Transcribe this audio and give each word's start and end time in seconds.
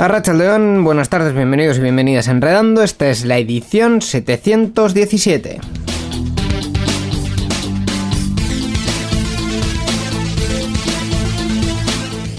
Arracha 0.00 0.32
León, 0.32 0.84
buenas 0.84 1.08
tardes, 1.08 1.34
bienvenidos 1.34 1.78
y 1.78 1.80
bienvenidas 1.80 2.28
a 2.28 2.30
Enredando. 2.30 2.84
Esta 2.84 3.10
es 3.10 3.24
la 3.24 3.36
edición 3.36 4.00
717. 4.00 5.58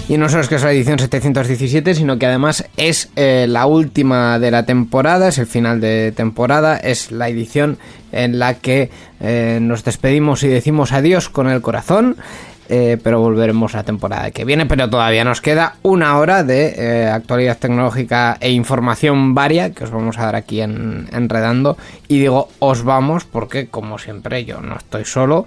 Y 0.08 0.16
no 0.16 0.28
solo 0.30 0.40
es 0.40 0.48
que 0.48 0.54
es 0.54 0.62
la 0.64 0.72
edición 0.72 0.98
717, 0.98 1.94
sino 1.94 2.18
que 2.18 2.24
además 2.24 2.64
es 2.78 3.10
eh, 3.14 3.44
la 3.46 3.66
última 3.66 4.38
de 4.38 4.50
la 4.50 4.64
temporada, 4.64 5.28
es 5.28 5.36
el 5.36 5.46
final 5.46 5.82
de 5.82 6.12
temporada, 6.16 6.78
es 6.78 7.12
la 7.12 7.28
edición 7.28 7.76
en 8.10 8.38
la 8.38 8.54
que 8.54 8.90
eh, 9.20 9.58
nos 9.60 9.84
despedimos 9.84 10.42
y 10.42 10.48
decimos 10.48 10.92
adiós 10.92 11.28
con 11.28 11.48
el 11.48 11.60
corazón. 11.60 12.16
Eh, 12.72 12.98
pero 13.02 13.18
volveremos 13.18 13.74
la 13.74 13.82
temporada 13.82 14.30
que 14.30 14.44
viene. 14.44 14.64
Pero 14.64 14.88
todavía 14.88 15.24
nos 15.24 15.40
queda 15.40 15.74
una 15.82 16.16
hora 16.18 16.44
de 16.44 16.74
eh, 16.78 17.08
actualidad 17.08 17.58
tecnológica 17.58 18.38
e 18.40 18.52
información 18.52 19.34
varia 19.34 19.72
que 19.72 19.82
os 19.82 19.90
vamos 19.90 20.18
a 20.18 20.26
dar 20.26 20.36
aquí 20.36 20.60
en 20.60 21.08
Enredando. 21.12 21.76
Y 22.06 22.20
digo, 22.20 22.48
os 22.60 22.84
vamos 22.84 23.24
porque, 23.24 23.66
como 23.66 23.98
siempre, 23.98 24.44
yo 24.44 24.60
no 24.60 24.76
estoy 24.76 25.04
solo. 25.04 25.46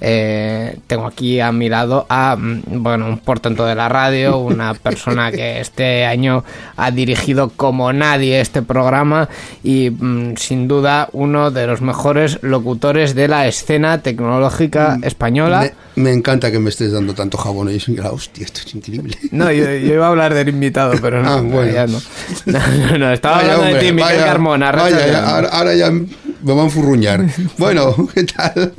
Eh, 0.00 0.78
tengo 0.86 1.06
aquí 1.06 1.40
a 1.40 1.52
mi 1.52 1.68
lado 1.68 2.06
a 2.08 2.36
mm, 2.36 2.82
bueno 2.82 3.06
un 3.06 3.18
portento 3.18 3.66
de 3.66 3.74
la 3.74 3.88
radio, 3.88 4.38
una 4.38 4.74
persona 4.82 5.30
que 5.30 5.60
este 5.60 6.06
año 6.06 6.42
ha 6.76 6.90
dirigido 6.90 7.50
como 7.50 7.92
nadie 7.92 8.40
este 8.40 8.62
programa 8.62 9.28
y 9.62 9.90
mm, 9.90 10.36
sin 10.36 10.68
duda 10.68 11.08
uno 11.12 11.50
de 11.50 11.66
los 11.66 11.80
mejores 11.82 12.38
locutores 12.42 13.14
de 13.14 13.28
la 13.28 13.46
escena 13.46 13.98
tecnológica 14.02 14.96
Mm, 14.98 15.04
española. 15.04 15.70
Me, 15.96 16.02
me 16.04 16.12
encanta 16.12 16.50
que 16.50 16.58
me 16.58 16.70
estés 16.70 16.92
dando 16.92 17.14
tanto 17.14 17.36
jabón 17.38 17.70
y 17.70 17.78
la 17.96 18.10
hostia, 18.10 18.44
esto 18.44 18.60
es 18.66 18.74
increíble. 18.74 19.16
No, 19.30 19.50
yo, 19.52 19.64
yo 19.64 19.94
iba 19.94 20.06
a 20.06 20.08
hablar 20.08 20.32
del 20.34 20.48
invitado, 20.48 20.94
pero 21.00 21.22
no, 21.22 21.30
Ah, 21.34 21.40
bueno. 21.42 21.72
ya 21.72 21.86
no. 21.86 21.98
No, 22.46 22.58
no, 22.88 22.98
no, 22.98 23.12
estaba 23.12 23.36
Vaya, 23.36 23.54
hablando 23.54 23.74
de 23.76 23.80
ti, 23.80 23.92
Miguel 23.92 24.02
vaya, 24.16 24.24
Carmona. 24.26 24.72
vaya, 24.72 25.06
ya, 25.06 25.28
ahora, 25.30 25.48
ahora 25.50 25.74
ya 25.74 25.90
me 25.90 26.06
van 26.42 26.58
a 26.58 26.62
enfurruñar. 26.64 27.24
Bueno, 27.58 27.94
¿qué 28.14 28.24
tal? 28.24 28.72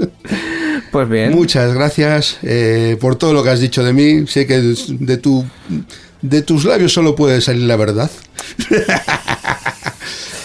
Pues 0.91 1.07
bien. 1.09 1.31
Muchas 1.31 1.73
gracias 1.73 2.37
eh, 2.43 2.97
por 2.99 3.15
todo 3.15 3.33
lo 3.33 3.43
que 3.43 3.49
has 3.49 3.59
dicho 3.59 3.83
de 3.83 3.93
mí. 3.93 4.27
Sé 4.27 4.45
que 4.45 4.59
de, 4.59 5.17
tu, 5.17 5.45
de 6.21 6.41
tus 6.41 6.65
labios 6.65 6.91
solo 6.93 7.15
puede 7.15 7.39
salir 7.41 7.63
la 7.63 7.77
verdad. 7.77 8.11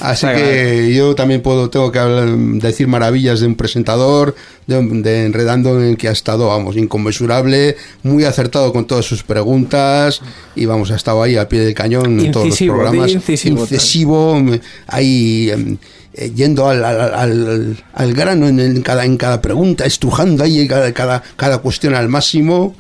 Así 0.01 0.27
Venga. 0.27 0.39
que 0.41 0.95
yo 0.95 1.15
también 1.17 1.41
puedo, 1.43 1.69
tengo 1.71 1.91
que 1.91 1.99
hablar- 1.99 2.29
decir 2.37 2.87
maravillas 2.87 3.41
de 3.41 3.47
un 3.47 3.57
presentador, 3.57 4.37
de, 4.67 4.81
de 4.81 5.25
Enredando, 5.25 5.81
en 5.81 5.89
el 5.89 5.97
que 5.97 6.07
ha 6.09 6.13
estado, 6.13 6.49
vamos, 6.49 6.77
inconmensurable, 6.77 7.77
muy 8.05 8.25
acertado 8.25 8.73
con 8.73 8.87
todas 8.87 9.05
sus 9.07 9.25
preguntas 9.25 10.21
y 10.55 10.67
vamos, 10.67 10.91
ha 10.93 10.97
estado 10.97 11.23
ahí 11.23 11.37
al 11.37 11.49
pie 11.49 11.61
del 11.61 11.75
cañón 11.75 12.21
en 12.21 12.31
todos 12.31 12.47
los 12.49 12.59
programas. 12.59 13.11
incisivo, 13.11 14.39
ahí 14.87 15.51
em, 15.51 15.77
eh, 16.17 16.33
yendo 16.35 16.69
al, 16.69 16.85
al- 16.85 17.15
al- 17.15 17.85
al 17.95 18.13
grano 18.15 18.49
en, 18.49 18.83
cada, 18.83 19.05
en 19.05 19.17
cada 19.17 19.41
pregunta, 19.41 19.85
estrujando 19.85 20.43
ahí 20.45 20.67
cada, 20.67 20.93
cada, 20.93 21.23
cada 21.37 21.59
cuestión 21.59 21.95
al 21.95 22.09
máximo. 22.09 22.75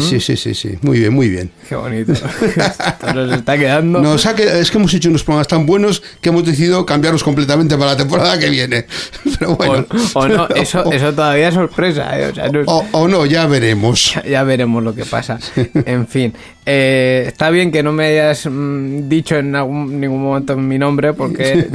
Sí, 0.00 0.20
sí, 0.20 0.36
sí, 0.36 0.54
sí, 0.54 0.78
muy 0.82 0.98
bien, 1.00 1.12
muy 1.12 1.28
bien. 1.28 1.50
Qué 1.68 1.76
bonito. 1.76 2.12
Esto 2.12 3.14
nos 3.14 3.32
está 3.32 3.56
quedando. 3.58 4.00
Nos 4.00 4.26
ha 4.26 4.30
es 4.32 4.70
que 4.70 4.78
hemos 4.78 4.92
hecho 4.94 5.08
unos 5.08 5.22
programas 5.22 5.48
tan 5.48 5.66
buenos 5.66 6.02
que 6.20 6.28
hemos 6.30 6.44
decidido 6.44 6.84
cambiarlos 6.86 7.22
completamente 7.22 7.76
para 7.76 7.92
la 7.92 7.96
temporada 7.96 8.38
que 8.38 8.50
viene. 8.50 8.86
Pero 9.38 9.56
bueno. 9.56 9.86
o, 10.14 10.18
o 10.20 10.28
no, 10.28 10.48
eso, 10.56 10.90
eso 10.92 11.12
todavía 11.12 11.48
es 11.48 11.54
sorpresa. 11.54 12.18
¿eh? 12.18 12.28
O 12.30 12.34
sea, 12.34 12.48
no- 12.48 12.60
O, 12.66 12.84
o 12.92 13.08
no, 13.08 13.26
ya 13.26 13.46
veremos. 13.46 14.14
ya, 14.14 14.22
ya 14.24 14.42
veremos 14.44 14.82
lo 14.82 14.94
que 14.94 15.04
pasa. 15.04 15.38
En 15.84 16.06
fin, 16.06 16.32
eh, 16.66 17.24
está 17.26 17.50
bien 17.50 17.70
que 17.72 17.82
no 17.82 17.92
me 17.92 18.06
hayas 18.06 18.46
mm, 18.50 19.08
dicho 19.08 19.36
en 19.36 19.54
algún- 19.56 20.00
ningún 20.00 20.22
momento 20.22 20.56
mi 20.56 20.78
nombre 20.78 21.12
porque 21.12 21.66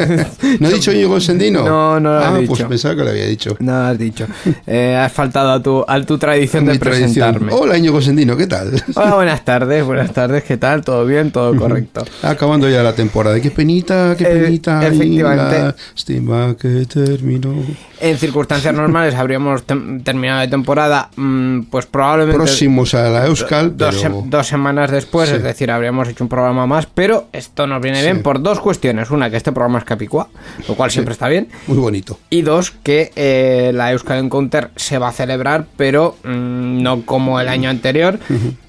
¿No 0.60 0.68
ha 0.68 0.72
dicho 0.72 0.92
Íñigo 0.92 1.20
Sendino? 1.20 1.64
No, 1.64 2.00
no 2.00 2.14
lo 2.20 2.26
Ah, 2.26 2.38
dicho. 2.38 2.48
pues 2.50 2.64
pensaba 2.64 2.96
que 2.96 3.04
lo 3.04 3.10
había 3.10 3.26
dicho. 3.26 3.56
no 3.60 3.74
has 3.88 3.98
dicho. 3.98 4.26
Eh, 4.68 4.96
has 4.96 5.12
faltado 5.12 5.52
a 5.52 5.62
tu, 5.62 5.84
a 5.88 6.02
tu 6.04 6.18
tradición 6.18 6.66
de 6.66 6.74
Mi 6.74 6.80
tradición. 6.80 7.12
presentarme. 7.36 7.54
Hola 7.54 7.78
Sendino, 7.96 8.36
¿qué 8.36 8.48
tal? 8.48 8.72
Hola, 8.96 9.16
buenas 9.16 9.46
tardes, 9.46 9.84
buenas 9.86 10.12
tardes, 10.12 10.44
¿qué 10.44 10.58
tal? 10.58 10.84
¿Todo 10.84 11.06
bien? 11.06 11.32
¿Todo 11.32 11.56
correcto? 11.56 12.04
Acabando 12.24 12.68
ya 12.70 12.82
la 12.84 12.94
temporada. 12.94 13.40
Qué 13.40 13.52
penita, 13.52 14.16
qué 14.18 14.24
Eh, 14.26 14.44
penita. 14.44 14.86
efectivamente. 14.86 15.76
Lástima 15.94 16.56
que 16.60 16.86
terminó. 16.86 17.54
En 18.02 18.18
circunstancias 18.18 18.74
normales 18.74 19.16
habríamos 19.16 19.64
terminado 20.04 20.42
de 20.42 20.48
temporada, 20.50 21.10
mm, 21.16 21.62
pues 21.72 21.86
probablemente... 21.86 22.38
Próximos 22.38 22.94
a 22.96 23.10
la 23.10 23.26
Euskal, 23.28 23.78
dos, 23.78 23.96
pero... 24.02 24.22
se- 24.24 24.30
dos 24.30 24.48
semanas 24.48 24.92
después, 24.92 25.30
Sí. 25.30 25.36
es 25.36 25.44
decir, 25.44 25.72
habríamos 25.72 26.10
hecho 26.10 26.24
un 26.24 26.30
programa 26.30 26.66
más, 26.68 26.88
pero 26.88 27.28
esto 27.32 27.66
nos 27.68 27.82
viene 27.82 28.02
bien 28.02 28.22
por 28.24 28.42
dos 28.42 28.60
cuestiones. 28.60 29.12
Una, 29.12 29.30
que 29.30 29.38
este 29.38 29.52
programa 29.52 29.80
es 29.80 29.86
Capicua, 29.86 30.28
lo 30.68 30.76
cual 30.76 30.92
siempre 30.92 31.14
está 31.14 31.28
bien. 31.30 31.48
Muy 31.68 31.78
bonito. 31.78 32.20
Y 32.30 32.42
dos, 32.42 32.72
que 32.84 33.12
eh, 33.16 33.72
la 33.74 33.92
Euskal 33.94 34.20
Encounter 34.20 34.72
se 34.76 34.98
va 34.98 35.10
a 35.10 35.12
celebrar, 35.14 35.66
pero 35.78 36.18
mm, 36.24 36.82
no 36.84 37.06
como 37.06 37.40
el 37.40 37.48
año 37.48 37.70
anterior. 37.70 37.75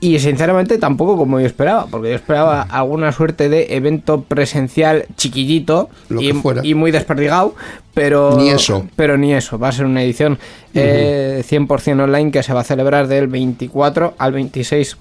Y 0.01 0.19
sinceramente 0.19 0.79
tampoco 0.79 1.17
como 1.17 1.41
yo 1.41 1.47
esperaba, 1.47 1.87
porque 1.87 2.11
yo 2.11 2.15
esperaba 2.15 2.63
alguna 2.63 3.13
suerte 3.13 3.49
de 3.49 3.75
evento 3.77 4.23
presencial 4.23 5.07
chiquillito 5.17 5.91
y, 6.21 6.75
muy 6.75 6.91
desperdigado. 6.91 7.55
Pero, 7.95 8.37
Ni 8.37 8.51
eso. 8.51 8.87
Pero 8.95 9.17
ni 9.17 9.33
eso. 9.33 9.59
Va 9.59 9.69
a 9.69 9.73
ser 9.73 9.87
una 9.87 10.03
edición 10.03 10.39
eh, 10.75 11.43
100% 11.49 12.03
online 12.03 12.31
que 12.31 12.43
se 12.43 12.53
va 12.53 12.61
a 12.61 12.65
celebrar 12.65 13.09
del 13.09 13.27
24 13.27 14.15
al 14.19 14.33
26 14.33 14.99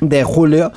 de 0.00 0.24
julio 0.24 0.72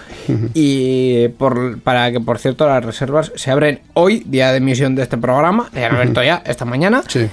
y 0.53 1.27
por, 1.29 1.79
para 1.81 2.11
que 2.11 2.19
por 2.19 2.39
cierto 2.39 2.65
las 2.67 2.83
reservas 2.83 3.31
se 3.35 3.51
abren 3.51 3.79
hoy 3.93 4.23
día 4.25 4.51
de 4.51 4.57
emisión 4.57 4.95
de 4.95 5.03
este 5.03 5.17
programa 5.17 5.69
han 5.75 5.95
abierto 5.95 6.23
ya 6.23 6.41
esta 6.45 6.65
mañana 6.65 7.03
Sí. 7.07 7.27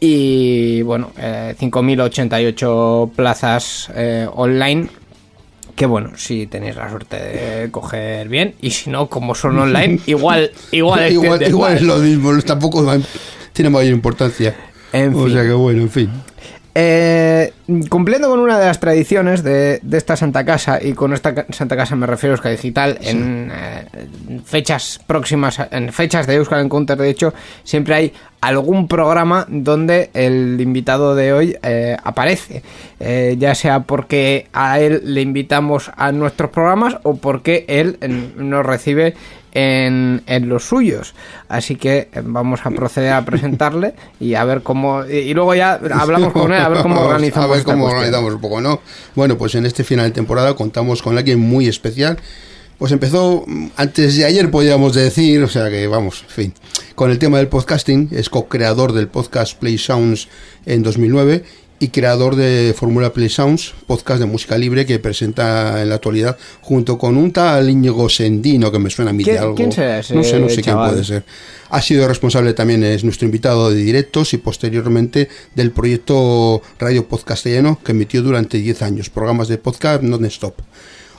Y 0.00 0.82
bueno 0.82 1.10
eh, 1.18 1.54
5.088 1.58 3.10
plazas 3.12 3.90
eh, 3.94 4.28
online 4.32 4.88
que 5.74 5.86
bueno 5.86 6.12
si 6.16 6.46
tenéis 6.46 6.76
la 6.76 6.88
suerte 6.88 7.16
de 7.16 7.70
coger 7.70 8.28
bien 8.28 8.54
y 8.60 8.70
si 8.70 8.90
no 8.90 9.08
como 9.08 9.34
son 9.34 9.58
online 9.58 10.00
igual 10.06 10.50
igual 10.72 11.12
igual, 11.12 11.42
igual 11.42 11.74
es 11.74 11.82
lo 11.82 11.96
mismo, 11.98 12.38
tampoco 12.42 12.84
tiene 13.58 13.70
mayor 13.70 13.92
importancia. 13.92 14.54
En 14.92 15.12
o 15.16 15.24
fin. 15.24 15.32
sea 15.32 15.42
que 15.42 15.52
bueno, 15.52 15.82
en 15.82 15.90
fin. 15.90 16.10
Eh, 16.74 17.52
cumpliendo 17.88 18.28
con 18.28 18.40
una 18.40 18.58
de 18.58 18.66
las 18.66 18.78
tradiciones 18.78 19.42
de, 19.42 19.80
de 19.82 19.98
esta 19.98 20.16
Santa 20.16 20.44
Casa, 20.44 20.78
y 20.82 20.92
con 20.92 21.12
esta 21.12 21.46
Santa 21.50 21.76
Casa 21.76 21.96
me 21.96 22.06
refiero 22.06 22.34
a 22.34 22.36
Euskadi 22.36 22.56
Digital, 22.56 22.98
en 23.02 23.50
eh, 23.52 23.86
en 24.28 24.44
fechas 24.44 25.00
próximas, 25.06 25.60
en 25.70 25.92
fechas 25.92 26.26
de 26.26 26.34
Euskal 26.34 26.64
Encounter, 26.64 26.96
de 26.96 27.10
hecho, 27.10 27.34
siempre 27.64 27.94
hay 27.94 28.12
algún 28.40 28.86
programa 28.86 29.46
donde 29.48 30.10
el 30.14 30.60
invitado 30.60 31.14
de 31.14 31.32
hoy 31.32 31.56
eh, 31.62 31.96
aparece. 32.02 32.62
Eh, 33.00 33.36
ya 33.38 33.54
sea 33.54 33.80
porque 33.80 34.48
a 34.52 34.80
él 34.80 35.02
le 35.04 35.22
invitamos 35.22 35.90
a 35.96 36.12
nuestros 36.12 36.50
programas 36.50 36.98
o 37.02 37.16
porque 37.16 37.64
él 37.68 37.98
nos 38.36 38.64
recibe 38.64 39.14
en, 39.58 40.22
en 40.26 40.48
los 40.48 40.64
suyos. 40.64 41.14
Así 41.48 41.76
que 41.76 42.08
eh, 42.12 42.22
vamos 42.22 42.60
a 42.64 42.70
proceder 42.70 43.12
a 43.12 43.24
presentarle 43.24 43.94
y 44.20 44.34
a 44.34 44.44
ver 44.44 44.62
cómo. 44.62 45.04
Y, 45.04 45.16
y 45.16 45.34
luego 45.34 45.54
ya 45.54 45.80
hablamos 45.92 46.32
con 46.32 46.52
él, 46.52 46.60
a 46.60 46.68
ver 46.68 46.82
cómo 46.82 47.00
organizamos. 47.00 47.48
A 47.50 47.54
ver 47.54 47.64
cómo 47.64 47.86
organizamos 47.86 48.34
un 48.34 48.40
poco, 48.40 48.60
¿no? 48.60 48.80
Bueno, 49.14 49.38
pues 49.38 49.54
en 49.54 49.66
este 49.66 49.84
final 49.84 50.06
de 50.06 50.12
temporada 50.12 50.54
contamos 50.54 51.02
con 51.02 51.16
alguien 51.16 51.38
muy 51.38 51.66
especial 51.66 52.18
Pues 52.78 52.92
empezó 52.92 53.44
mm, 53.46 53.68
antes 53.76 54.16
de 54.16 54.24
ayer, 54.24 54.50
podríamos 54.50 54.94
decir, 54.94 55.42
o 55.42 55.48
sea 55.48 55.70
que 55.70 55.86
vamos, 55.86 56.24
en 56.28 56.34
fin, 56.34 56.54
con 56.94 57.10
el 57.10 57.18
tema 57.18 57.38
del 57.38 57.48
podcasting, 57.48 58.08
es 58.12 58.28
co-creador 58.28 58.92
del 58.92 59.08
podcast 59.08 59.58
Play 59.58 59.78
Sounds 59.78 60.28
en 60.66 60.82
2009 60.82 61.44
y 61.80 61.88
creador 61.88 62.34
de 62.34 62.74
Fórmula 62.76 63.12
Play 63.12 63.28
Sounds, 63.28 63.72
podcast 63.86 64.18
de 64.20 64.26
música 64.26 64.58
libre 64.58 64.84
que 64.84 64.98
presenta 64.98 65.80
en 65.80 65.88
la 65.88 65.94
actualidad 65.96 66.36
junto 66.60 66.98
con 66.98 67.16
un 67.16 67.32
tal 67.32 67.70
Íñigo 67.70 68.08
Sendino 68.08 68.72
que 68.72 68.78
me 68.80 68.90
suena 68.90 69.10
a 69.12 69.14
mí 69.14 69.22
de 69.22 69.30
¿Quién- 69.30 69.42
algo. 69.42 69.54
quién 69.54 69.70
será 69.72 70.00
ese 70.00 70.14
no 70.14 70.24
sé, 70.24 70.40
no 70.40 70.48
sé 70.48 70.60
quién 70.62 70.76
puede 70.76 71.04
ser. 71.04 71.24
Ha 71.70 71.80
sido 71.82 72.08
responsable 72.08 72.52
también, 72.54 72.82
es 72.82 73.04
nuestro 73.04 73.26
invitado 73.26 73.70
de 73.70 73.76
directos 73.76 74.32
y 74.34 74.38
posteriormente 74.38 75.28
del 75.54 75.70
proyecto 75.70 76.62
Radio 76.78 77.06
Podcastellano 77.06 77.78
que 77.84 77.92
emitió 77.92 78.22
durante 78.22 78.58
10 78.58 78.82
años, 78.82 79.10
programas 79.10 79.48
de 79.48 79.58
podcast 79.58 80.02
non-stop. 80.02 80.54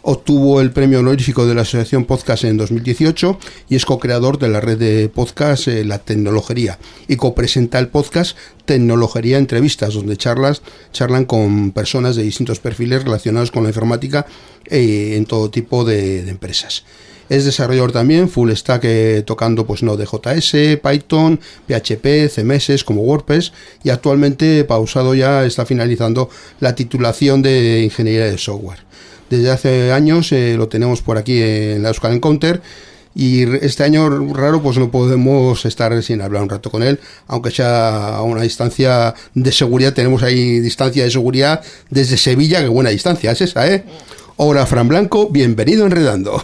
Obtuvo 0.01 0.61
el 0.61 0.71
premio 0.71 0.99
honorífico 0.99 1.45
de 1.45 1.55
la 1.55 1.61
Asociación 1.61 2.05
Podcast 2.05 2.45
en 2.45 2.55
2018 2.55 3.37
y 3.67 3.75
es 3.75 3.85
co-creador 3.85 4.39
de 4.39 4.47
la 4.47 4.61
red 4.61 4.77
de 4.77 5.09
podcast 5.09 5.67
eh, 5.67 5.83
La 5.83 5.99
Tecnologería 5.99 6.79
y 7.07 7.17
copresenta 7.17 7.79
el 7.79 7.89
podcast 7.89 8.37
Tecnologería 8.65 9.37
Entrevistas, 9.37 9.93
donde 9.93 10.15
charlas 10.15 10.61
charlan 10.93 11.25
con 11.25 11.71
personas 11.71 12.15
de 12.15 12.23
distintos 12.23 12.59
perfiles 12.59 13.03
relacionados 13.03 13.51
con 13.51 13.63
la 13.63 13.69
informática 13.69 14.25
eh, 14.65 15.15
en 15.17 15.25
todo 15.25 15.49
tipo 15.49 15.83
de, 15.83 16.23
de 16.23 16.31
empresas. 16.31 16.85
Es 17.27 17.45
desarrollador 17.45 17.91
también, 17.91 18.27
full 18.27 18.51
stack 18.51 18.83
eh, 18.85 19.23
tocando 19.25 19.67
pues 19.67 19.83
Node.js, 19.83 20.79
Python, 20.81 21.39
PHP, 21.67 22.27
CMS 22.33 22.83
como 22.83 23.01
WordPress 23.01 23.51
y 23.83 23.91
actualmente 23.91 24.63
pausado 24.63 25.13
ya 25.13 25.45
está 25.45 25.65
finalizando 25.65 26.29
la 26.59 26.73
titulación 26.73 27.41
de 27.43 27.83
ingeniería 27.83 28.25
de 28.25 28.37
software. 28.37 28.79
Desde 29.29 29.51
hace 29.51 29.91
años 29.91 30.31
eh, 30.31 30.55
lo 30.57 30.67
tenemos 30.67 31.01
por 31.01 31.17
aquí 31.17 31.41
en 31.41 31.83
la 31.83 31.89
Euskal 31.89 32.13
Encounter 32.13 32.61
y 33.15 33.43
este 33.63 33.83
año 33.83 34.09
raro 34.33 34.61
pues 34.61 34.77
no 34.77 34.91
podemos 34.91 35.65
estar 35.65 36.01
sin 36.03 36.21
hablar 36.21 36.43
un 36.43 36.49
rato 36.49 36.71
con 36.71 36.83
él, 36.83 36.99
aunque 37.27 37.51
sea 37.51 38.15
a 38.15 38.21
una 38.23 38.41
distancia 38.43 39.13
de 39.33 39.51
seguridad, 39.51 39.93
tenemos 39.93 40.23
ahí 40.23 40.59
distancia 40.59 41.03
de 41.03 41.11
seguridad 41.11 41.61
desde 41.89 42.17
Sevilla, 42.17 42.61
que 42.61 42.67
buena 42.67 42.91
distancia 42.91 43.31
es 43.31 43.41
esa, 43.41 43.67
¿eh? 43.67 43.83
Hola 44.37 44.65
Fran 44.65 44.87
Blanco, 44.87 45.29
bienvenido 45.29 45.83
a 45.83 45.87
Enredando. 45.87 46.43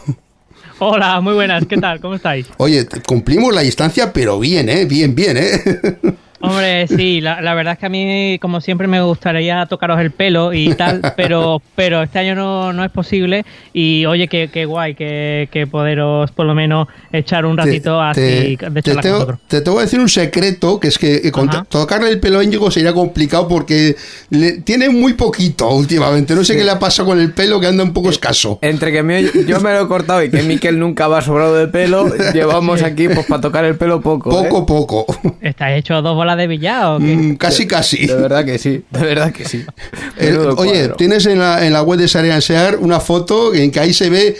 Hola, 0.80 1.22
muy 1.22 1.34
buenas, 1.34 1.66
¿qué 1.68 1.78
tal? 1.78 2.02
¿Cómo 2.02 2.16
estáis? 2.16 2.48
Oye, 2.58 2.86
cumplimos 3.08 3.54
la 3.54 3.62
distancia, 3.62 4.12
pero 4.12 4.40
bien, 4.40 4.68
¿eh? 4.68 4.84
Bien, 4.86 5.16
bien, 5.16 5.38
¿eh? 5.38 5.98
Hombre, 6.46 6.88
sí, 6.88 7.22
la, 7.22 7.42
la 7.42 7.54
verdad 7.54 7.74
es 7.74 7.80
que 7.80 7.86
a 7.86 7.90
mí, 7.90 8.38
como 8.42 8.62
siempre, 8.62 8.88
me 8.88 9.02
gustaría 9.02 9.66
tocaros 9.68 10.00
el 10.00 10.12
pelo 10.12 10.54
y 10.54 10.74
tal, 10.74 11.02
pero 11.18 11.62
pero 11.76 12.04
este 12.04 12.20
año 12.20 12.36
no, 12.36 12.74
no 12.74 12.84
es 12.84 12.92
posible. 12.92 13.46
Y 13.74 14.06
oye, 14.06 14.28
qué, 14.28 14.50
qué 14.52 14.66
guay 14.66 14.96
que, 14.96 15.50
que 15.52 15.68
poderos 15.68 16.32
por 16.32 16.46
lo 16.46 16.56
menos 16.56 16.88
echar 17.12 17.46
un 17.46 17.58
ratito 17.58 18.02
así 18.02 18.22
de 18.22 18.58
te, 18.58 18.82
charla 18.82 19.02
con 19.02 19.02
tengo, 19.02 19.40
te 19.48 19.62
tengo 19.62 19.78
que 19.78 19.84
decir 19.84 20.00
un 20.00 20.10
secreto, 20.10 20.80
que 20.80 20.88
es 20.88 20.98
que 20.98 21.16
eh, 21.24 21.32
con- 21.32 21.50
tocarle 21.70 22.10
el 22.10 22.20
pelo 22.20 22.40
a 22.40 22.44
Íñigo 22.44 22.70
sería 22.72 22.94
complicado 22.94 23.48
porque 23.48 23.96
le- 24.30 24.62
tiene 24.62 24.90
muy 24.90 25.14
poquito 25.14 25.70
últimamente. 25.70 26.36
No 26.36 26.44
sé 26.44 26.56
qué 26.56 26.64
le 26.64 26.72
ha 26.72 26.80
pasado 26.80 27.10
con 27.10 27.20
el 27.20 27.34
pelo, 27.34 27.60
que 27.60 27.68
anda 27.68 27.84
un 27.84 27.94
poco 27.94 28.10
escaso. 28.10 28.60
Entre 28.62 28.92
que 28.92 29.04
me- 29.04 29.24
yo 29.24 29.60
me 29.60 29.74
lo 29.74 29.82
he 29.84 29.88
cortado 29.88 30.24
y 30.24 30.30
que 30.30 30.44
Miquel 30.44 30.80
nunca 30.80 31.08
va 31.08 31.22
sobrado 31.22 31.56
de 31.56 31.68
pelo, 31.68 32.08
llevamos 32.34 32.82
aquí 32.84 33.08
pues 33.08 33.26
para 33.26 33.42
tocar 33.42 33.66
el 33.66 33.78
pelo 33.78 34.02
poco. 34.02 34.30
¿eh? 34.32 34.48
Poco, 34.50 34.66
poco. 34.66 35.06
¿Estáis 35.42 35.80
hecho 35.80 36.02
dos 36.02 36.16
bolas 36.16 36.35
de 36.36 36.48
billar 36.48 36.86
o 36.86 37.00
qué? 37.00 37.06
Mm, 37.16 37.36
casi, 37.36 37.68
casi. 37.68 38.06
De 38.08 38.16
verdad 38.16 38.44
que 38.46 38.58
sí, 38.58 38.84
de 38.90 39.00
verdad 39.00 39.32
que 39.32 39.46
sí. 39.46 39.66
Oye, 40.20 40.56
cuadro. 40.56 40.96
tienes 40.96 41.26
en 41.26 41.40
la, 41.40 41.66
en 41.66 41.74
la 41.74 41.82
web 41.84 42.00
de 42.00 42.08
Sarean 42.08 42.42
Sear 42.42 42.78
una 42.78 43.00
foto 43.00 43.54
en 43.54 43.72
que 43.72 43.80
ahí 43.80 43.94
se 43.94 44.10
ve. 44.10 44.38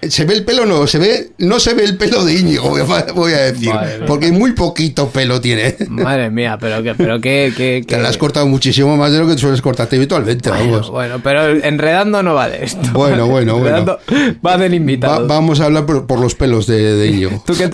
Se 0.00 0.24
ve 0.24 0.34
el 0.34 0.44
pelo, 0.44 0.64
no, 0.64 0.86
se 0.86 1.00
ve, 1.00 1.30
no 1.38 1.58
se 1.58 1.74
ve 1.74 1.82
el 1.82 1.96
pelo 1.96 2.24
de 2.24 2.32
Íñigo, 2.34 2.70
voy 3.16 3.32
a- 3.32 3.38
decir. 3.38 3.74
Madre 3.74 3.96
mía. 3.98 4.06
Porque 4.06 4.30
muy 4.30 4.52
poquito 4.52 5.08
pelo 5.08 5.40
tiene. 5.40 5.74
Madre 5.88 6.30
mía, 6.30 6.56
pero 6.60 6.80
que, 6.84 6.94
pero 6.94 7.20
que, 7.20 7.52
que, 7.56 7.82
Te 7.88 7.98
la 8.00 8.08
has 8.08 8.16
cortado 8.16 8.46
muchísimo 8.46 8.96
más 8.96 9.10
de 9.10 9.18
lo 9.18 9.26
que 9.26 9.36
sueles 9.36 9.60
cortarte 9.60 9.96
habitualmente, 9.96 10.50
Bueno, 10.50 10.70
vamos. 10.70 10.90
bueno, 10.92 11.20
pero 11.20 11.48
enredando 11.48 12.22
no 12.22 12.34
va 12.34 12.48
de 12.48 12.64
esto. 12.64 12.78
Bueno, 12.92 13.26
bueno, 13.26 13.58
bueno. 13.58 13.98
Va 14.46 14.56
del 14.56 14.70
Va- 14.70 14.76
invitado. 14.76 15.26
vamos 15.26 15.58
a 15.60 15.64
hablar 15.64 15.84
por, 15.84 16.06
por 16.06 16.20
los 16.20 16.36
pelos 16.36 16.68
de, 16.68 16.94
de 16.94 17.06
Íñigo. 17.08 17.42
¿Tú 17.44 17.54
qué, 17.58 17.68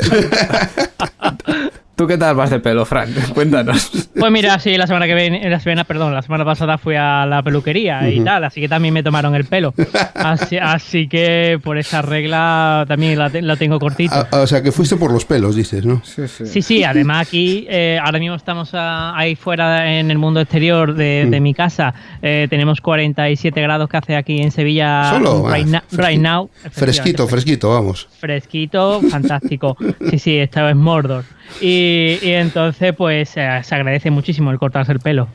¿Tú 1.96 2.08
qué 2.08 2.18
tal 2.18 2.34
vas 2.34 2.50
de 2.50 2.58
pelo, 2.58 2.84
Fran? 2.84 3.08
Cuéntanos. 3.34 4.08
Pues 4.18 4.32
mira, 4.32 4.58
sí, 4.58 4.76
la 4.76 4.86
semana 4.86 5.06
que 5.06 5.14
viene, 5.14 5.48
la 5.48 5.60
semana, 5.60 5.84
perdón, 5.84 6.12
la 6.12 6.22
semana 6.22 6.44
pasada 6.44 6.76
fui 6.76 6.96
a 6.96 7.24
la 7.24 7.42
peluquería 7.42 8.08
y 8.10 8.20
tal, 8.24 8.42
así 8.44 8.60
que 8.60 8.68
también 8.68 8.92
me 8.94 9.02
tomaron 9.02 9.34
el 9.36 9.44
pelo. 9.44 9.72
Así, 10.14 10.56
así 10.58 11.06
que 11.08 11.58
por 11.62 11.78
esa 11.78 12.02
regla 12.02 12.84
también 12.88 13.16
la, 13.18 13.28
la 13.32 13.56
tengo 13.56 13.78
cortito. 13.78 14.12
Ah, 14.14 14.40
o 14.40 14.46
sea, 14.46 14.60
que 14.62 14.72
fuiste 14.72 14.96
por 14.96 15.12
los 15.12 15.24
pelos, 15.24 15.54
dices, 15.54 15.84
¿no? 15.86 16.02
Sí, 16.04 16.62
sí, 16.62 16.82
además 16.84 17.28
aquí, 17.28 17.66
eh, 17.68 17.98
ahora 18.02 18.18
mismo 18.18 18.34
estamos 18.36 18.70
ah, 18.72 19.12
ahí 19.16 19.36
fuera 19.36 19.98
en 19.98 20.10
el 20.10 20.18
mundo 20.18 20.40
exterior 20.40 20.94
de, 20.94 21.24
Mm. 21.26 21.30
de 21.30 21.40
mi 21.40 21.54
casa. 21.54 21.94
Eh, 22.22 22.48
tenemos 22.50 22.80
47 22.80 23.60
grados 23.60 23.88
que 23.88 23.96
hace 23.96 24.16
aquí 24.16 24.40
en 24.40 24.50
Sevilla 24.50 25.10
Solo. 25.10 25.48
right, 25.52 25.66
Ah, 25.66 25.82
na- 25.92 26.06
right 26.08 26.20
now. 26.20 26.50
Fresquito, 26.72 27.28
fresquito, 27.28 27.70
vamos. 27.70 28.08
Fresquito, 28.18 29.00
fantástico. 29.02 29.76
Sí, 30.10 30.18
sí, 30.18 30.36
esta 30.38 30.68
es 30.70 30.76
Mordor. 30.76 31.24
Y, 31.60 32.18
y 32.22 32.32
entonces, 32.32 32.94
pues 32.96 33.36
eh, 33.36 33.60
se 33.62 33.74
agradece 33.74 34.10
muchísimo 34.10 34.50
el 34.50 34.58
cortarse 34.58 34.92
el 34.92 35.00
pelo. 35.00 35.28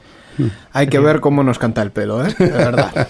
Hay 0.71 0.87
que 0.87 0.99
ver 0.99 1.19
cómo 1.19 1.43
nos 1.43 1.59
canta 1.59 1.81
el 1.81 1.91
pelo, 1.91 2.25
¿eh? 2.25 2.33
De 2.37 2.49
verdad. 2.49 3.07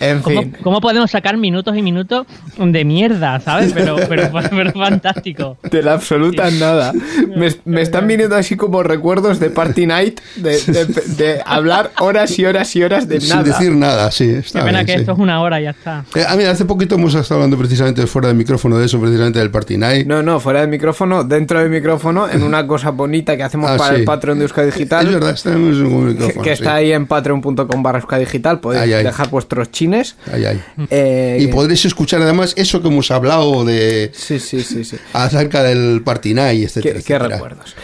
En 0.00 0.20
¿Cómo, 0.20 0.42
fin. 0.42 0.56
cómo 0.62 0.80
podemos 0.80 1.10
sacar 1.10 1.36
minutos 1.36 1.76
y 1.76 1.82
minutos 1.82 2.26
de 2.56 2.84
mierda, 2.84 3.40
¿sabes? 3.40 3.72
Pero, 3.72 3.96
pero, 4.08 4.30
pero 4.50 4.72
fantástico. 4.72 5.56
De 5.70 5.82
la 5.82 5.94
absoluta 5.94 6.50
nada. 6.50 6.92
Me, 7.36 7.48
me 7.64 7.82
están 7.82 8.06
viniendo 8.06 8.36
así 8.36 8.56
como 8.56 8.82
recuerdos 8.82 9.40
de 9.40 9.50
Party 9.50 9.86
Night, 9.86 10.20
de, 10.36 10.60
de- 10.60 10.86
de 11.16 11.42
hablar 11.44 11.90
horas 12.00 12.38
y 12.38 12.44
horas 12.44 12.74
y 12.76 12.82
horas 12.82 13.08
de 13.08 13.20
Sin 13.20 13.30
nada. 13.30 13.42
decir 13.42 13.72
nada, 13.72 14.10
sí. 14.10 14.26
Qué 14.26 14.38
Está 14.38 14.64
pena 14.64 14.78
bien, 14.78 14.86
que 14.86 14.92
sí. 14.94 14.98
esto 15.00 15.12
es 15.12 15.18
una 15.18 15.40
hora 15.40 15.60
y 15.60 15.64
ya 15.64 15.70
está. 15.70 16.04
Eh, 16.14 16.24
ah, 16.26 16.36
mira, 16.36 16.50
hace 16.50 16.64
poquito 16.64 16.94
hemos 16.94 17.14
estado 17.14 17.40
hablando 17.40 17.56
precisamente 17.58 18.06
fuera 18.06 18.28
del 18.28 18.36
micrófono 18.36 18.78
de 18.78 18.86
eso, 18.86 19.00
precisamente 19.00 19.38
del 19.38 19.50
Party 19.50 19.76
Night. 19.78 20.06
No, 20.06 20.22
no, 20.22 20.38
fuera 20.40 20.60
del 20.60 20.68
micrófono, 20.70 21.24
dentro 21.24 21.58
del 21.60 21.70
micrófono, 21.70 22.28
en 22.28 22.42
una 22.42 22.66
cosa 22.66 22.90
bonita 22.90 23.36
que 23.36 23.42
hacemos 23.42 23.70
Ah, 23.70 23.76
para 23.76 23.94
sí. 23.94 24.00
el 24.00 24.04
Patreon 24.04 24.38
de 24.38 24.44
Euskadi 24.44 24.66
Digital. 24.66 25.06
Es 25.06 25.12
verdad, 25.14 25.38
tenemos 25.42 25.76
un 25.78 26.06
que, 26.06 26.12
micrófono. 26.12 26.42
que 26.42 26.56
sí. 26.56 26.62
está 26.62 26.74
ahí 26.76 26.92
en 26.92 27.06
patreon.com 27.06 27.82
barra 27.82 27.98
Euskadi 27.98 28.24
Digital. 28.24 28.60
Podéis 28.60 28.82
Ay, 28.84 28.92
ay. 28.94 29.04
dejar 29.04 29.28
vuestros 29.30 29.70
chines. 29.88 30.16
Ay, 30.32 30.44
ay. 30.44 30.62
Eh, 30.90 31.38
Y 31.40 31.46
podréis 31.48 31.84
escuchar 31.84 32.22
además 32.22 32.54
eso 32.56 32.82
que 32.82 32.88
hemos 32.88 33.10
hablado 33.10 33.64
de 33.64 34.10
Sí, 34.14 34.38
sí, 34.38 34.60
sí, 34.62 34.84
sí. 34.84 34.96
acerca 35.12 35.62
del 35.62 36.02
Party 36.04 36.34
Night, 36.34 36.64
etcétera, 36.64 37.00
Qué, 37.04 37.18
recuerdos. 37.18 37.74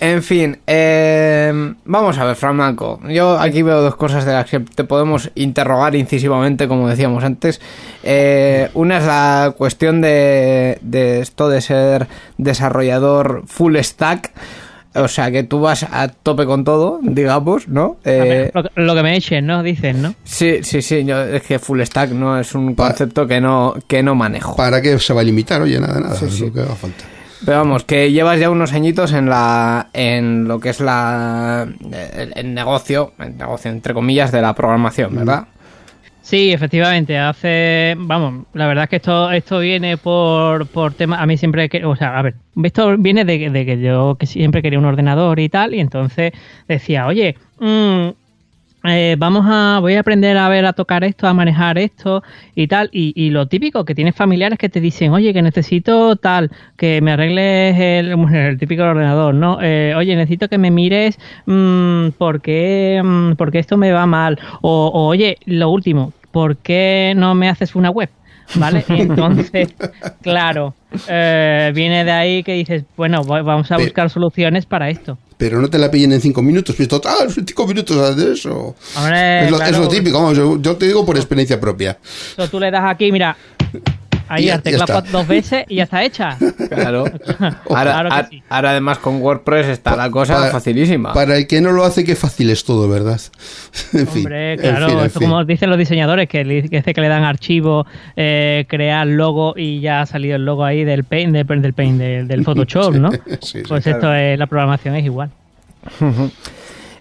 En 0.00 0.22
fin, 0.22 0.58
eh, 0.66 1.74
vamos 1.84 2.18
a 2.18 2.24
ver, 2.24 2.36
Fran. 2.36 2.76
Yo 3.08 3.38
aquí 3.38 3.62
veo 3.62 3.80
dos 3.82 3.96
cosas 3.96 4.24
de 4.24 4.32
las 4.32 4.48
que 4.48 4.60
te 4.60 4.84
podemos 4.84 5.30
interrogar 5.34 5.94
incisivamente, 5.94 6.68
como 6.68 6.88
decíamos 6.88 7.24
antes. 7.24 7.60
Eh, 8.02 8.70
una 8.74 8.98
es 8.98 9.04
la 9.04 9.54
cuestión 9.56 10.00
de, 10.00 10.78
de 10.82 11.20
esto 11.20 11.48
de 11.48 11.60
ser 11.60 12.06
desarrollador 12.38 13.44
full 13.46 13.76
stack. 13.78 14.32
O 14.96 15.08
sea, 15.08 15.30
que 15.30 15.42
tú 15.44 15.60
vas 15.60 15.82
a 15.84 16.08
tope 16.08 16.46
con 16.46 16.64
todo, 16.64 16.98
digamos, 17.02 17.68
¿no? 17.68 17.96
Ver, 18.04 18.32
Eh, 18.32 18.50
lo, 18.54 18.84
lo 18.84 18.94
que 18.94 19.02
me 19.02 19.16
echen, 19.16 19.46
¿no? 19.46 19.62
Dicen, 19.62 20.02
¿no? 20.02 20.14
sí, 20.24 20.58
sí, 20.62 20.82
sí. 20.82 21.04
Yo, 21.04 21.22
es 21.22 21.42
que 21.42 21.58
full 21.58 21.80
stack 21.82 22.10
no 22.10 22.38
es 22.38 22.54
un 22.54 22.74
concepto 22.74 23.26
que 23.26 23.40
no, 23.40 23.74
que 23.86 24.02
no 24.02 24.14
manejo. 24.14 24.56
¿Para 24.56 24.80
qué 24.82 24.98
se 24.98 25.12
va 25.14 25.20
a 25.20 25.24
limitar? 25.24 25.60
Oye, 25.62 25.78
nada, 25.80 26.00
nada, 26.00 26.14
Sí, 26.16 26.24
es 26.26 26.32
sí. 26.34 26.46
lo 26.46 26.52
que 26.52 26.60
haga 26.60 26.74
falta. 26.74 27.04
Pero 27.44 27.58
vamos, 27.58 27.84
que 27.84 28.10
llevas 28.10 28.40
ya 28.40 28.48
unos 28.48 28.72
añitos 28.72 29.12
en 29.12 29.28
la 29.28 29.88
en 29.92 30.48
lo 30.48 30.58
que 30.58 30.70
es 30.70 30.80
la 30.80 31.68
el, 32.16 32.32
el 32.34 32.54
negocio, 32.54 33.12
el 33.18 33.36
negocio 33.36 33.70
entre 33.70 33.92
comillas 33.92 34.32
de 34.32 34.40
la 34.40 34.54
programación, 34.54 35.14
¿verdad? 35.14 35.44
Sí, 36.28 36.50
efectivamente. 36.52 37.16
Hace, 37.18 37.94
vamos, 37.96 38.46
la 38.52 38.66
verdad 38.66 38.84
es 38.84 38.90
que 38.90 38.96
esto 38.96 39.30
esto 39.30 39.60
viene 39.60 39.96
por 39.96 40.66
por 40.68 40.92
tema. 40.94 41.22
A 41.22 41.26
mí 41.26 41.36
siempre 41.36 41.68
que, 41.68 41.84
o 41.84 41.94
sea, 41.94 42.18
a 42.18 42.22
ver, 42.22 42.34
esto 42.64 42.96
viene 42.98 43.24
de, 43.24 43.38
que- 43.38 43.50
de 43.50 43.64
que 43.64 43.80
yo 43.80 44.16
que 44.18 44.26
siempre 44.26 44.60
quería 44.60 44.80
un 44.80 44.86
ordenador 44.86 45.38
y 45.38 45.48
tal, 45.48 45.72
y 45.74 45.78
entonces 45.78 46.32
decía, 46.66 47.06
oye, 47.06 47.36
mm, 47.60 48.08
eh, 48.88 49.16
vamos 49.18 49.44
a, 49.48 49.78
voy 49.80 49.94
a 49.94 50.00
aprender 50.00 50.36
a 50.36 50.48
ver 50.48 50.64
a 50.66 50.72
tocar 50.72 51.04
esto, 51.04 51.26
a 51.26 51.34
manejar 51.34 51.78
esto 51.78 52.22
y 52.54 52.66
tal, 52.68 52.88
y, 52.92 53.12
y 53.14 53.30
lo 53.30 53.46
típico 53.48 53.84
que 53.84 53.94
tienes 53.94 54.14
familiares 54.14 54.58
que 54.58 54.68
te 54.68 54.80
dicen, 54.80 55.12
oye, 55.12 55.32
que 55.32 55.42
necesito 55.42 56.16
tal, 56.16 56.50
que 56.76 57.00
me 57.00 57.12
arregles 57.12 57.78
el, 57.78 58.10
el 58.34 58.58
típico 58.58 58.82
ordenador, 58.84 59.34
¿no? 59.34 59.58
Eh, 59.62 59.94
oye, 59.96 60.14
necesito 60.16 60.48
que 60.48 60.58
me 60.58 60.70
mires 60.70 61.18
mm, 61.46 62.08
por 62.18 62.40
qué, 62.40 63.00
mm, 63.04 63.32
porque 63.36 63.58
esto 63.58 63.76
me 63.76 63.92
va 63.92 64.06
mal, 64.06 64.38
o, 64.62 64.86
o, 64.92 65.06
oye, 65.06 65.36
lo 65.46 65.70
último, 65.70 66.12
¿por 66.30 66.56
qué 66.58 67.14
no 67.16 67.34
me 67.34 67.48
haces 67.48 67.74
una 67.74 67.90
web? 67.90 68.10
¿Vale? 68.54 68.84
Y 68.88 69.00
entonces, 69.00 69.74
claro, 70.22 70.74
eh, 71.08 71.72
viene 71.74 72.04
de 72.04 72.10
ahí 72.12 72.42
que 72.42 72.52
dices, 72.54 72.84
bueno, 72.96 73.26
va- 73.26 73.42
vamos 73.42 73.70
a 73.72 73.78
buscar 73.78 74.08
soluciones 74.10 74.66
para 74.66 74.88
esto. 74.90 75.18
Pero 75.36 75.60
no 75.60 75.68
te 75.68 75.78
la 75.78 75.90
pillen 75.90 76.12
en 76.12 76.20
cinco 76.20 76.40
minutos, 76.40 76.74
pues 76.74 76.88
total, 76.88 77.30
cinco 77.30 77.66
minutos 77.66 78.16
de 78.16 78.32
eso. 78.32 78.74
Hombre, 78.96 79.44
es, 79.44 79.50
lo, 79.50 79.56
es 79.58 79.68
claro. 79.68 79.84
lo 79.84 79.88
típico, 79.88 80.18
vamos, 80.18 80.36
yo, 80.36 80.60
yo 80.60 80.76
te 80.76 80.86
digo 80.86 81.04
por 81.04 81.16
experiencia 81.16 81.60
propia. 81.60 81.98
So, 82.36 82.48
tú 82.48 82.58
le 82.58 82.70
das 82.70 82.84
aquí, 82.84 83.12
mira, 83.12 83.36
Ahí 84.28 84.46
ya 84.46 84.58
teclado 84.60 84.98
está. 84.98 85.10
dos 85.12 85.26
veces 85.28 85.64
y 85.68 85.76
ya 85.76 85.84
está 85.84 86.02
hecha. 86.04 86.36
Claro. 86.68 87.04
Ahora, 87.70 87.92
Claro 87.92 88.08
que 88.10 88.14
a- 88.16 88.26
sí. 88.28 88.42
ahora 88.48 88.70
además 88.70 88.98
con 88.98 89.20
WordPress 89.22 89.66
está 89.68 89.94
la 89.96 90.10
cosa 90.10 90.50
facilísima. 90.50 91.12
Para 91.12 91.36
el 91.36 91.46
que 91.46 91.60
no 91.60 91.70
lo 91.72 91.84
hace, 91.84 92.04
qué 92.04 92.16
fácil 92.16 92.50
es 92.50 92.64
todo, 92.64 92.88
¿verdad? 92.88 93.20
En 93.92 94.06
fin, 94.08 94.18
Hombre, 94.18 94.54
en 94.54 94.58
claro, 94.60 94.88
fin, 94.88 94.98
en 94.98 95.04
esto 95.06 95.20
fin. 95.20 95.28
como 95.28 95.44
dicen 95.44 95.70
los 95.70 95.78
diseñadores, 95.78 96.28
que, 96.28 96.44
le- 96.44 96.68
que 96.68 96.76
dice 96.78 96.92
que 96.94 97.00
le 97.00 97.08
dan 97.08 97.22
archivo, 97.24 97.86
eh, 98.16 98.64
crear 98.68 99.06
logo 99.06 99.54
y 99.56 99.80
ya 99.80 100.00
ha 100.02 100.06
salido 100.06 100.36
el 100.36 100.44
logo 100.44 100.64
ahí 100.64 100.84
del 100.84 101.04
Paint, 101.04 101.32
de- 101.32 101.44
del, 101.44 101.72
Paint 101.72 101.98
del, 101.98 102.26
del 102.28 102.44
Photoshop, 102.44 102.94
¿no? 102.96 103.10
Sí, 103.12 103.18
sí. 103.40 103.62
Pues 103.68 103.86
esto 103.86 104.12
es, 104.14 104.38
la 104.38 104.46
programación 104.46 104.96
es 104.96 105.04
igual. 105.04 105.30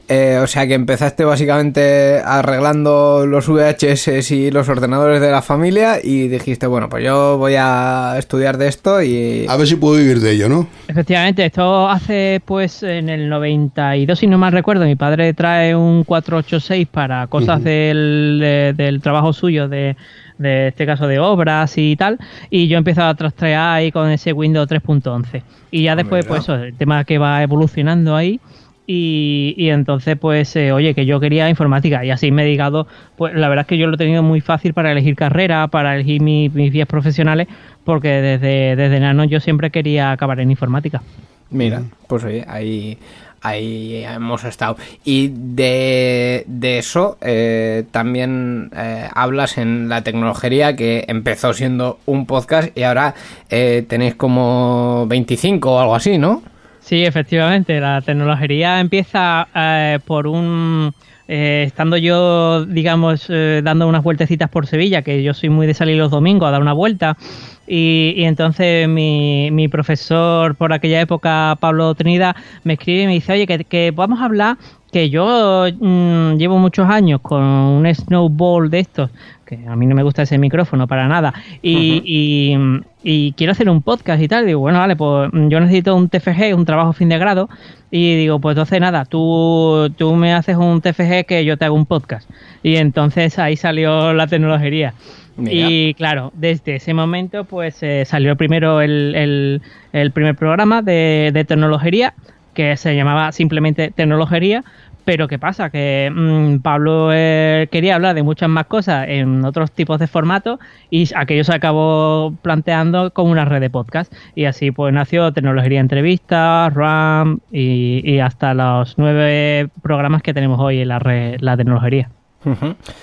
Eh, 0.08 0.40
o 0.40 0.46
sea 0.46 0.68
que 0.68 0.76
empezaste 0.76 1.26
básicamente 1.26 2.20
arreglando 2.24 3.26
los 3.26 3.48
VHS 3.48 4.32
y 4.32 4.52
los 4.52 4.70
ordenadores 4.70 5.20
de 5.20 5.32
la 5.32 5.42
familia 5.42 5.98
y 6.04 6.28
dijiste, 6.28 6.68
bueno, 6.68 6.90
pues 6.90 7.04
yo 7.04 7.38
voy 7.40 7.56
a 7.58 8.16
estudiar 8.20 8.58
de 8.58 8.68
esto 8.68 9.02
y... 9.02 9.48
A 9.50 9.58
ver 9.58 9.66
si 9.66 9.76
puedo 9.78 9.96
vivir 9.96 10.20
de 10.20 10.32
ello, 10.32 10.48
¿no? 10.48 10.68
Efectivamente, 10.88 11.44
esto 11.46 11.90
hace 11.90 12.40
pues 12.46 12.84
en 12.84 13.10
el 13.10 13.30
92, 13.30 14.20
si 14.20 14.28
no 14.28 14.38
mal 14.38 14.52
recuerdo, 14.52 14.86
mi 14.86 14.96
padre 14.96 15.34
trae 15.34 15.76
un 15.76 16.04
486 16.04 16.88
para 16.92 17.26
cosas 17.28 17.64
del, 17.64 18.38
de- 18.40 18.74
del 18.76 19.02
trabajo 19.02 19.34
suyo, 19.34 19.68
de, 19.68 19.96
de 20.38 20.68
este 20.68 20.86
caso 20.86 21.08
de 21.08 21.18
obras 21.18 21.74
y 21.78 21.96
tal, 21.96 22.20
y 22.52 22.68
yo 22.68 22.78
empiezo 22.78 23.02
a 23.04 23.16
trastrear 23.16 23.78
ahí 23.78 23.92
con 23.92 24.10
ese 24.12 24.34
Windows 24.34 24.68
3.11. 24.70 25.42
Y 25.72 25.84
ya 25.84 25.96
después, 25.96 26.26
mira. 26.26 26.28
pues 26.30 26.44
eso, 26.44 26.56
el 26.56 26.76
tema 26.78 27.04
que 27.06 27.18
va 27.18 27.42
evolucionando 27.42 28.16
ahí. 28.16 28.40
Y, 28.88 29.56
y 29.58 29.70
entonces, 29.70 30.16
pues, 30.18 30.56
eh, 30.56 30.72
oye, 30.72 30.94
que 30.94 31.06
yo 31.08 31.20
quería 31.20 31.50
informática 31.50 32.06
y 32.06 32.12
así 32.12 32.32
me 32.32 32.44
he 32.44 32.46
dedicado, 32.46 32.88
pues 33.18 33.34
la 33.34 33.50
verdad 33.50 33.64
es 33.64 33.68
que 33.68 33.78
yo 33.78 33.88
lo 33.88 33.96
he 33.96 33.98
tenido 33.98 34.22
muy 34.22 34.42
fácil 34.42 34.74
para 34.74 34.92
elegir 34.92 35.16
carrera, 35.16 35.68
para 35.70 35.96
elegir 35.96 36.22
mi- 36.22 36.50
mis 36.50 36.72
vías 36.72 36.88
profesionales, 36.88 37.48
porque 37.84 38.10
desde, 38.10 38.76
desde 38.76 39.00
nano 39.00 39.24
yo 39.24 39.40
siempre 39.40 39.72
quería 39.72 40.12
acabar 40.12 40.40
en 40.40 40.52
informática. 40.52 41.02
Mira, 41.50 41.82
pues 42.08 42.24
oye, 42.26 42.44
ahí, 42.48 42.98
ahí 43.42 44.04
hemos 44.04 44.44
estado. 44.44 44.78
Y 45.04 45.32
de, 45.34 46.44
de 46.48 46.78
eso 46.80 47.18
eh, 47.22 47.86
también 47.92 48.70
eh, 48.76 49.08
hablas 49.14 49.58
en 49.58 49.90
la 49.90 50.04
tecnología 50.04 50.76
que 50.76 51.06
empezó 51.08 51.54
siendo 51.54 52.00
un 52.06 52.26
podcast 52.26 52.76
y 52.78 52.84
ahora 52.84 53.16
eh, 53.50 53.84
tenéis 53.88 54.16
como 54.16 55.06
25 55.08 55.72
o 55.76 55.80
algo 55.80 55.96
así, 55.96 56.18
¿no? 56.18 56.42
Sí, 56.86 57.04
efectivamente, 57.04 57.80
la 57.80 58.00
tecnología 58.04 58.80
empieza 58.80 59.48
eh, 59.56 59.98
por 60.06 60.28
un... 60.28 60.94
eh, 61.28 61.64
estando 61.66 61.98
yo, 61.98 62.64
digamos, 62.68 63.26
eh, 63.30 63.62
dando 63.64 63.88
unas 63.88 64.04
vueltecitas 64.04 64.50
por 64.52 64.68
Sevilla, 64.68 65.02
que 65.02 65.24
yo 65.24 65.34
soy 65.34 65.50
muy 65.50 65.66
de 65.66 65.74
salir 65.74 65.98
los 65.98 66.12
domingos 66.12 66.48
a 66.48 66.52
dar 66.52 66.62
una 66.62 66.74
vuelta, 66.74 67.18
y, 67.66 68.14
y 68.16 68.26
entonces 68.26 68.88
mi, 68.88 69.50
mi 69.52 69.68
profesor 69.68 70.54
por 70.56 70.74
aquella 70.74 71.02
época, 71.02 71.58
Pablo 71.60 71.96
Trinidad, 71.96 72.36
me 72.64 72.74
escribe 72.74 73.02
y 73.04 73.08
me 73.08 73.14
dice, 73.14 73.34
oye, 73.34 73.48
que, 73.48 73.66
que 73.66 73.90
vamos 73.90 74.22
a 74.22 74.26
hablar, 74.26 74.58
que 74.92 75.10
yo 75.10 75.66
mm, 75.80 76.36
llevo 76.38 76.60
muchos 76.60 76.88
años 76.88 77.20
con 77.22 77.42
un 77.42 77.96
snowball 77.96 78.70
de 78.70 78.80
estos, 78.82 79.10
que 79.46 79.60
a 79.68 79.76
mí 79.76 79.86
no 79.86 79.96
me 79.96 80.04
gusta 80.04 80.24
ese 80.24 80.38
micrófono 80.38 80.88
para 80.88 81.08
nada, 81.08 81.34
y, 81.62 82.02
y, 82.06 82.58
y 83.04 83.32
quiero 83.34 83.52
hacer 83.52 83.70
un 83.70 83.82
podcast 83.82 84.22
y 84.22 84.28
tal. 84.28 84.46
Digo, 84.46 84.60
bueno, 84.60 84.80
vale, 84.80 84.96
pues 84.96 85.30
mm, 85.32 85.48
yo 85.50 85.60
necesito 85.60 85.96
un 85.96 86.10
TFG, 86.10 86.56
un 86.56 86.66
trabajo 86.66 86.94
fin 86.94 87.10
de 87.10 87.18
grado, 87.18 87.48
y 87.92 88.16
digo, 88.16 88.40
pues 88.40 88.54
entonces 88.56 88.82
nada, 88.82 89.06
tú, 89.06 89.90
tú 89.98 90.16
me 90.16 90.34
haces 90.34 90.58
un 90.58 90.82
TFG 90.82 91.26
que 91.28 91.46
yo 91.46 91.58
te 91.58 91.66
hago 91.66 91.76
un 91.76 91.86
podcast. 91.86 92.30
Y 92.64 92.76
entonces 92.78 93.38
ahí 93.40 93.56
salió 93.56 94.14
la 94.14 94.28
tecnología. 94.28 94.94
Mira. 95.38 95.70
Y 95.70 95.94
claro, 95.96 96.32
desde 96.36 96.76
ese 96.78 96.94
momento 96.94 97.44
pues 97.44 97.84
eh, 97.84 98.04
salió 98.06 98.36
primero 98.38 98.80
el, 98.82 99.14
el- 99.16 99.62
el 99.92 100.12
primer 100.12 100.36
programa 100.36 100.82
de, 100.82 101.32
de 101.34 101.44
tecnología 101.46 102.14
que 102.54 102.78
se 102.78 102.96
llamaba 102.96 103.32
simplemente 103.34 103.92
tecnología. 103.92 104.64
Pero 105.06 105.28
¿qué 105.28 105.38
pasa? 105.40 105.70
Que 105.70 106.12
mm, 106.14 106.60
Pablo 106.60 107.12
eh, 107.14 107.68
quería 107.72 107.96
hablar 107.96 108.16
de 108.16 108.24
muchas 108.24 108.50
más 108.50 108.66
cosas 108.66 109.06
en 109.08 109.46
otros 109.46 109.72
tipos 109.72 110.00
de 110.00 110.08
formatos 110.08 110.60
y 110.90 111.08
aquello 111.16 111.44
se 111.44 111.54
acabó 111.54 112.34
planteando 112.42 113.12
como 113.12 113.32
una 113.32 113.46
red 113.46 113.62
de 113.62 113.70
podcast. 113.70 114.12
Y 114.34 114.46
así 114.46 114.72
pues 114.72 114.94
nació 114.94 115.32
Tecnología 115.32 115.80
Entrevistas, 115.80 116.74
RAM 116.74 117.40
y, 117.52 118.02
y 118.04 118.20
hasta 118.20 118.54
los 118.56 118.98
nueve 118.98 119.70
programas 119.84 120.24
que 120.24 120.34
tenemos 120.34 120.60
hoy 120.60 120.80
en 120.82 120.88
la 120.88 121.00
red, 121.00 121.38
la 121.40 121.56
tecnología. 121.56 122.10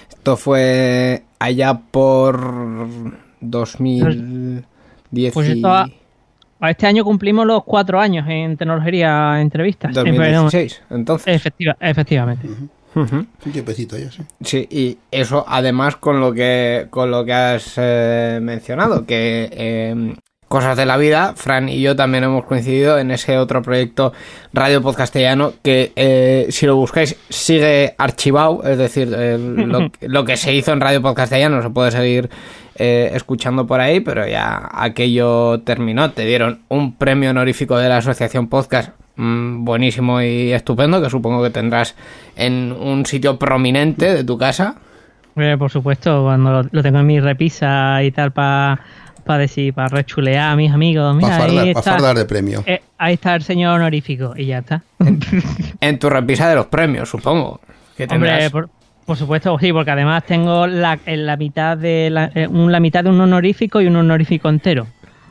Esto 0.09 0.37
fue 0.37 1.23
allá 1.39 1.81
por 1.91 2.41
2010 3.41 5.33
Pues 5.35 5.49
esto 5.49 5.69
ha- 5.69 5.89
Este 6.71 6.87
año 6.87 7.05
cumplimos 7.05 7.47
los 7.47 7.65
cuatro 7.65 7.99
años 8.01 8.27
en 8.29 8.57
tecnología 8.57 9.41
entrevistas. 9.41 9.91
Eh, 9.91 9.95
2016, 9.95 10.83
entonces. 10.91 11.35
Efectiva- 11.35 11.77
efectivamente. 11.81 12.47
Ujú. 12.95 13.15
Un 13.47 13.53
tiempecito 13.53 13.97
ya, 13.97 14.11
sí. 14.11 14.23
Sí, 14.43 14.69
y 14.71 14.99
eso 15.11 15.45
además 15.49 15.97
con 15.97 16.21
lo 16.21 16.33
que 16.33 16.89
con 16.91 17.11
lo 17.11 17.25
que 17.25 17.33
has 17.33 17.75
eh, 17.79 18.39
mencionado, 18.43 19.07
que 19.07 19.49
eh, 19.51 20.15
cosas 20.53 20.77
de 20.77 20.85
la 20.85 20.99
vida, 20.99 21.33
Fran 21.35 21.71
y 21.71 21.81
yo 21.81 21.97
también 21.97 22.25
hemos 22.25 22.45
coincidido 22.45 22.99
en 22.99 23.11
ese 23.11 23.39
otro 23.39 23.63
proyecto 23.63 24.13
Radio 24.53 24.83
Podcastellano 24.83 25.55
que 25.63 25.93
eh, 25.97 26.49
si 26.51 26.67
lo 26.67 26.77
buscáis 26.77 27.17
sigue 27.31 27.95
archivado, 27.97 28.63
es 28.63 28.77
decir, 28.77 29.15
eh, 29.17 29.39
lo, 29.39 29.91
lo 30.03 30.25
que 30.27 30.37
se 30.37 30.53
hizo 30.53 30.75
en 30.75 30.83
Radio 30.83 31.01
Podcastellano 31.01 31.63
se 31.63 31.71
puede 31.71 31.91
seguir 31.91 32.29
eh, 32.75 33.13
escuchando 33.15 33.67
por 33.67 33.81
ahí, 33.81 34.01
pero 34.01 34.27
ya 34.27 34.69
aquello 34.75 35.61
terminó, 35.61 36.11
te 36.11 36.27
dieron 36.27 36.61
un 36.69 36.97
premio 36.97 37.31
honorífico 37.31 37.79
de 37.79 37.89
la 37.89 37.97
Asociación 37.97 38.49
Podcast 38.49 38.91
mm, 39.17 39.65
buenísimo 39.65 40.21
y 40.21 40.53
estupendo 40.53 41.01
que 41.01 41.09
supongo 41.09 41.43
que 41.43 41.49
tendrás 41.49 41.97
en 42.37 42.73
un 42.73 43.07
sitio 43.07 43.39
prominente 43.39 44.13
de 44.13 44.23
tu 44.23 44.37
casa. 44.37 44.75
Por 45.35 45.71
supuesto, 45.71 46.25
cuando 46.25 46.53
lo, 46.53 46.69
lo 46.71 46.83
tengo 46.83 46.99
en 46.99 47.07
mi 47.07 47.21
repisa 47.21 48.03
y 48.03 48.11
tal 48.11 48.33
para 48.33 48.81
decir, 49.25 49.73
para 49.75 49.89
rechulear 49.89 50.51
a 50.53 50.57
mis 50.57 50.73
amigos. 50.73 51.15
Mira, 51.17 51.29
Para 51.29 51.41
fardar, 51.47 51.65
pa' 51.73 51.79
está, 51.81 51.93
fardar 51.93 52.17
de 52.17 52.25
premio. 52.25 52.63
eh, 52.67 52.81
ahí 52.99 53.15
está 53.15 53.35
el 53.35 53.43
señor 53.43 53.77
honorífico 53.81 54.35
y 54.37 54.47
ya 54.47 54.59
está. 54.59 54.83
En 55.81 55.99
tu 55.99 56.09
repisa 56.11 56.49
de 56.49 56.55
los 56.57 56.67
premios, 56.67 57.09
supongo. 57.09 57.61
Que 57.97 58.07
tendrás. 58.07 58.33
Hombre, 58.35 58.51
por, 58.51 58.69
por 59.07 59.17
supuesto, 59.17 59.59
sí, 59.59 59.73
porque 59.73 59.91
además 59.91 60.25
tengo 60.25 60.67
la, 60.67 60.99
en 61.07 61.27
la 61.27 61.37
mitad 61.37 61.77
de 61.77 62.09
la, 62.11 62.31
eh, 62.35 62.47
un- 62.47 62.71
la 62.73 62.81
mitad 62.81 63.03
de 63.05 63.11
un 63.11 63.21
honorífico 63.21 63.81
y 63.81 63.87
un 63.87 63.97
honorífico 63.97 64.49
entero. 64.49 64.87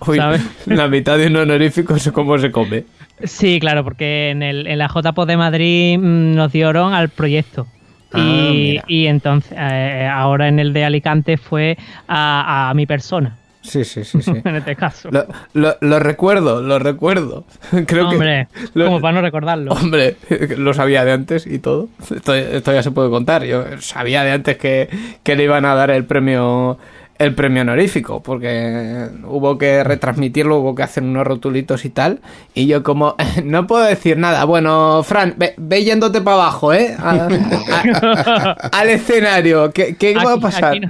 Uy, 0.05 0.17
¿sabes? 0.17 0.41
la 0.65 0.87
mitad 0.87 1.17
de 1.17 1.27
un 1.27 1.35
honorífico 1.37 1.95
es 1.95 2.11
cómo 2.11 2.37
se 2.37 2.51
come. 2.51 2.85
Sí, 3.23 3.59
claro, 3.59 3.83
porque 3.83 4.31
en, 4.31 4.41
el, 4.41 4.65
en 4.67 4.79
la 4.79 4.87
JPO 4.87 5.25
de 5.27 5.37
Madrid 5.37 5.97
mm, 5.99 6.33
nos 6.35 6.51
dieron 6.51 6.93
al 6.93 7.09
proyecto. 7.09 7.67
Ah, 8.13 8.19
y, 8.19 8.79
y 8.87 9.07
entonces, 9.07 9.53
eh, 9.57 10.09
ahora 10.11 10.47
en 10.49 10.59
el 10.59 10.73
de 10.73 10.83
Alicante 10.83 11.37
fue 11.37 11.77
a, 12.07 12.69
a 12.69 12.73
mi 12.73 12.85
persona, 12.85 13.37
Sí, 13.61 13.83
sí, 13.85 14.03
sí, 14.03 14.21
sí. 14.21 14.31
en 14.43 14.55
este 14.55 14.75
caso. 14.75 15.09
Lo, 15.11 15.25
lo- 15.53 15.75
lo 15.81 15.99
recuerdo, 15.99 16.61
lo 16.61 16.79
recuerdo. 16.79 17.45
Creo 17.87 18.09
Hombre, 18.09 18.47
que. 18.53 18.69
lo- 18.73 18.85
como 18.85 19.01
para 19.01 19.13
no 19.13 19.21
recordarlo. 19.21 19.71
Hombre, 19.73 20.15
lo 20.57 20.73
sabía 20.73 21.05
de 21.05 21.11
antes 21.11 21.45
y 21.47 21.59
todo. 21.59 21.87
Esto, 22.13 22.33
esto 22.33 22.73
ya 22.73 22.83
se 22.83 22.91
puede 22.91 23.09
contar. 23.09 23.43
Yo 23.43 23.63
sabía 23.79 24.23
de 24.23 24.31
antes 24.31 24.57
que, 24.57 24.89
que 25.23 25.35
le 25.35 25.43
iban 25.43 25.65
a 25.65 25.75
dar 25.75 25.91
el 25.91 26.05
premio 26.05 26.77
el 27.19 27.35
premio 27.35 27.61
honorífico, 27.61 28.23
porque 28.23 29.07
hubo 29.25 29.55
que 29.59 29.83
retransmitirlo, 29.83 30.57
hubo 30.57 30.73
que 30.73 30.81
hacer 30.81 31.03
unos 31.03 31.27
rotulitos 31.27 31.85
y 31.85 31.91
tal. 31.91 32.19
Y 32.55 32.65
yo 32.65 32.81
como, 32.81 33.15
no 33.43 33.67
puedo 33.67 33.83
decir 33.83 34.17
nada. 34.17 34.43
Bueno, 34.45 35.03
Fran, 35.03 35.35
ve, 35.37 35.53
ve 35.57 35.83
yéndote 35.83 36.21
para 36.21 36.37
abajo, 36.37 36.73
¿eh? 36.73 36.95
A- 36.97 37.27
a- 37.29 38.53
al 38.71 38.89
escenario. 38.89 39.71
¿Qué, 39.71 39.95
qué 39.97 40.15
va 40.15 40.33
a 40.33 40.37
pasar? 40.37 40.65
Aquí, 40.71 40.79
no, 40.79 40.89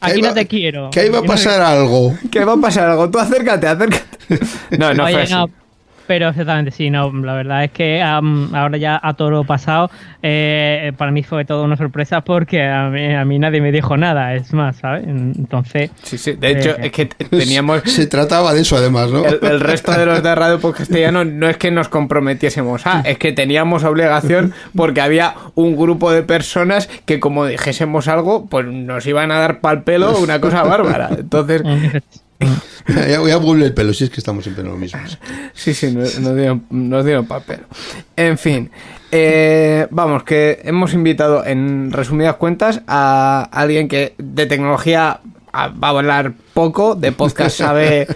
aquí 0.00 0.12
ahí 0.16 0.22
no 0.22 0.34
te 0.34 0.46
quiero. 0.46 0.90
Que 0.90 1.00
ahí 1.00 1.08
va 1.08 1.18
a 1.18 1.22
pasar 1.22 1.60
algo. 1.60 2.14
¿Qué 2.30 2.44
va 2.44 2.54
a 2.54 2.56
pasar 2.56 2.88
algo? 2.90 3.10
Tú 3.10 3.18
acércate, 3.18 3.66
acércate. 3.66 4.04
No, 4.78 4.94
no 4.94 5.04
Oye, 5.04 5.12
fue 5.14 5.22
así. 5.22 5.32
no, 5.32 5.50
pero 6.10 6.30
exactamente, 6.30 6.72
sí, 6.72 6.90
no, 6.90 7.12
la 7.12 7.34
verdad 7.34 7.62
es 7.62 7.70
que 7.70 8.02
am, 8.02 8.52
ahora 8.52 8.76
ya 8.78 8.98
a 9.00 9.14
toro 9.14 9.44
pasado, 9.44 9.92
eh, 10.24 10.92
para 10.96 11.12
mí 11.12 11.22
fue 11.22 11.44
todo 11.44 11.62
una 11.62 11.76
sorpresa 11.76 12.22
porque 12.22 12.64
a 12.64 12.88
mí, 12.88 13.14
a 13.14 13.24
mí 13.24 13.38
nadie 13.38 13.60
me 13.60 13.70
dijo 13.70 13.96
nada, 13.96 14.34
es 14.34 14.52
más, 14.52 14.78
¿sabes? 14.78 15.04
Entonces, 15.06 15.92
Sí, 16.02 16.18
sí. 16.18 16.32
De 16.32 16.50
hecho, 16.50 16.70
Eh, 16.70 16.86
es 16.86 16.90
que 16.90 17.06
teníamos... 17.06 17.82
Se 17.84 18.08
trataba 18.08 18.52
de 18.54 18.62
eso, 18.62 18.76
además, 18.76 19.12
¿no? 19.12 19.24
El, 19.24 19.38
el 19.40 19.60
resto 19.60 19.92
de 19.92 20.04
los 20.04 20.20
de 20.20 20.34
Radio 20.34 20.58
Podcastellano 20.58 21.24
no 21.24 21.48
es 21.48 21.56
que 21.58 21.70
nos 21.70 21.88
comprometiésemos 21.88 22.88
a, 22.88 23.02
es 23.02 23.16
que 23.16 23.30
teníamos 23.30 23.84
obligación 23.84 24.52
porque 24.74 25.02
había 25.02 25.34
un 25.54 25.76
grupo 25.76 26.10
de 26.10 26.24
personas 26.24 26.88
que 27.06 27.20
como 27.20 27.46
dijésemos 27.46 28.08
algo, 28.08 28.46
pues 28.46 28.66
nos 28.66 29.06
iban 29.06 29.30
a 29.30 29.38
dar 29.38 29.60
pal 29.60 29.84
pelo 29.84 30.18
una 30.18 30.40
cosa 30.40 30.64
bárbara. 30.64 31.10
Entonces, 31.16 31.62
ya 33.08 33.20
voy 33.20 33.30
a 33.30 33.36
volver 33.36 33.66
el 33.66 33.74
pelo, 33.74 33.92
si 33.92 34.04
es 34.04 34.10
que 34.10 34.20
estamos 34.20 34.44
siempre 34.44 34.64
en 34.64 34.70
lo 34.70 34.76
mismo. 34.76 35.00
sí, 35.54 35.74
sí, 35.74 35.92
nos, 35.92 36.18
nos 36.18 36.36
dieron, 36.36 36.64
nos 36.70 37.04
dieron 37.04 37.26
pal 37.26 37.42
pelo. 37.42 37.64
En 38.16 38.38
fin, 38.38 38.70
eh, 39.10 39.86
vamos, 39.90 40.24
que 40.24 40.60
hemos 40.64 40.94
invitado 40.94 41.44
en 41.44 41.92
resumidas 41.92 42.36
cuentas 42.36 42.82
a 42.86 43.48
alguien 43.52 43.88
que 43.88 44.14
de 44.18 44.46
tecnología 44.46 45.20
va 45.54 45.88
a 45.88 45.90
hablar 45.90 46.32
poco, 46.54 46.94
de 46.94 47.12
podcast 47.12 47.56
sabe 47.58 48.06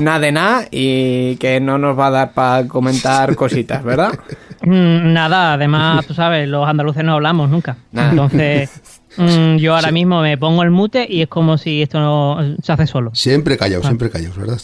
nada 0.00 0.18
de 0.18 0.32
nada 0.32 0.64
y 0.70 1.36
que 1.36 1.60
no 1.60 1.78
nos 1.78 1.98
va 1.98 2.08
a 2.08 2.10
dar 2.10 2.32
para 2.32 2.66
comentar 2.66 3.34
cositas, 3.36 3.82
¿verdad? 3.84 4.18
Mm, 4.62 5.12
Nada, 5.12 5.54
además, 5.54 6.06
tú 6.06 6.14
sabes, 6.14 6.48
los 6.48 6.66
andaluces 6.66 7.04
no 7.04 7.14
hablamos 7.14 7.50
nunca. 7.50 7.76
Nada. 7.92 8.10
Entonces, 8.10 8.93
mm, 9.16 9.56
yo 9.56 9.74
ahora 9.74 9.90
mismo 9.90 10.20
me 10.20 10.36
pongo 10.38 10.62
el 10.62 10.70
mute 10.70 11.06
y 11.08 11.22
es 11.22 11.28
como 11.28 11.58
si 11.58 11.82
esto 11.82 12.00
no 12.00 12.56
se 12.62 12.72
hace 12.72 12.86
solo. 12.86 13.14
Siempre 13.14 13.56
callados, 13.56 13.86
siempre 13.86 14.10
callados, 14.10 14.36
¿verdad? 14.36 14.60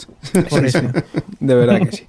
Por 0.48 0.64
eso. 0.64 0.80
De 1.40 1.54
verdad 1.54 1.80
que 1.80 1.96
sí. 1.96 2.04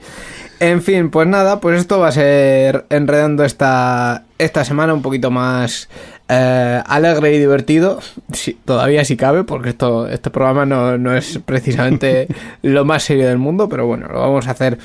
En 0.61 0.83
fin, 0.83 1.09
pues 1.09 1.27
nada, 1.27 1.59
pues 1.59 1.79
esto 1.79 1.97
va 1.97 2.09
a 2.09 2.11
ser 2.11 2.85
enredando 2.91 3.43
esta, 3.43 4.25
esta 4.37 4.63
semana 4.63 4.93
un 4.93 5.01
poquito 5.01 5.31
más 5.31 5.89
eh, 6.29 6.83
alegre 6.85 7.33
y 7.33 7.39
divertido. 7.39 7.99
Sí, 8.31 8.59
todavía 8.63 9.03
si 9.03 9.17
cabe, 9.17 9.43
porque 9.43 9.69
esto, 9.69 10.07
este 10.07 10.29
programa 10.29 10.67
no, 10.67 10.99
no 10.99 11.17
es 11.17 11.39
precisamente 11.43 12.27
lo 12.61 12.85
más 12.85 13.01
serio 13.01 13.27
del 13.27 13.39
mundo, 13.39 13.69
pero 13.69 13.87
bueno, 13.87 14.07
lo 14.07 14.19
vamos 14.19 14.47
a 14.47 14.51
hacer 14.51 14.77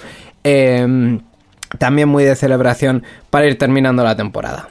eh, 0.45 1.19
también 1.79 2.09
muy 2.09 2.25
de 2.25 2.37
celebración 2.37 3.03
para 3.29 3.47
ir 3.47 3.59
terminando 3.59 4.03
la 4.03 4.17
temporada. 4.17 4.71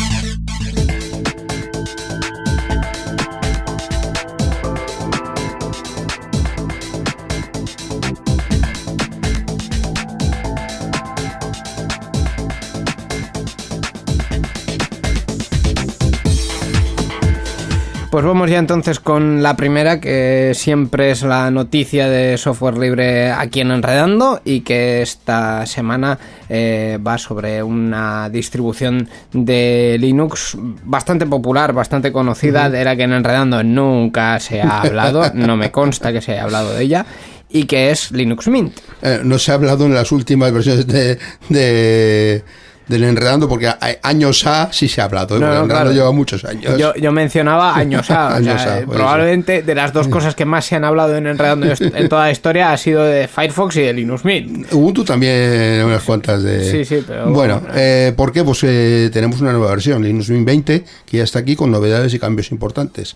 Pues 18.11 18.25
vamos 18.25 18.49
ya 18.49 18.59
entonces 18.59 18.99
con 18.99 19.41
la 19.41 19.55
primera, 19.55 20.01
que 20.01 20.51
siempre 20.53 21.11
es 21.11 21.23
la 21.23 21.49
noticia 21.49 22.09
de 22.09 22.37
software 22.37 22.77
libre 22.77 23.31
aquí 23.31 23.61
en 23.61 23.71
Enredando 23.71 24.41
y 24.43 24.61
que 24.61 25.01
esta 25.01 25.65
semana 25.65 26.19
eh, 26.49 26.99
va 27.05 27.17
sobre 27.17 27.63
una 27.63 28.27
distribución 28.29 29.07
de 29.31 29.95
Linux 29.97 30.57
bastante 30.83 31.25
popular, 31.25 31.71
bastante 31.71 32.11
conocida, 32.11 32.69
de 32.69 32.83
la 32.83 32.97
que 32.97 33.03
en 33.03 33.13
Enredando 33.13 33.63
nunca 33.63 34.37
se 34.41 34.61
ha 34.61 34.81
hablado, 34.81 35.31
no 35.33 35.55
me 35.55 35.71
consta 35.71 36.11
que 36.11 36.19
se 36.19 36.33
haya 36.33 36.43
hablado 36.43 36.73
de 36.73 36.83
ella, 36.83 37.05
y 37.49 37.63
que 37.63 37.91
es 37.91 38.11
Linux 38.11 38.49
Mint. 38.49 38.73
Eh, 39.03 39.21
no 39.23 39.39
se 39.39 39.53
ha 39.53 39.55
hablado 39.55 39.85
en 39.85 39.93
las 39.93 40.11
últimas 40.11 40.51
versiones 40.51 40.85
de, 40.85 41.17
de- 41.47 42.43
del 42.87 43.03
Enredando, 43.05 43.47
porque 43.47 43.67
a- 43.67 43.77
años 44.03 44.45
A 44.45 44.69
sí 44.73 44.87
se 44.89 44.99
ha 45.01 45.05
hablado, 45.05 45.37
¿eh? 45.37 45.39
No, 45.39 45.45
no, 45.47 45.51
Enredando 45.53 45.73
claro. 45.75 45.91
lleva 45.93 46.11
muchos 46.11 46.43
años. 46.43 46.77
Yo, 46.77 46.93
yo 46.95 47.11
mencionaba 47.11 47.75
años 47.77 48.09
A, 48.11 48.27
o 48.27 48.33
Años 48.35 48.61
sea, 48.61 48.77
A, 48.77 48.81
por 48.81 48.95
probablemente 48.95 49.61
de 49.61 49.75
las 49.75 49.93
dos 49.93 50.07
cosas 50.09 50.35
que 50.35 50.43
más 50.45 50.65
se 50.65 50.75
han 50.75 50.83
hablado 50.83 51.15
en 51.15 51.27
Enredando 51.27 51.67
en 51.79 52.09
toda 52.09 52.25
la 52.25 52.31
historia 52.31 52.73
ha 52.73 52.77
sido 52.77 53.03
de 53.03 53.27
Firefox 53.27 53.75
y 53.77 53.81
de 53.81 53.93
Linux 53.93 54.25
Mint. 54.25 54.73
Ubuntu 54.73 55.05
también 55.05 55.83
unas 55.85 56.03
cuantas 56.03 56.43
de... 56.43 56.69
Sí, 56.69 56.83
sí, 56.85 57.03
pero 57.07 57.29
Bueno, 57.31 57.59
bueno. 57.61 57.73
eh, 57.77 58.13
¿por 58.15 58.31
qué? 58.33 58.43
Pues 58.43 58.59
eh, 58.63 59.09
tenemos 59.13 59.39
una 59.41 59.51
nueva 59.53 59.69
versión, 59.71 60.03
Linux 60.03 60.29
Mint 60.29 60.45
20, 60.45 60.83
que 61.05 61.17
ya 61.17 61.23
está 61.23 61.39
aquí 61.39 61.55
con 61.55 61.71
novedades 61.71 62.13
y 62.13 62.19
cambios 62.19 62.51
importantes. 62.51 63.15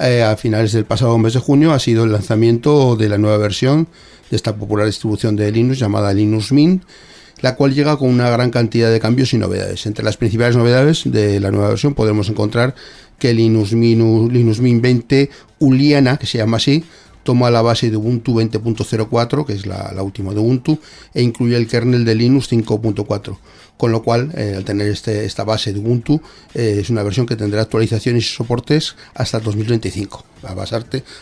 Eh, 0.00 0.22
a 0.22 0.36
finales 0.38 0.72
del 0.72 0.86
pasado 0.86 1.18
mes 1.18 1.34
de 1.34 1.40
junio 1.40 1.72
ha 1.74 1.78
sido 1.78 2.04
el 2.04 2.12
lanzamiento 2.12 2.96
de 2.96 3.10
la 3.10 3.18
nueva 3.18 3.36
versión 3.36 3.88
de 4.30 4.36
esta 4.36 4.56
popular 4.56 4.86
distribución 4.86 5.36
de 5.36 5.52
Linux 5.52 5.78
llamada 5.78 6.14
Linux 6.14 6.50
Mint, 6.50 6.82
la 7.42 7.56
cual 7.56 7.74
llega 7.74 7.96
con 7.96 8.08
una 8.08 8.30
gran 8.30 8.50
cantidad 8.50 8.90
de 8.90 9.00
cambios 9.00 9.34
y 9.34 9.38
novedades. 9.38 9.84
Entre 9.86 10.04
las 10.04 10.16
principales 10.16 10.56
novedades 10.56 11.02
de 11.04 11.40
la 11.40 11.50
nueva 11.50 11.68
versión 11.68 11.94
podemos 11.94 12.28
encontrar 12.28 12.74
que 13.18 13.34
Linux 13.34 13.72
Mint, 13.72 14.32
Linux 14.32 14.60
Mint 14.60 14.80
20 14.80 15.30
Uliana, 15.58 16.16
que 16.16 16.26
se 16.26 16.38
llama 16.38 16.56
así, 16.56 16.84
toma 17.22 17.50
la 17.50 17.62
base 17.62 17.90
de 17.90 17.96
Ubuntu 17.96 18.34
20.04, 18.34 19.44
que 19.44 19.52
es 19.52 19.66
la, 19.66 20.02
última 20.02 20.32
de 20.32 20.40
Ubuntu, 20.40 20.78
e 21.14 21.22
incluye 21.22 21.56
el 21.56 21.66
kernel 21.66 22.04
de 22.04 22.14
Linux 22.14 22.50
5.4. 22.50 23.36
Con 23.76 23.90
lo 23.90 24.02
cual, 24.02 24.32
eh, 24.36 24.54
al 24.56 24.64
tener 24.64 24.88
este, 24.88 25.24
esta 25.24 25.44
base 25.44 25.72
de 25.72 25.80
Ubuntu, 25.80 26.20
eh, 26.54 26.78
es 26.80 26.90
una 26.90 27.02
versión 27.02 27.26
que 27.26 27.36
tendrá 27.36 27.62
actualizaciones 27.62 28.24
y 28.24 28.28
soportes 28.28 28.96
hasta 29.14 29.40
2025, 29.40 30.24
al, 30.44 30.58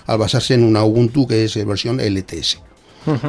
al 0.07 0.19
basarse 0.19 0.55
en 0.55 0.65
una 0.65 0.85
Ubuntu 0.85 1.27
que 1.27 1.45
es 1.45 1.67
versión 1.67 2.01
LTS. 2.01 2.59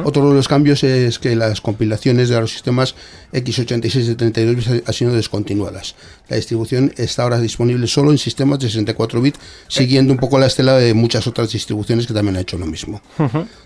Otro 0.04 0.28
de 0.28 0.34
los 0.34 0.48
cambios 0.48 0.84
es 0.84 1.18
que 1.18 1.34
las 1.34 1.60
compilaciones 1.60 2.28
de 2.28 2.40
los 2.40 2.50
sistemas 2.52 2.94
x86 3.32 4.04
de 4.04 4.14
32 4.14 4.56
bits 4.56 4.82
han 4.86 4.92
sido 4.94 5.12
descontinuadas. 5.14 5.94
La 6.28 6.36
distribución 6.36 6.92
está 6.96 7.22
ahora 7.22 7.40
disponible 7.40 7.86
solo 7.86 8.10
en 8.10 8.18
sistemas 8.18 8.58
de 8.58 8.66
64 8.68 9.20
bits, 9.22 9.38
siguiendo 9.68 10.12
un 10.12 10.18
poco 10.18 10.38
la 10.38 10.46
estela 10.46 10.76
de 10.76 10.92
muchas 10.94 11.26
otras 11.26 11.50
distribuciones 11.52 12.06
que 12.06 12.12
también 12.14 12.36
han 12.36 12.42
hecho 12.42 12.58
lo 12.58 12.66
mismo. 12.66 13.00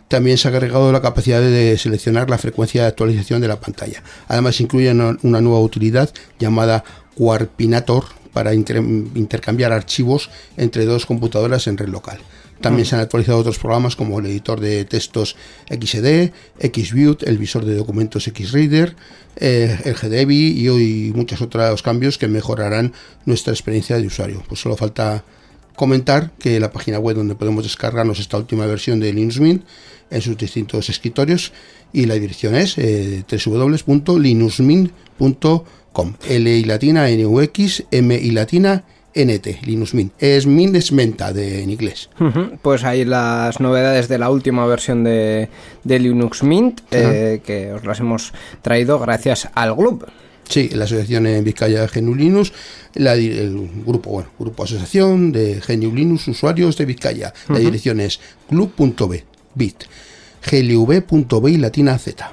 También 0.09 0.39
se 0.39 0.47
ha 0.49 0.53
agregado 0.53 0.93
la 0.93 1.03
capacidad 1.03 1.41
de 1.41 1.77
seleccionar 1.79 2.31
la 2.31 2.39
frecuencia 2.39 2.83
de 2.83 2.89
actualización 2.89 3.41
de 3.41 3.49
la 3.49 3.59
pantalla. 3.61 4.03
Además, 4.29 4.61
incluye 4.61 4.91
una, 4.93 5.17
una 5.23 5.41
nueva 5.41 5.61
utilidad 5.61 6.11
llamada 6.39 6.85
Warpinator 7.17 8.05
para 8.33 8.55
inter- 8.55 8.77
intercambiar 9.15 9.73
archivos 9.73 10.31
entre 10.57 10.85
dos 10.85 11.07
computadoras 11.07 11.67
en 11.67 11.77
red 11.79 11.89
local. 11.89 12.19
También 12.61 12.87
se 12.87 12.95
han 12.95 13.03
actualizado 13.03 13.39
otros 13.39 13.59
programas 13.59 13.97
como 13.97 14.19
el 14.19 14.27
editor 14.27 14.61
de 14.61 14.85
textos 14.85 15.37
XD, 15.69 16.31
XView, 16.61 17.17
el 17.23 17.39
visor 17.39 17.65
de 17.65 17.75
documentos 17.75 18.25
XReader, 18.25 18.95
eh, 19.37 19.79
el 19.85 19.95
GDebi 19.95 20.59
y 20.59 20.69
hoy 20.69 21.13
muchos 21.15 21.41
otros 21.43 21.83
cambios 21.83 22.19
que 22.19 22.29
mejorarán 22.29 22.93
nuestra 23.25 23.53
experiencia 23.53 23.99
de 23.99 24.07
usuario. 24.07 24.43
Pues 24.49 24.61
solo 24.61 24.77
falta 24.77 25.25
comentar 25.75 26.31
que 26.39 26.59
la 26.59 26.73
página 26.73 26.99
web 26.99 27.17
donde 27.17 27.35
podemos 27.35 27.65
descargarnos 27.65 28.19
esta 28.19 28.39
última 28.39 28.65
versión 28.67 29.01
de 29.01 29.13
Linux 29.13 29.39
Mint 29.39 29.63
en 30.11 30.23
sus 30.23 30.39
distintos 30.39 30.89
escritorios 30.89 31.53
y 31.93 32.07
la 32.07 32.15
dirección 32.15 32.55
es 32.55 32.79
eh, 32.79 33.25
www.linuxmint.com 33.31 36.15
L 36.29 36.57
y 36.57 36.65
latina 36.65 37.11
N 37.11 37.27
U 37.27 37.41
X 37.41 37.85
M 37.91 38.15
y 38.15 38.31
latina 38.31 38.85
N 39.17 39.39
T 39.39 39.59
Linux 39.65 39.95
Mint 39.95 40.13
es 40.19 40.47
Mint 40.47 40.77
es 40.77 40.93
menta 40.93 41.33
de, 41.33 41.63
en 41.63 41.71
inglés 41.71 42.11
Pues 42.63 42.85
ahí 42.85 43.05
las 43.05 43.61
novedades 43.61 44.09
de 44.09 44.19
la 44.19 44.31
última 44.31 44.67
versión 44.67 45.03
de, 45.05 45.49
de 45.85 45.99
Linux 45.99 46.43
Mint, 46.43 46.81
eh, 46.91 47.41
que 47.45 47.73
os 47.73 47.85
las 47.85 48.01
hemos 48.01 48.33
traído 48.63 48.99
gracias 48.99 49.49
al 49.55 49.75
Glub. 49.75 50.07
Sí, 50.49 50.69
la 50.69 50.85
asociación 50.85 51.27
en 51.27 51.43
Vizcaya 51.43 51.89
GNU 51.93 52.15
Linux, 52.15 52.53
la 52.95 53.15
el 53.15 53.69
grupo, 53.85 54.11
bueno, 54.11 54.29
grupo 54.39 54.63
asociación 54.63 55.33
de 55.33 55.61
GNU 55.67 55.93
Linux 55.93 56.29
usuarios 56.29 56.77
de 56.77 56.85
Vizcaya. 56.85 57.33
La 57.49 57.59
dirección 57.59 58.01
es 58.01 58.21
club.b, 58.49 59.25
bit, 59.55 59.85
glv.b 60.49 61.51
y 61.51 61.57
latina 61.57 61.99
z. 61.99 62.33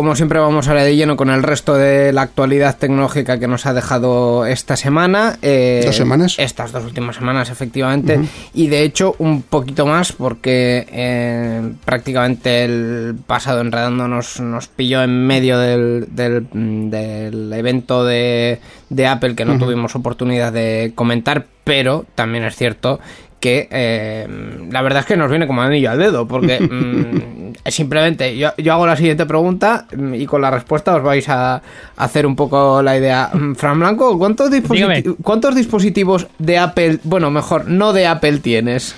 Como 0.00 0.16
siempre 0.16 0.38
vamos 0.38 0.66
ahora 0.66 0.82
de 0.82 0.96
lleno 0.96 1.14
con 1.14 1.28
el 1.28 1.42
resto 1.42 1.74
de 1.74 2.10
la 2.14 2.22
actualidad 2.22 2.78
tecnológica 2.78 3.38
que 3.38 3.46
nos 3.46 3.66
ha 3.66 3.74
dejado 3.74 4.46
esta 4.46 4.74
semana. 4.74 5.36
eh, 5.42 5.82
¿Dos 5.84 5.94
semanas? 5.94 6.36
Estas 6.38 6.72
dos 6.72 6.84
últimas 6.84 7.16
semanas, 7.16 7.50
efectivamente. 7.50 8.18
Y 8.54 8.68
de 8.68 8.82
hecho 8.82 9.14
un 9.18 9.42
poquito 9.42 9.84
más 9.84 10.12
porque 10.12 10.86
eh, 10.90 11.72
prácticamente 11.84 12.64
el 12.64 13.14
pasado 13.26 13.60
enredando 13.60 14.08
nos, 14.08 14.40
nos 14.40 14.68
pilló 14.68 15.02
en 15.02 15.26
medio 15.26 15.58
del, 15.58 16.06
del, 16.12 16.46
del 16.90 17.52
evento 17.52 18.02
de, 18.06 18.58
de 18.88 19.06
Apple 19.06 19.34
que 19.34 19.44
no 19.44 19.58
tuvimos 19.58 19.94
oportunidad 19.96 20.50
de 20.50 20.92
comentar, 20.94 21.44
pero 21.62 22.06
también 22.14 22.44
es 22.44 22.56
cierto 22.56 23.00
que 23.40 23.68
eh, 23.70 24.28
la 24.70 24.82
verdad 24.82 25.00
es 25.00 25.06
que 25.06 25.16
nos 25.16 25.30
viene 25.30 25.46
como 25.46 25.62
anillo 25.62 25.90
al 25.90 25.98
dedo, 25.98 26.28
porque 26.28 26.60
mm, 26.60 27.54
simplemente 27.66 28.36
yo, 28.36 28.50
yo 28.58 28.74
hago 28.74 28.86
la 28.86 28.96
siguiente 28.96 29.24
pregunta 29.26 29.86
mm, 29.96 30.14
y 30.14 30.26
con 30.26 30.42
la 30.42 30.50
respuesta 30.50 30.94
os 30.94 31.02
vais 31.02 31.28
a 31.28 31.62
hacer 31.96 32.26
un 32.26 32.36
poco 32.36 32.82
la 32.82 32.96
idea. 32.96 33.30
Mm, 33.32 33.54
Fran 33.54 33.80
Blanco, 33.80 34.18
¿cuántos, 34.18 34.50
Dígame. 34.50 35.02
¿cuántos 35.22 35.54
dispositivos 35.54 36.28
de 36.38 36.58
Apple, 36.58 36.98
bueno, 37.02 37.30
mejor, 37.30 37.66
no 37.66 37.92
de 37.92 38.06
Apple 38.06 38.38
tienes? 38.38 38.94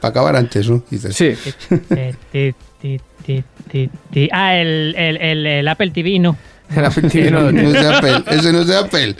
Para 0.00 0.10
acabar 0.10 0.36
antes, 0.36 0.68
¿no? 0.68 0.82
Dices. 0.90 1.16
Sí. 1.16 1.34
Eh. 2.82 4.28
Ah, 4.32 4.56
el, 4.56 4.94
el, 4.96 5.16
el, 5.18 5.46
el 5.46 5.68
Apple 5.68 5.90
TV 5.90 6.18
no. 6.18 6.36
TV 7.10 7.30
no 7.30 7.40
lo 7.40 7.52
No 7.52 7.60
tiene. 7.60 7.68
es 7.68 7.80
de 7.82 7.94
Apple, 7.94 8.22
ese 8.30 8.52
no 8.52 8.60
es 8.60 8.66
de 8.68 8.76
Apple. 8.78 9.16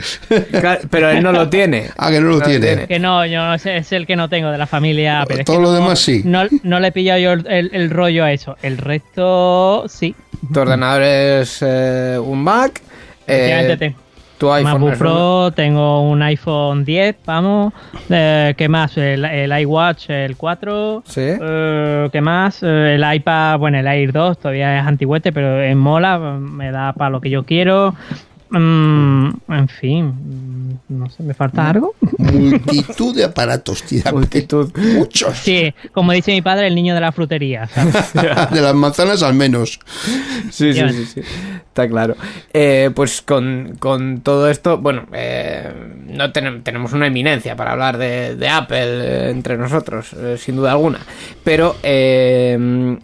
Claro, 0.51 0.81
Pero 0.91 1.11
él 1.11 1.23
no 1.23 1.33
lo 1.33 1.49
tiene. 1.49 1.91
Ah, 1.97 2.11
que 2.11 2.21
no 2.21 2.29
lo 2.29 2.41
tiene. 2.41 2.87
Que 2.87 2.99
no, 2.99 3.25
yo 3.27 3.55
es 3.55 3.93
el 3.93 4.07
que 4.07 4.17
no 4.17 4.29
tengo 4.29 4.51
de 4.51 4.59
la 4.59 4.67
familia 4.67 5.23
Apple. 5.23 5.41
Es 5.41 5.45
Todo 5.47 5.57
que 5.57 5.63
lo 5.63 5.69
no- 5.71 5.75
demás 5.75 5.99
sí. 5.99 6.23
No, 6.25 6.43
no 6.63 6.81
le 6.81 6.89
he 6.89 6.93
pillado 6.93 7.19
yo 7.21 7.33
el, 7.33 7.47
el- 7.49 7.71
el 7.73 7.91
rollo 7.91 8.25
a 8.25 8.33
eso. 8.33 8.57
El 8.63 8.79
resto 8.79 9.85
sí. 9.89 10.15
Tu 10.53 10.61
ordenador 10.61 11.03
es 11.03 11.59
eh, 11.63 12.19
un 12.23 12.43
Mac. 12.43 12.81
eh. 13.27 13.95
Tu 14.41 14.51
iPhone 14.51 14.81
MacBook 14.81 14.97
Pro, 14.97 15.53
tengo 15.55 16.01
un 16.01 16.23
iPhone 16.23 16.83
10, 16.83 17.17
vamos. 17.27 17.75
Eh, 18.09 18.55
¿Qué 18.57 18.71
más? 18.71 18.97
El, 18.97 19.27
el 19.27 19.61
iWatch, 19.61 20.09
el 20.09 20.39
4. 20.39 21.03
Sí. 21.05 21.21
Eh, 21.21 22.09
¿Qué 22.11 22.21
más? 22.23 22.63
Eh, 22.63 22.95
el 22.95 23.15
iPad, 23.15 23.59
bueno, 23.59 23.79
el 23.79 23.87
Air 23.87 24.13
2 24.13 24.39
todavía 24.39 24.81
es 24.81 24.87
antiguete, 24.87 25.31
pero 25.31 25.61
es 25.61 25.77
mola, 25.77 26.19
me 26.19 26.73
da 26.73 26.95
para 26.95 27.11
lo 27.11 27.21
que 27.21 27.29
yo 27.29 27.45
quiero. 27.45 27.95
Mm, 28.51 29.29
en 29.49 29.69
fin, 29.69 30.81
no 30.89 31.09
sé, 31.09 31.23
¿me 31.23 31.35
falta 31.35 31.71
algo? 31.71 31.95
Multitud 32.19 33.15
de 33.15 33.25
aparatos, 33.25 33.83
tía. 33.85 34.03
Multitud. 34.13 34.71
Muchos. 34.97 35.39
Sí, 35.39 35.73
como 35.93 36.11
dice 36.13 36.33
mi 36.33 36.43
padre, 36.43 36.67
el 36.67 36.75
niño 36.75 36.95
de 36.95 37.01
la 37.01 37.13
frutería. 37.13 37.69
¿sabes? 37.69 38.13
De 38.51 38.61
las 38.61 38.75
manzanas 38.75 39.23
al 39.23 39.35
menos. 39.35 39.79
Sí, 40.51 40.75
sí, 40.75 40.83
sí, 40.91 41.05
sí. 41.07 41.21
Está 41.69 41.89
claro. 41.89 42.17
Eh, 42.53 42.91
pues 42.95 43.23
con, 43.23 43.77
con 43.79 44.21
todo 44.23 44.51
esto, 44.51 44.79
bueno, 44.79 45.07
eh, 45.13 45.73
no 46.09 46.33
tenem- 46.33 46.63
tenemos 46.65 46.93
una 46.93 47.07
eminencia 47.07 47.55
para 47.55 47.73
hablar 47.73 47.99
de, 47.99 48.35
de 48.35 48.49
Apple 48.49 48.79
eh, 48.83 49.31
entre 49.31 49.57
nosotros, 49.57 50.13
eh, 50.15 50.37
sin 50.39 50.57
duda 50.57 50.73
alguna. 50.73 50.99
Pero, 51.45 51.77
eh, 51.85 52.99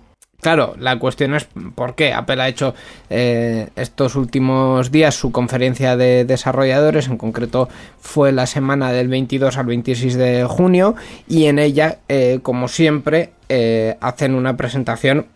claro, 0.47 0.77
la 0.79 0.97
cuestión 1.01 1.35
es 1.35 1.49
por 1.75 1.97
qué 1.97 2.13
Apple 2.13 2.41
ha 2.41 2.47
hecho 2.47 2.73
eh, 3.11 3.71
estos 3.75 4.15
últimos 4.15 4.93
días 4.93 5.17
su 5.17 5.33
conferencia 5.33 5.97
de 5.97 6.25
desarrolladores, 6.25 7.09
en 7.09 7.17
concreto 7.17 7.69
fue 7.99 8.31
la 8.31 8.47
semana 8.47 8.93
del 8.93 9.09
22 9.09 9.59
al 9.59 9.67
26 9.67 10.15
de 10.15 10.45
junio, 10.45 10.95
y 11.27 11.47
en 11.47 11.59
ella, 11.59 11.99
eh, 12.09 12.39
como 12.45 12.69
siempre, 12.69 13.33
eh, 13.49 13.97
hacen 14.01 14.37
una 14.37 14.57
presentación 14.57 15.27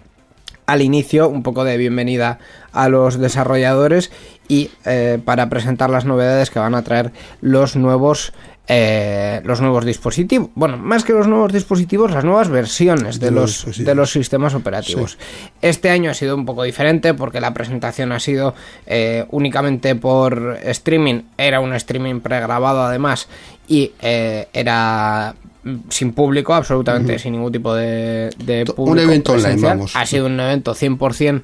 al 0.67 0.81
inicio 0.81 1.29
un 1.29 1.43
poco 1.43 1.65
de 1.65 1.77
bienvenida 1.77 2.39
a 2.71 2.89
los 2.89 3.19
desarrolladores 3.19 4.13
y 4.47 4.71
para 5.25 5.49
presentar 5.49 5.91
las 5.91 6.05
novedades 6.05 6.51
que 6.51 6.61
van 6.61 6.77
a 6.77 6.83
traer 6.83 7.11
los 7.41 7.75
nuevos 7.75 8.33
eh, 8.69 9.41
los 9.45 9.61
nuevos 9.61 9.85
dispositivos 9.85 10.51
bueno 10.55 10.77
más 10.77 11.03
que 11.03 11.13
los 11.13 11.27
nuevos 11.27 11.53
dispositivos 11.53 12.13
las 12.13 12.25
nuevas 12.25 12.49
versiones 12.49 13.19
de, 13.19 13.27
De 13.27 13.33
los 13.33 13.67
de 13.77 13.95
los 13.95 14.13
sistemas 14.13 14.55
operativos. 14.55 15.19
Este 15.63 15.91
año 15.91 16.11
ha 16.11 16.15
sido 16.15 16.37
un 16.37 16.47
poco 16.47 16.63
diferente 16.63 17.15
porque 17.15 17.41
la 17.41 17.53
presentación 17.53 18.13
ha 18.13 18.21
sido 18.21 18.55
eh, 18.87 19.25
únicamente 19.31 19.95
por 19.95 20.59
streaming. 20.63 21.23
Era 21.37 21.61
un 21.61 21.75
streaming 21.75 22.21
pregrabado 22.21 22.83
además 22.83 23.29
y 23.67 23.93
eh, 24.01 24.49
era 24.53 25.35
sin 25.91 26.13
público, 26.13 26.55
absolutamente 26.55 27.19
sin 27.19 27.33
ningún 27.33 27.53
tipo 27.53 27.75
de, 27.75 28.31
de 28.39 28.65
Un 28.69 28.75
público 28.75 29.09
evento 29.09 29.33
online, 29.33 29.45
presencial. 29.45 29.77
vamos. 29.79 29.97
Ha 29.97 30.07
sido 30.07 30.27
un 30.27 30.41
evento 30.41 30.75
100% 30.75 31.43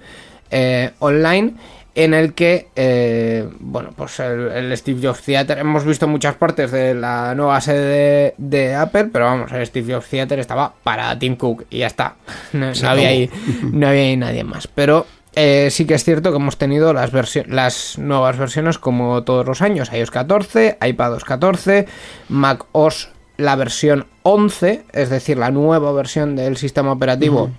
eh, 0.51 0.91
online 1.01 1.55
en 1.97 2.13
el 2.13 2.35
que, 2.35 2.69
eh, 2.77 3.49
bueno, 3.59 3.91
pues 3.97 4.21
el, 4.21 4.53
el 4.53 4.77
Steve 4.77 5.01
Jobs 5.03 5.23
Theater, 5.23 5.59
hemos 5.59 5.85
visto 5.87 6.07
muchas 6.07 6.35
partes 6.37 6.71
de 6.71 6.95
la 6.95 7.35
nueva 7.35 7.59
sede 7.63 8.35
de, 8.39 8.67
de 8.67 8.75
Apple, 8.75 9.09
pero 9.11 9.25
vamos, 9.25 9.51
el 9.51 9.67
Steve 9.67 9.95
Jobs 9.95 10.07
Theater 10.07 10.39
estaba 10.39 10.75
para 10.83 11.19
Tim 11.19 11.37
Cook 11.37 11.65
y 11.71 11.79
ya 11.79 11.87
está. 11.87 12.17
No, 12.53 12.71
había, 12.89 13.09
ahí, 13.09 13.31
no 13.63 13.89
había 13.89 14.03
ahí 14.03 14.17
nadie 14.17 14.45
más. 14.45 14.67
Pero 14.67 15.07
eh, 15.35 15.69
sí 15.71 15.87
que 15.87 15.95
es 15.95 16.05
cierto 16.05 16.31
que 16.31 16.37
hemos 16.37 16.59
tenido 16.59 16.93
las, 16.93 17.13
las 17.47 17.99
nuevas 17.99 18.39
versiones 18.39 18.79
como 18.79 19.23
todos 19.25 19.47
los 19.47 19.63
años, 19.63 19.91
iOS 19.93 20.11
14, 20.11 20.79
iPadOS 20.83 21.25
14, 21.25 21.87
macOS 22.29 23.09
la 23.39 23.57
versión 23.57 24.07
11, 24.23 24.85
es 24.93 25.11
decir, 25.11 25.39
la 25.39 25.51
nueva 25.51 25.93
versión 25.93 26.37
del 26.37 26.59
sistema 26.59 26.93
operativo 26.93 27.51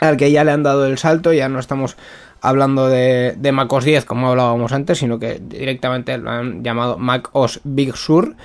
al 0.00 0.16
que 0.16 0.30
ya 0.30 0.44
le 0.44 0.52
han 0.52 0.62
dado 0.62 0.86
el 0.86 0.98
salto, 0.98 1.32
ya 1.32 1.48
no 1.48 1.58
estamos 1.58 1.96
hablando 2.40 2.88
de, 2.88 3.34
de 3.36 3.52
macOS 3.52 3.84
10 3.84 4.04
como 4.04 4.28
hablábamos 4.28 4.72
antes, 4.72 4.98
sino 4.98 5.18
que 5.18 5.40
directamente 5.40 6.16
lo 6.18 6.30
han 6.30 6.62
llamado 6.62 6.98
macOS 6.98 7.60
Big 7.64 7.96
Sur 7.96 8.36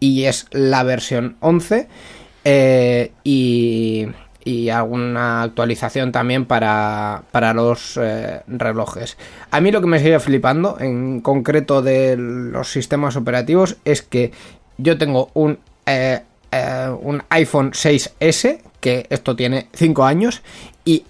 y 0.00 0.24
es 0.24 0.46
la 0.50 0.82
versión 0.82 1.36
11 1.40 1.88
eh, 2.44 3.12
y, 3.22 4.08
alguna 4.72 5.42
actualización 5.42 6.10
también 6.10 6.44
para, 6.44 7.22
para 7.30 7.54
los 7.54 7.96
eh, 8.00 8.40
relojes. 8.48 9.16
A 9.50 9.60
mí 9.60 9.70
lo 9.70 9.80
que 9.80 9.86
me 9.86 10.00
sigue 10.00 10.18
flipando 10.18 10.76
en 10.80 11.20
concreto 11.20 11.82
de 11.82 12.16
los 12.16 12.70
sistemas 12.70 13.16
operativos 13.16 13.76
es 13.84 14.02
que 14.02 14.32
yo 14.76 14.98
tengo 14.98 15.30
un, 15.34 15.60
eh, 15.86 16.20
un 17.00 17.22
iPhone 17.28 17.72
6S, 17.72 18.60
que 18.80 19.06
esto 19.10 19.36
tiene 19.36 19.68
5 19.72 20.04
años, 20.04 20.42
y 20.90 21.04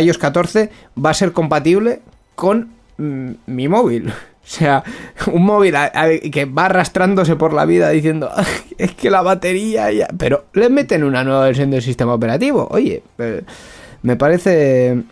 iOS 0.00 0.18
14 0.18 0.70
va 1.04 1.10
a 1.10 1.14
ser 1.14 1.32
compatible 1.32 2.00
con 2.34 2.70
mm, 2.96 3.30
mi 3.46 3.68
móvil. 3.68 4.12
O 4.48 4.50
sea, 4.50 4.82
un 5.30 5.44
móvil 5.44 5.74
que 6.32 6.46
va 6.46 6.64
arrastrándose 6.64 7.36
por 7.36 7.52
la 7.52 7.66
vida 7.66 7.90
diciendo, 7.90 8.30
"Ay, 8.34 8.46
es 8.78 8.94
que 8.94 9.10
la 9.10 9.20
batería 9.20 9.92
ya... 9.92 10.08
Pero 10.16 10.46
le 10.54 10.70
meten 10.70 11.04
una 11.04 11.22
nueva 11.22 11.44
versión 11.44 11.70
del 11.70 11.82
sistema 11.82 12.14
operativo. 12.14 12.66
Oye, 12.70 13.02
eh, 13.18 13.42
me 14.00 14.16
parece 14.16 15.02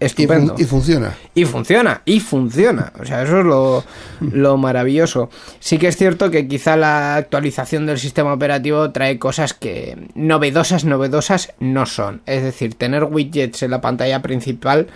Y, 0.00 0.06
fun- 0.06 0.06
estupendo. 0.06 0.54
y 0.58 0.64
funciona. 0.64 1.14
Y 1.34 1.44
funciona, 1.44 2.02
y 2.04 2.20
funciona. 2.20 2.92
O 3.00 3.04
sea, 3.04 3.22
eso 3.22 3.38
es 3.40 3.44
lo, 3.46 3.84
lo 4.20 4.56
maravilloso. 4.58 5.30
Sí 5.60 5.78
que 5.78 5.88
es 5.88 5.96
cierto 5.96 6.30
que 6.30 6.46
quizá 6.48 6.76
la 6.76 7.16
actualización 7.16 7.86
del 7.86 7.98
sistema 7.98 8.32
operativo 8.32 8.90
trae 8.90 9.18
cosas 9.18 9.54
que 9.54 9.96
novedosas, 10.14 10.84
novedosas 10.84 11.52
no 11.60 11.86
son. 11.86 12.20
Es 12.26 12.42
decir, 12.42 12.74
tener 12.74 13.04
widgets 13.04 13.62
en 13.62 13.70
la 13.70 13.80
pantalla 13.80 14.20
principal 14.20 14.88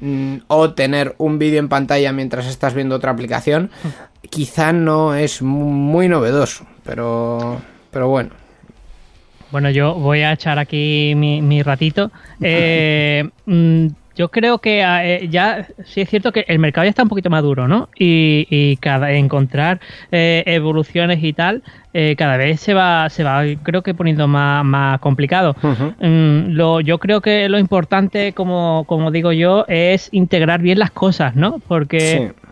mm, 0.00 0.36
o 0.46 0.72
tener 0.74 1.14
un 1.18 1.38
vídeo 1.38 1.58
en 1.58 1.68
pantalla 1.68 2.12
mientras 2.12 2.46
estás 2.46 2.74
viendo 2.74 2.94
otra 2.96 3.10
aplicación, 3.12 3.70
quizá 4.30 4.72
no 4.72 5.14
es 5.14 5.42
mu- 5.42 5.70
muy 5.70 6.08
novedoso. 6.08 6.66
Pero, 6.84 7.60
pero 7.90 8.08
bueno. 8.08 8.30
Bueno, 9.50 9.70
yo 9.70 9.94
voy 9.94 10.20
a 10.22 10.32
echar 10.32 10.58
aquí 10.58 11.14
mi, 11.16 11.40
mi 11.40 11.62
ratito. 11.62 12.10
Eh, 12.40 13.28
mm, 13.46 13.86
yo 14.16 14.30
creo 14.30 14.58
que 14.58 14.82
eh, 14.82 15.28
ya 15.28 15.66
sí 15.84 16.00
es 16.00 16.08
cierto 16.08 16.32
que 16.32 16.44
el 16.48 16.58
mercado 16.58 16.84
ya 16.84 16.90
está 16.90 17.02
un 17.02 17.08
poquito 17.08 17.30
maduro, 17.30 17.66
¿no? 17.66 17.88
Y, 17.98 18.46
y 18.50 18.76
cada 18.76 19.12
encontrar 19.12 19.80
eh, 20.12 20.42
evoluciones 20.46 21.22
y 21.22 21.32
tal, 21.32 21.62
eh, 21.92 22.14
cada 22.16 22.36
vez 22.36 22.60
se 22.60 22.74
va, 22.74 23.08
se 23.10 23.24
va, 23.24 23.42
creo 23.62 23.82
que 23.82 23.94
poniendo 23.94 24.28
más, 24.28 24.64
más 24.64 25.00
complicado. 25.00 25.56
Mm, 26.00 26.52
lo, 26.52 26.80
yo 26.80 26.98
creo 26.98 27.20
que 27.20 27.48
lo 27.48 27.58
importante, 27.58 28.32
como, 28.32 28.84
como 28.86 29.10
digo 29.10 29.32
yo, 29.32 29.64
es 29.68 30.08
integrar 30.12 30.60
bien 30.60 30.78
las 30.78 30.90
cosas, 30.90 31.34
¿no? 31.34 31.60
Porque 31.66 32.34
Sí. 32.34 32.43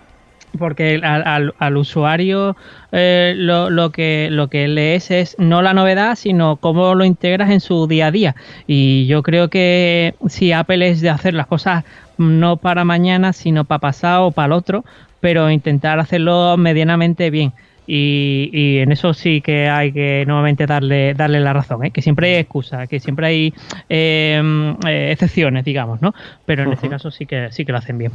Porque 0.58 1.00
al, 1.02 1.52
al- 1.58 1.76
usuario 1.76 2.56
eh, 2.92 3.34
lo, 3.36 3.70
lo 3.70 3.90
que 3.90 4.28
lo 4.30 4.48
que 4.48 4.68
lees 4.68 5.10
es 5.10 5.36
no 5.38 5.62
la 5.62 5.72
novedad 5.74 6.16
sino 6.16 6.56
cómo 6.56 6.94
lo 6.94 7.04
integras 7.04 7.50
en 7.50 7.60
su 7.60 7.86
día 7.86 8.08
a 8.08 8.10
día. 8.10 8.36
Y 8.66 9.06
yo 9.06 9.22
creo 9.22 9.48
que 9.48 10.14
si 10.28 10.52
Apple 10.52 10.88
es 10.88 11.00
de 11.00 11.10
hacer 11.10 11.34
las 11.34 11.46
cosas 11.46 11.84
no 12.18 12.56
para 12.58 12.84
mañana 12.84 13.32
sino 13.32 13.64
para 13.64 13.80
pasado 13.80 14.26
o 14.26 14.30
para 14.32 14.46
el 14.46 14.52
otro 14.52 14.84
pero 15.20 15.50
intentar 15.50 15.98
hacerlo 16.00 16.56
medianamente 16.58 17.30
bien 17.30 17.52
Y, 17.86 18.48
y 18.52 18.78
en 18.78 18.92
eso 18.92 19.12
sí 19.12 19.40
que 19.40 19.68
hay 19.68 19.92
que 19.92 20.24
nuevamente 20.26 20.66
darle 20.66 21.14
darle 21.14 21.40
la 21.40 21.52
razón, 21.52 21.84
¿eh? 21.84 21.90
que 21.90 22.00
siempre 22.02 22.32
hay 22.34 22.40
excusas, 22.40 22.88
que 22.88 23.00
siempre 23.00 23.26
hay 23.26 23.54
eh, 23.88 24.74
eh, 24.86 25.08
excepciones, 25.12 25.64
digamos, 25.64 26.00
¿no? 26.00 26.14
Pero 26.46 26.62
en 26.62 26.72
este 26.72 26.88
caso 26.88 27.10
sí 27.10 27.26
que 27.26 27.48
sí 27.50 27.64
que 27.64 27.72
lo 27.72 27.78
hacen 27.78 27.98
bien. 27.98 28.12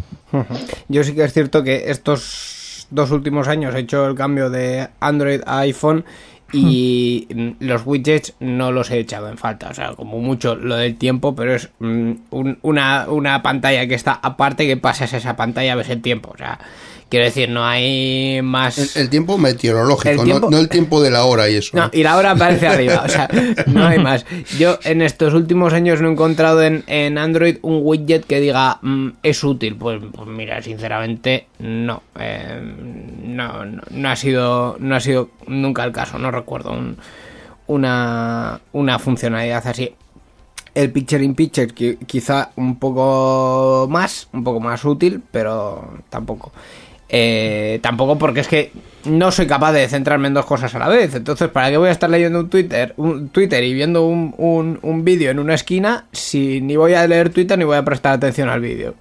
Yo 0.88 1.04
sí 1.04 1.14
que 1.14 1.24
es 1.26 1.34
cierto 1.34 1.64
que 1.64 1.90
estos 1.92 2.88
dos 2.92 3.12
últimos 3.12 3.48
años 3.50 3.76
he 3.76 3.80
hecho 3.80 4.08
el 4.08 4.16
cambio 4.16 4.50
de 4.50 4.88
Android 5.02 5.42
a 5.46 5.60
iPhone 5.60 6.06
y 6.54 7.28
los 7.60 7.86
widgets 7.86 8.34
no 8.40 8.72
los 8.72 8.90
he 8.90 9.00
echado 9.00 9.28
en 9.30 9.38
falta, 9.38 9.70
o 9.70 9.74
sea, 9.74 9.90
como 9.96 10.20
mucho 10.20 10.56
lo 10.56 10.78
del 10.78 10.96
tiempo, 10.96 11.36
pero 11.36 11.54
es 11.56 11.70
mm, 11.80 12.12
un- 12.30 12.58
una, 12.62 13.06
una 13.10 13.42
pantalla 13.44 13.86
que 13.88 13.96
está 13.96 14.14
aparte 14.14 14.66
que 14.66 14.78
pasas 14.78 15.12
esa 15.14 15.36
pantalla 15.36 15.76
ves 15.76 15.90
el 15.90 16.02
tiempo, 16.02 16.32
o 16.34 16.38
sea, 16.38 16.58
quiero 17.10 17.26
decir, 17.26 17.50
no 17.50 17.66
hay 17.66 18.42
más... 18.42 18.78
El, 18.96 19.04
el 19.04 19.10
tiempo 19.10 19.38
meteorológico, 19.38 20.10
El 20.10 20.18
no- 20.18 20.24
tiempo- 20.24 20.52
No, 20.52 20.58
el 20.58 20.70
tiempo 20.70 21.02
de 21.02 21.12
la 21.12 21.26
hora 21.26 21.50
y 21.50 21.56
eso. 21.56 21.76
No, 21.78 21.90
y 21.94 22.04
la 22.04 22.18
hora 22.18 22.32
aparece 22.32 22.68
arriba, 22.68 23.04
o 23.06 23.10
sea, 23.10 23.30
no 23.68 23.86
hay 23.86 24.00
más. 24.00 24.26
Yo 24.58 24.78
en 24.84 25.02
estos 25.02 25.34
últimos 25.34 25.74
años 25.74 26.02
no 26.02 26.10
he 26.10 26.12
encontrado 26.12 26.62
en, 26.64 26.84
en 26.88 27.18
Android 27.18 27.58
un 27.62 27.80
widget 27.84 28.26
que 28.26 28.40
diga 28.40 28.80
"Mm, 28.82 29.10
es 29.24 29.44
útil. 29.44 29.76
Pues, 29.76 30.02
pues 30.14 30.28
mira, 30.28 30.62
sinceramente 30.62 31.48
no. 31.60 32.04
Eh, 32.20 32.60
no, 33.24 33.66
no, 33.66 33.82
no 33.90 34.10
ha 34.10 34.16
sido, 34.16 34.76
no 34.80 34.96
ha 34.96 35.00
sido 35.00 35.30
nunca 35.48 35.84
el 35.84 35.92
caso. 35.92 36.18
No 36.20 36.32
recuerdo 36.32 36.72
un- 36.72 36.98
una, 37.68 38.60
una 38.74 39.00
funcionalidad 39.00 39.66
así. 39.68 39.94
El 40.74 40.92
Picture 40.92 41.24
in 41.24 41.34
Picture 41.34 41.68
qui- 41.74 41.98
quizá 42.06 42.52
un 42.56 42.78
poco 42.78 43.88
más, 43.90 44.28
un 44.32 44.44
poco 44.44 44.60
más 44.60 44.86
útil, 44.86 45.22
pero 45.32 45.96
tampoco. 46.10 46.52
Eh, 47.10 47.80
tampoco 47.82 48.18
porque 48.18 48.42
es 48.42 48.48
que 48.48 48.72
no 49.06 49.32
soy 49.32 49.48
capaz 49.48 49.72
de 49.72 49.88
centrarme 49.88 50.28
en 50.28 50.34
dos 50.34 50.46
cosas 50.46 50.74
a 50.76 50.80
la 50.80 50.88
vez. 50.88 51.16
Entonces, 51.16 51.50
¿para 51.50 51.70
qué 51.70 51.78
voy 51.78 51.90
a 51.90 51.92
estar 51.92 52.10
leyendo 52.10 52.40
un 52.40 52.50
Twitter, 52.50 52.94
un 52.98 53.30
Twitter 53.30 53.64
y 53.64 53.74
viendo 53.74 54.06
un, 54.06 54.34
un, 54.38 54.80
un 54.82 55.04
vídeo 55.04 55.32
en 55.32 55.40
una 55.40 55.54
esquina 55.54 56.06
si 56.12 56.62
ni 56.62 56.76
voy 56.76 56.94
a 56.94 57.08
leer 57.08 57.30
Twitter 57.30 57.58
ni 57.58 57.64
voy 57.64 57.78
a 57.78 57.86
prestar 57.86 58.14
atención 58.14 58.50
al 58.50 58.62
vídeo? 58.62 58.96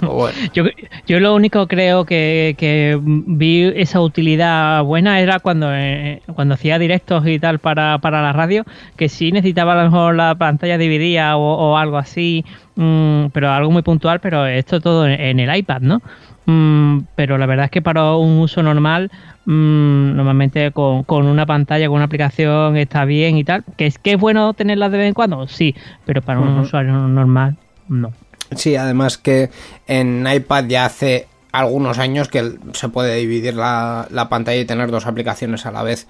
Yo, 0.54 0.64
yo 1.06 1.20
lo 1.20 1.34
único 1.34 1.66
creo 1.66 2.04
que, 2.04 2.54
que 2.58 2.98
vi 3.00 3.72
esa 3.76 4.00
utilidad 4.00 4.82
buena 4.82 5.20
era 5.20 5.38
cuando, 5.38 5.68
eh, 5.72 6.20
cuando 6.34 6.54
hacía 6.54 6.78
directos 6.78 7.26
y 7.26 7.38
tal 7.38 7.58
para, 7.58 7.98
para 7.98 8.22
la 8.22 8.32
radio, 8.32 8.64
que 8.96 9.08
sí 9.08 9.32
necesitaba 9.32 9.72
a 9.72 9.76
lo 9.76 9.90
mejor 9.90 10.14
la 10.14 10.34
pantalla 10.34 10.78
dividida 10.78 11.36
o, 11.36 11.76
algo 11.76 11.96
así, 11.96 12.44
mm, 12.76 13.26
pero 13.32 13.50
algo 13.50 13.70
muy 13.70 13.82
puntual, 13.82 14.20
pero 14.20 14.46
esto 14.46 14.80
todo 14.80 15.06
en 15.06 15.40
el 15.40 15.56
iPad, 15.56 15.80
¿no? 15.80 16.02
Mm, 16.46 17.00
pero 17.14 17.38
la 17.38 17.46
verdad 17.46 17.66
es 17.66 17.70
que 17.70 17.82
para 17.82 18.14
un 18.16 18.38
uso 18.38 18.62
normal, 18.62 19.10
mm, 19.46 20.16
normalmente 20.16 20.72
con, 20.72 21.04
con 21.04 21.26
una 21.26 21.46
pantalla, 21.46 21.86
con 21.86 21.96
una 21.96 22.04
aplicación 22.04 22.76
está 22.76 23.04
bien 23.04 23.36
y 23.36 23.44
tal, 23.44 23.64
que 23.76 23.86
es 23.86 23.98
que 23.98 24.12
es 24.12 24.20
bueno 24.20 24.52
tenerla 24.54 24.90
de 24.90 24.98
vez 24.98 25.08
en 25.08 25.14
cuando, 25.14 25.46
sí, 25.48 25.74
pero 26.04 26.22
para 26.22 26.40
un 26.40 26.58
usuario 26.58 26.92
normal, 26.92 27.56
no. 27.88 28.12
Sí, 28.54 28.76
además 28.76 29.18
que 29.18 29.50
en 29.86 30.26
iPad 30.30 30.66
ya 30.66 30.84
hace 30.84 31.28
algunos 31.52 31.98
años 31.98 32.28
que 32.28 32.58
se 32.72 32.88
puede 32.88 33.16
dividir 33.16 33.54
la, 33.54 34.06
la 34.10 34.28
pantalla 34.28 34.60
y 34.60 34.64
tener 34.64 34.90
dos 34.90 35.06
aplicaciones 35.06 35.66
a 35.66 35.70
la 35.72 35.82
vez 35.82 36.06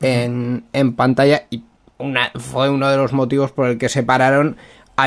en, 0.00 0.64
en 0.72 0.94
pantalla 0.94 1.42
y 1.50 1.62
una, 1.98 2.30
fue 2.34 2.70
uno 2.70 2.88
de 2.88 2.96
los 2.96 3.12
motivos 3.12 3.52
por 3.52 3.68
el 3.68 3.78
que 3.78 3.88
separaron 3.88 4.56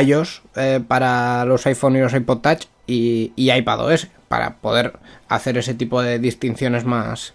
iOS 0.04 0.42
eh, 0.56 0.82
para 0.86 1.46
los 1.46 1.66
iPhone 1.66 1.96
y 1.96 2.00
los 2.00 2.14
iPod 2.14 2.40
Touch 2.40 2.66
y, 2.88 3.32
y 3.36 3.52
iPadOS 3.52 4.10
para 4.30 4.56
poder 4.58 4.94
hacer 5.28 5.58
ese 5.58 5.74
tipo 5.74 6.02
de 6.02 6.20
distinciones 6.20 6.86
más, 6.86 7.34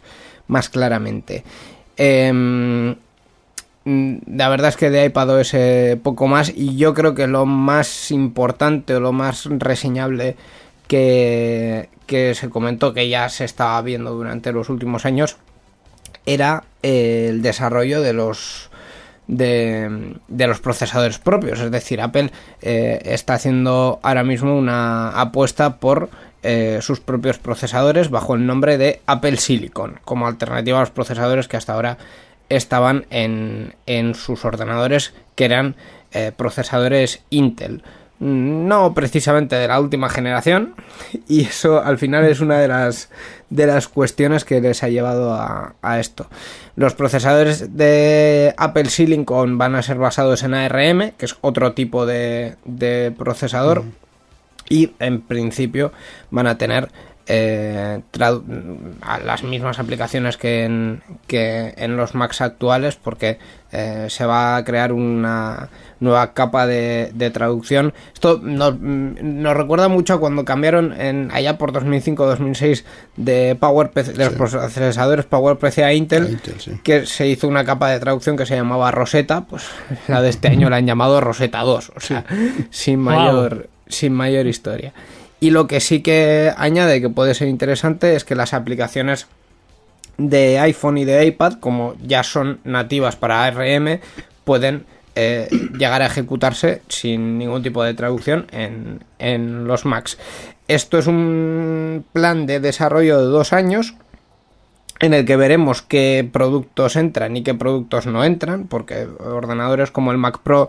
más 0.48 0.70
claramente. 0.70 1.44
Em, 1.98 2.96
La 3.84 4.48
verdad 4.48 4.70
es 4.70 4.76
que 4.78 4.88
de 4.88 5.04
iPadOS 5.04 5.52
eh, 5.54 6.00
poco 6.02 6.26
más 6.26 6.50
y 6.54 6.76
yo 6.76 6.94
creo 6.94 7.14
que 7.14 7.26
lo 7.26 7.44
más 7.44 8.10
importante 8.10 8.94
o 8.94 9.00
lo 9.00 9.12
más 9.12 9.44
reseñable 9.44 10.36
que, 10.88 11.90
que 12.06 12.34
se 12.34 12.48
comentó 12.48 12.94
que 12.94 13.10
ya 13.10 13.28
se 13.28 13.44
estaba 13.44 13.82
viendo 13.82 14.12
durante 14.14 14.52
los 14.52 14.70
últimos 14.70 15.04
años 15.04 15.36
era 16.24 16.64
el 16.82 17.42
desarrollo 17.42 18.00
de 18.00 18.14
los 18.14 18.70
de, 19.26 20.16
de 20.28 20.46
los 20.46 20.60
procesadores 20.60 21.18
propios 21.18 21.60
es 21.60 21.70
decir 21.70 22.00
Apple 22.00 22.30
eh, 22.62 23.00
está 23.04 23.34
haciendo 23.34 24.00
ahora 24.02 24.24
mismo 24.24 24.56
una 24.56 25.10
apuesta 25.20 25.76
por 25.76 26.08
eh, 26.46 26.80
sus 26.82 27.00
propios 27.00 27.38
procesadores 27.38 28.10
bajo 28.10 28.34
el 28.34 28.46
nombre 28.46 28.76
de 28.76 29.00
Apple 29.06 29.38
Silicon 29.38 29.98
como 30.04 30.26
alternativa 30.26 30.76
a 30.76 30.82
los 30.82 30.90
procesadores 30.90 31.48
que 31.48 31.56
hasta 31.56 31.72
ahora 31.72 31.96
estaban 32.50 33.06
en, 33.08 33.74
en 33.86 34.14
sus 34.14 34.44
ordenadores 34.44 35.14
que 35.36 35.46
eran 35.46 35.74
eh, 36.12 36.32
procesadores 36.36 37.22
Intel. 37.30 37.82
No 38.20 38.94
precisamente 38.94 39.56
de 39.56 39.68
la 39.68 39.80
última 39.80 40.10
generación, 40.10 40.74
y 41.28 41.46
eso 41.46 41.82
al 41.82 41.96
final 41.96 42.24
es 42.26 42.40
una 42.40 42.58
de 42.58 42.68
las, 42.68 43.08
de 43.48 43.66
las 43.66 43.88
cuestiones 43.88 44.44
que 44.44 44.60
les 44.60 44.82
ha 44.82 44.90
llevado 44.90 45.32
a, 45.34 45.98
esto. 45.98 46.26
Los 46.76 46.94
procesadores 46.94 47.76
de 47.76 48.52
Apple 48.58 48.90
Silicon 48.90 49.56
van 49.56 49.76
a 49.76 49.82
ser 49.82 49.96
basados 49.96 50.42
en 50.42 50.52
ARM, 50.52 51.12
que 51.16 51.24
es 51.24 51.36
otro 51.40 51.72
tipo 51.72 52.04
de, 52.04 52.56
de 52.64 53.14
procesador, 53.16 53.84
y 54.68 54.92
en 54.98 55.20
principio 55.20 55.92
van 56.30 56.46
a 56.46 56.58
tener 56.58 56.88
eh, 57.26 58.02
a 59.00 59.18
las 59.18 59.42
mismas 59.44 59.78
aplicaciones 59.78 60.36
que 60.36 60.64
en, 60.64 61.02
que 61.26 61.72
en 61.78 61.96
los 61.96 62.14
Macs 62.14 62.42
actuales 62.42 62.96
porque 62.96 63.38
eh, 63.72 64.08
se 64.10 64.26
va 64.26 64.56
a 64.56 64.64
crear 64.64 64.92
una 64.92 65.70
nueva 66.00 66.34
capa 66.34 66.66
de, 66.66 67.12
de 67.14 67.30
traducción 67.30 67.94
esto 68.12 68.40
nos, 68.42 68.74
mm, 68.78 69.40
nos 69.40 69.56
recuerda 69.56 69.88
mucho 69.88 70.12
a 70.12 70.20
cuando 70.20 70.44
cambiaron 70.44 71.00
en 71.00 71.30
allá 71.32 71.56
por 71.56 71.72
2005-2006 71.72 72.84
de 73.16 73.56
PowerPC 73.58 74.08
de 74.08 74.24
los 74.26 74.34
procesadores 74.34 75.24
PowerPC 75.24 75.78
a 75.78 75.94
Intel, 75.94 76.26
A 76.26 76.28
Intel, 76.28 76.60
sí. 76.60 76.72
que 76.82 77.06
se 77.06 77.26
hizo 77.26 77.48
una 77.48 77.64
capa 77.64 77.88
de 77.88 78.00
traducción 78.00 78.36
que 78.36 78.44
se 78.44 78.54
llamaba 78.54 78.90
Rosetta 78.90 79.46
pues 79.46 79.64
la 80.08 80.20
de 80.20 80.28
este 80.28 80.48
año 80.48 80.68
la 80.68 80.76
han 80.76 80.86
llamado 80.86 81.22
Rosetta 81.22 81.60
2 81.60 81.92
o 81.96 82.00
sea 82.00 82.26
sin 82.68 83.02
Wow. 83.02 83.64
Sin 83.88 84.12
mayor 84.12 84.46
historia. 84.46 84.92
Y 85.40 85.50
lo 85.50 85.66
que 85.66 85.80
sí 85.80 86.00
que 86.00 86.52
añade 86.56 87.00
que 87.00 87.08
puede 87.08 87.34
ser 87.34 87.48
interesante 87.48 88.16
es 88.16 88.24
que 88.24 88.34
las 88.34 88.54
aplicaciones 88.54 89.26
de 90.16 90.58
iPhone 90.58 90.98
y 90.98 91.04
de 91.04 91.26
iPad, 91.26 91.54
como 91.54 91.96
ya 92.02 92.22
son 92.22 92.60
nativas 92.64 93.16
para 93.16 93.44
ARM, 93.44 94.00
pueden 94.44 94.86
eh, 95.16 95.48
llegar 95.78 96.02
a 96.02 96.06
ejecutarse 96.06 96.82
sin 96.88 97.38
ningún 97.38 97.62
tipo 97.62 97.82
de 97.82 97.94
traducción 97.94 98.46
en, 98.52 99.00
en 99.18 99.66
los 99.66 99.84
Macs. 99.84 100.18
Esto 100.66 100.98
es 100.98 101.06
un 101.06 102.04
plan 102.12 102.46
de 102.46 102.60
desarrollo 102.60 103.18
de 103.18 103.26
dos 103.26 103.52
años 103.52 103.94
en 105.00 105.12
el 105.12 105.24
que 105.24 105.36
veremos 105.36 105.82
qué 105.82 106.28
productos 106.32 106.96
entran 106.96 107.36
y 107.36 107.42
qué 107.42 107.54
productos 107.54 108.06
no 108.06 108.24
entran, 108.24 108.66
porque 108.66 109.06
ordenadores 109.06 109.90
como 109.90 110.12
el 110.12 110.18
Mac 110.18 110.38
Pro 110.42 110.68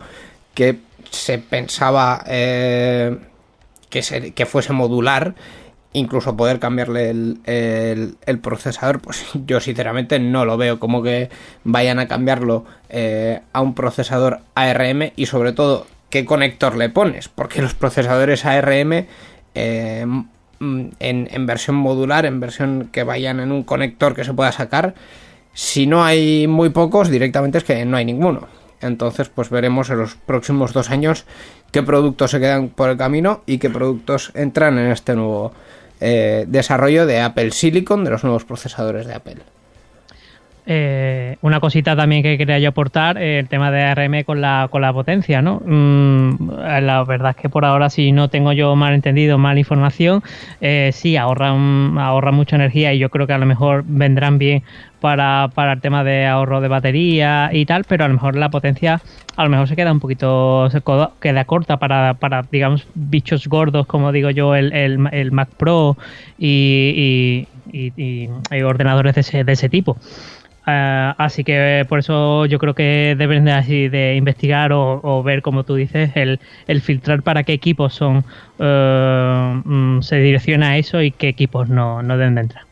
que 0.54 0.80
se 1.12 1.38
pensaba 1.40 2.24
eh, 2.28 3.18
que, 3.90 4.34
que 4.36 4.46
fuese 4.46 4.74
modular, 4.74 5.36
incluso 5.94 6.36
poder 6.36 6.60
cambiarle 6.60 7.10
el, 7.10 7.40
el- 7.46 8.18
el 8.26 8.40
procesador, 8.40 9.00
pues 9.00 9.26
yo 9.46 9.60
sinceramente 9.60 10.20
no 10.20 10.46
lo 10.46 10.58
veo 10.58 10.80
como 10.80 11.02
que 11.02 11.30
vayan 11.64 12.00
a 12.00 12.08
cambiarlo 12.08 12.66
eh, 12.90 13.42
a 13.54 13.62
un 13.62 13.74
procesador 13.76 14.40
ARM 14.56 15.12
y 15.16 15.26
sobre 15.28 15.54
todo 15.54 15.88
qué 16.10 16.26
conector 16.26 16.76
le 16.76 16.90
pones, 16.90 17.30
porque 17.30 17.62
los 17.62 17.74
procesadores 17.74 18.46
ARM 18.46 19.06
eh, 19.56 20.06
mm, 20.60 20.86
en, 21.00 21.28
en 21.32 21.46
versión 21.46 21.76
modular, 21.78 22.26
en 22.26 22.40
versión 22.40 22.90
que 22.92 23.04
vayan 23.04 23.40
en 23.40 23.52
un 23.52 23.64
conector 23.64 24.16
que 24.16 24.24
se 24.26 24.34
pueda 24.34 24.52
sacar, 24.52 24.96
si 25.54 25.88
no 25.88 26.04
hay 26.04 26.48
muy 26.48 26.70
pocos, 26.70 27.10
directamente 27.10 27.58
es 27.60 27.64
que 27.64 27.86
no 27.86 27.96
hay 27.96 28.04
ninguno. 28.04 28.48
Entonces, 28.86 29.30
pues 29.30 29.50
veremos 29.50 29.90
en 29.90 29.98
los 29.98 30.16
próximos 30.16 30.74
dos 30.74 30.90
años 30.90 31.26
qué 31.72 31.84
productos 31.84 32.32
se 32.32 32.40
quedan 32.40 32.70
por 32.70 32.90
el 32.90 32.98
camino 32.98 33.42
y 33.46 33.58
qué 33.58 33.70
productos 33.70 34.32
entran 34.36 34.78
en 34.78 34.92
este 34.92 35.16
nuevo 35.16 35.52
eh, 36.02 36.46
desarrollo 36.48 37.06
de 37.06 37.22
Apple 37.22 37.52
Silicon, 37.52 38.04
de 38.04 38.12
los 38.12 38.24
nuevos 38.24 38.46
procesadores 38.46 39.08
de 39.08 39.14
Apple. 39.14 39.38
Eh, 40.68 41.38
una 41.42 41.60
cosita 41.60 41.96
también 41.96 42.24
que 42.24 42.40
quería 42.40 42.58
yo 42.58 42.70
aportar, 42.70 43.18
eh, 43.20 43.38
el 43.38 43.48
tema 43.48 43.70
de 43.70 43.84
ARM 43.84 44.24
con 44.24 44.42
la, 44.42 44.68
con 44.72 44.82
la 44.82 44.92
potencia, 44.92 45.42
¿no? 45.42 45.62
Mm, 45.64 46.50
la 46.82 47.04
verdad 47.04 47.36
es 47.36 47.42
que 47.42 47.50
por 47.50 47.66
ahora, 47.66 47.90
si 47.90 48.12
no 48.12 48.30
tengo 48.30 48.52
yo 48.52 48.76
mal 48.76 48.94
entendido, 48.94 49.38
mal 49.38 49.60
información, 49.60 50.24
sí, 50.92 51.18
ahorran, 51.18 51.98
ahorra 52.00 52.32
mucha 52.32 52.56
energía 52.56 52.94
y 52.94 53.00
yo 53.00 53.10
creo 53.10 53.28
que 53.28 53.34
a 53.34 53.38
lo 53.38 53.46
mejor 53.46 53.84
vendrán 53.86 54.40
bien 54.40 54.64
para, 55.06 55.52
para 55.54 55.74
el 55.74 55.82
tema 55.82 56.04
de 56.04 56.26
ahorro 56.26 56.62
de 56.62 56.68
batería 56.68 57.52
y 57.54 57.68
tal, 57.68 57.84
pero 57.84 58.06
a 58.06 58.08
lo 58.08 58.16
mejor 58.16 58.36
la 58.36 58.50
potencia 58.50 59.04
a 59.36 59.44
lo 59.44 59.52
mejor 59.52 59.68
se 59.68 59.76
queda 59.76 59.92
un 59.92 60.00
poquito, 60.00 60.68
queda 61.22 61.46
corta 61.46 61.78
para, 61.78 62.16
para 62.16 62.42
digamos, 62.52 62.88
bichos 62.96 63.48
gordos, 63.48 63.86
como 63.86 64.12
digo 64.12 64.32
yo, 64.32 64.56
el, 64.56 64.74
el, 64.74 65.32
Mac 65.32 65.50
Pro 65.58 65.96
y, 66.40 67.48
y 67.72 68.62
ordenadores 68.64 69.14
de 69.14 69.22
ese, 69.22 69.44
de 69.44 69.52
ese 69.52 69.70
tipo. 69.70 69.96
Uh, 70.66 71.14
así 71.20 71.44
que 71.44 71.86
por 71.88 72.00
eso 72.00 72.48
yo 72.48 72.58
creo 72.58 72.74
que 72.74 73.14
deben 73.16 73.46
de, 73.46 73.52
así 73.52 73.88
de 73.88 74.16
investigar 74.16 74.72
o, 74.74 75.22
ver, 75.22 75.44
como 75.44 75.66
tú 75.66 75.76
dices, 75.76 76.14
el, 76.16 76.40
el 76.66 76.82
filtrar 76.82 77.22
para 77.22 77.44
qué 77.44 77.54
equipos 77.54 77.94
son 77.94 78.26
uh, 78.58 80.02
se 80.02 80.16
direcciona 80.16 80.70
a 80.70 80.78
eso 80.78 81.04
y 81.04 81.12
qué 81.12 81.28
equipos 81.28 81.70
no, 81.70 82.02
no 82.02 82.18
deben 82.18 82.34
de 82.34 82.42
entrar. 82.42 82.65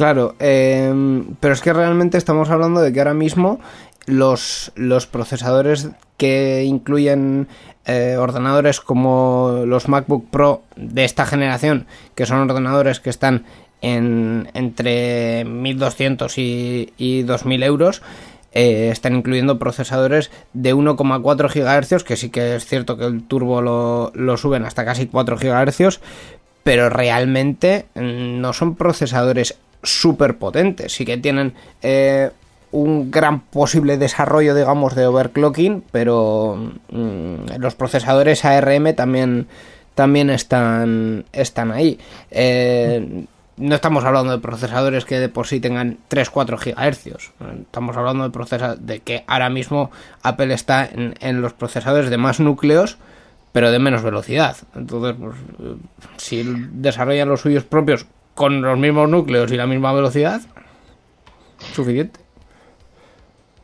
Claro, 0.00 0.34
eh, 0.38 1.22
pero 1.40 1.52
es 1.52 1.60
que 1.60 1.74
realmente 1.74 2.16
estamos 2.16 2.48
hablando 2.48 2.80
de 2.80 2.90
que 2.90 3.00
ahora 3.00 3.12
mismo 3.12 3.60
los, 4.06 4.72
los 4.74 5.06
procesadores 5.06 5.90
que 6.16 6.64
incluyen 6.64 7.48
eh, 7.84 8.16
ordenadores 8.18 8.80
como 8.80 9.64
los 9.66 9.88
MacBook 9.88 10.30
Pro 10.30 10.62
de 10.74 11.04
esta 11.04 11.26
generación, 11.26 11.86
que 12.14 12.24
son 12.24 12.50
ordenadores 12.50 12.98
que 12.98 13.10
están 13.10 13.44
en, 13.82 14.48
entre 14.54 15.44
1200 15.44 16.38
y, 16.38 16.94
y 16.96 17.22
2000 17.24 17.62
euros, 17.62 18.00
eh, 18.52 18.88
están 18.90 19.16
incluyendo 19.16 19.58
procesadores 19.58 20.30
de 20.54 20.74
1,4 20.74 21.52
GHz, 21.52 22.04
que 22.04 22.16
sí 22.16 22.30
que 22.30 22.54
es 22.54 22.64
cierto 22.64 22.96
que 22.96 23.04
el 23.04 23.24
turbo 23.24 23.60
lo, 23.60 24.12
lo 24.14 24.38
suben 24.38 24.64
hasta 24.64 24.86
casi 24.86 25.08
4 25.08 25.36
GHz, 25.36 26.00
pero 26.62 26.88
realmente 26.88 27.84
no 27.94 28.54
son 28.54 28.76
procesadores 28.76 29.58
súper 29.82 30.38
potentes. 30.38 30.92
Sí 30.92 31.04
que 31.04 31.18
tienen 31.18 31.54
eh, 31.82 32.30
un 32.72 33.10
gran 33.10 33.40
posible 33.40 33.96
desarrollo, 33.96 34.54
digamos, 34.54 34.94
de 34.94 35.06
overclocking, 35.06 35.84
pero 35.90 36.72
mmm, 36.90 37.56
los 37.58 37.74
procesadores 37.74 38.44
ARM 38.44 38.94
también, 38.94 39.48
también 39.94 40.30
están, 40.30 41.24
están 41.32 41.72
ahí. 41.72 41.98
Eh, 42.30 43.26
no 43.60 43.74
estamos 43.74 44.04
hablando 44.04 44.32
de 44.32 44.38
procesadores 44.38 45.04
que 45.04 45.18
de 45.18 45.28
por 45.28 45.46
sí 45.46 45.60
tengan 45.60 45.98
3-4 46.08 46.58
GHz. 46.58 47.32
Estamos 47.60 47.96
hablando 47.96 48.24
de, 48.24 48.30
procesa 48.30 48.74
de 48.74 49.00
que 49.00 49.22
ahora 49.26 49.50
mismo 49.50 49.90
Apple 50.22 50.54
está 50.54 50.88
en, 50.90 51.42
los 51.42 51.52
procesadores 51.52 52.08
de 52.08 52.16
más 52.16 52.40
núcleos, 52.40 52.96
pero 53.52 53.70
de 53.70 53.78
menos 53.78 54.02
velocidad. 54.02 54.56
Entonces, 54.74 55.14
pues, 55.20 55.36
si 56.16 56.42
desarrollan 56.72 57.28
los 57.28 57.42
suyos 57.42 57.64
propios 57.64 58.06
con 58.40 58.62
los 58.62 58.78
mismos 58.78 59.06
núcleos 59.06 59.52
y 59.52 59.56
la 59.58 59.66
misma 59.66 59.92
velocidad, 59.92 60.40
suficiente. 61.74 62.20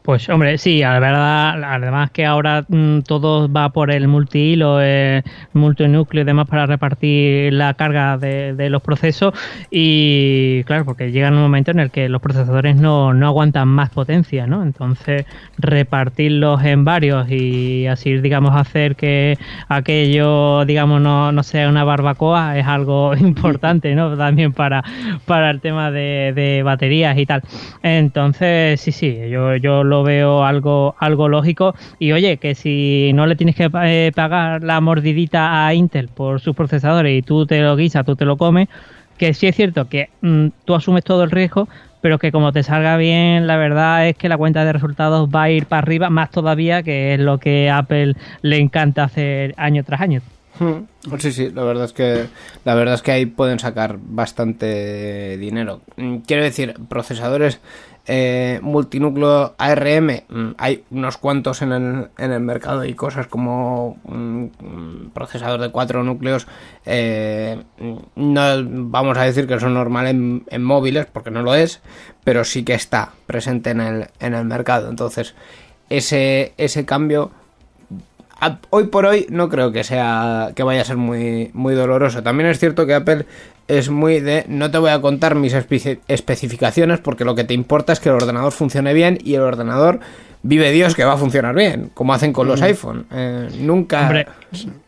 Pues 0.07 0.29
hombre, 0.29 0.57
sí, 0.57 0.79
la 0.83 1.01
verdad, 1.01 1.65
además 1.65 2.13
que 2.13 2.25
ahora 2.25 2.65
mmm, 2.69 3.01
todo 3.01 3.53
va 3.53 3.71
por 3.71 3.91
el 3.91 4.07
multihilo, 4.07 4.81
el 4.81 5.25
multinúcleo 5.53 6.23
y 6.23 6.25
demás 6.25 6.47
para 6.49 6.65
repartir 6.65 7.53
la 7.53 7.75
carga 7.75 8.17
de, 8.17 8.71
los 8.71 8.83
procesos 8.83 9.35
y 9.69 10.63
claro, 10.63 10.85
porque 10.85 11.11
llega 11.11 11.29
un 11.31 11.41
momento 11.41 11.73
en 11.73 11.81
el 11.81 11.91
que 11.91 12.09
los 12.09 12.23
procesadores 12.23 12.77
no, 12.77 13.15
no 13.15 13.27
aguantan 13.27 13.67
más 13.67 13.91
potencia, 13.91 14.47
¿no? 14.47 14.63
Entonces 14.63 15.27
repartirlos 15.59 16.63
en 16.63 16.85
varios 16.85 17.29
y 17.29 17.89
así, 17.89 18.17
digamos, 18.19 18.55
hacer 18.55 18.95
que 18.95 19.37
aquello, 19.69 20.65
digamos, 20.67 21.01
no, 21.01 21.33
no 21.33 21.43
sea 21.43 21.69
una 21.69 21.83
barbacoa 21.83 22.57
es 22.57 22.67
algo 22.69 23.17
importante, 23.19 23.97
¿no? 23.97 24.17
También 24.17 24.53
para, 24.53 24.85
para 25.25 25.51
el 25.51 25.61
tema 25.61 25.91
de, 25.91 26.33
de 26.33 26.63
baterías 26.63 27.19
y 27.19 27.27
tal. 27.27 27.43
Entonces, 27.83 28.81
sí, 28.81 28.93
sí, 28.93 29.19
yo, 29.29 29.57
yo 29.57 29.83
lo 29.83 29.96
veo 30.03 30.45
algo, 30.45 30.95
algo 30.99 31.29
lógico. 31.29 31.75
Y 31.99 32.13
oye, 32.13 32.39
que 32.39 32.55
si 32.55 33.13
no 33.15 33.27
le 33.27 33.37
tienes 33.37 33.57
que 33.57 33.71
eh, 33.85 34.13
pagar 34.15 34.63
la 34.63 34.81
mordidita 34.81 35.67
a 35.67 35.75
Intel 35.75 36.09
por 36.09 36.41
sus 36.41 36.55
procesadores 36.55 37.19
y 37.19 37.23
tú 37.23 37.47
te 37.47 37.61
lo 37.61 37.77
guisas, 37.77 38.05
tú 38.05 38.17
te 38.17 38.25
lo 38.25 38.37
comes, 38.37 38.69
que 39.19 39.35
sí 39.35 39.47
es 39.47 39.57
cierto 39.57 39.89
que 39.89 40.11
mmm, 40.21 40.49
tú 40.65 40.75
asumes 40.75 41.05
todo 41.05 41.25
el 41.25 41.31
riesgo, 41.31 41.69
pero 42.01 42.19
que 42.19 42.31
como 42.31 42.53
te 42.53 42.63
salga 42.63 42.97
bien, 42.97 43.47
la 43.47 43.57
verdad 43.57 44.09
es 44.09 44.17
que 44.17 44.29
la 44.29 44.37
cuenta 44.37 44.65
de 44.65 44.73
resultados 44.73 45.29
va 45.29 45.45
a 45.45 45.51
ir 45.51 45.67
para 45.67 45.83
arriba, 45.83 46.11
más 46.11 46.31
todavía, 46.31 46.83
que 46.83 47.15
es 47.15 47.21
lo 47.21 47.39
que 47.39 47.71
Apple 47.71 48.15
le 48.43 48.59
encanta 48.59 49.05
hacer 49.05 49.55
año 49.57 49.83
tras 49.85 50.01
año. 50.01 50.21
Sí, 51.19 51.33
sí, 51.33 51.51
la 51.51 51.65
verdad 51.65 51.85
es 51.85 51.93
que 51.93 52.27
la 52.65 52.75
verdad 52.75 52.95
es 52.95 53.03
que 53.03 53.13
ahí 53.13 53.27
pueden 53.27 53.59
sacar 53.59 53.99
bastante 54.01 55.37
dinero. 55.37 55.83
Quiero 56.27 56.43
decir, 56.43 56.75
procesadores 56.89 57.61
eh, 58.07 58.61
multinúcleo 58.63 59.55
ARM, 59.59 60.23
hay 60.59 60.85
unos 60.91 61.17
cuantos 61.17 61.63
en 61.63 61.73
el, 61.73 62.09
en 62.19 62.33
el 62.33 62.41
mercado 62.41 62.85
y 62.85 62.95
cosas 62.95 63.27
como 63.27 63.99
un, 64.05 64.53
un 64.61 65.11
procesador 65.13 65.61
de 65.61 65.71
cuatro 65.71 66.05
núcleos, 66.05 66.47
eh, 66.85 67.63
no 68.15 68.43
vamos 68.65 69.19
a 69.19 69.25
decir 69.25 69.47
que 69.47 69.59
son 69.59 69.75
normales 69.75 70.13
en, 70.13 70.45
en, 70.49 70.63
móviles, 70.63 71.07
porque 71.07 71.31
no 71.31 71.43
lo 71.43 71.55
es, 71.55 71.81
pero 72.23 72.45
sí 72.45 72.63
que 72.63 72.75
está 72.75 73.13
presente 73.27 73.71
en 73.71 73.81
el, 73.81 74.07
en 74.21 74.35
el 74.35 74.45
mercado. 74.45 74.89
Entonces, 74.89 75.35
ese, 75.91 76.55
ese 76.57 76.85
cambio 76.85 77.33
hoy 78.71 78.85
por 78.85 79.07
hoy 79.07 79.27
no 79.31 79.49
creo 79.49 79.73
que 79.73 79.85
sea 79.85 80.53
que 80.55 80.63
vaya 80.63 80.83
a 80.83 80.85
ser 80.85 80.97
muy 80.97 81.51
muy 81.55 81.75
doloroso. 81.75 82.23
También 82.23 82.49
es 82.49 82.59
cierto 82.59 82.87
que 82.87 82.95
Apple 82.95 83.27
es 83.69 83.91
muy 83.91 84.21
de 84.21 84.45
no 84.49 84.71
te 84.71 84.79
voy 84.79 84.91
a 84.91 85.01
contar 85.01 85.35
mis 85.35 85.55
espe 85.55 86.01
especificaciones 86.09 87.01
porque 87.01 87.25
lo 87.25 87.35
que 87.35 87.45
te 87.45 87.55
importa 87.55 87.93
es 87.93 88.01
que 88.01 88.09
el 88.09 88.17
ordenador 88.17 88.53
funcione 88.53 88.95
bien 88.95 89.19
y 89.25 89.35
el 89.35 89.43
ordenador 89.43 90.01
vive 90.47 90.71
Dios 90.71 90.95
que 90.95 91.05
va 91.05 91.15
a 91.15 91.17
funcionar 91.17 91.55
bien, 91.55 91.91
como 91.93 92.15
hacen 92.15 92.33
con 92.33 92.47
los 92.47 92.63
iPhone. 92.63 93.07
Eh, 93.13 93.49
nunca. 93.61 94.03
Hombre, 94.03 94.27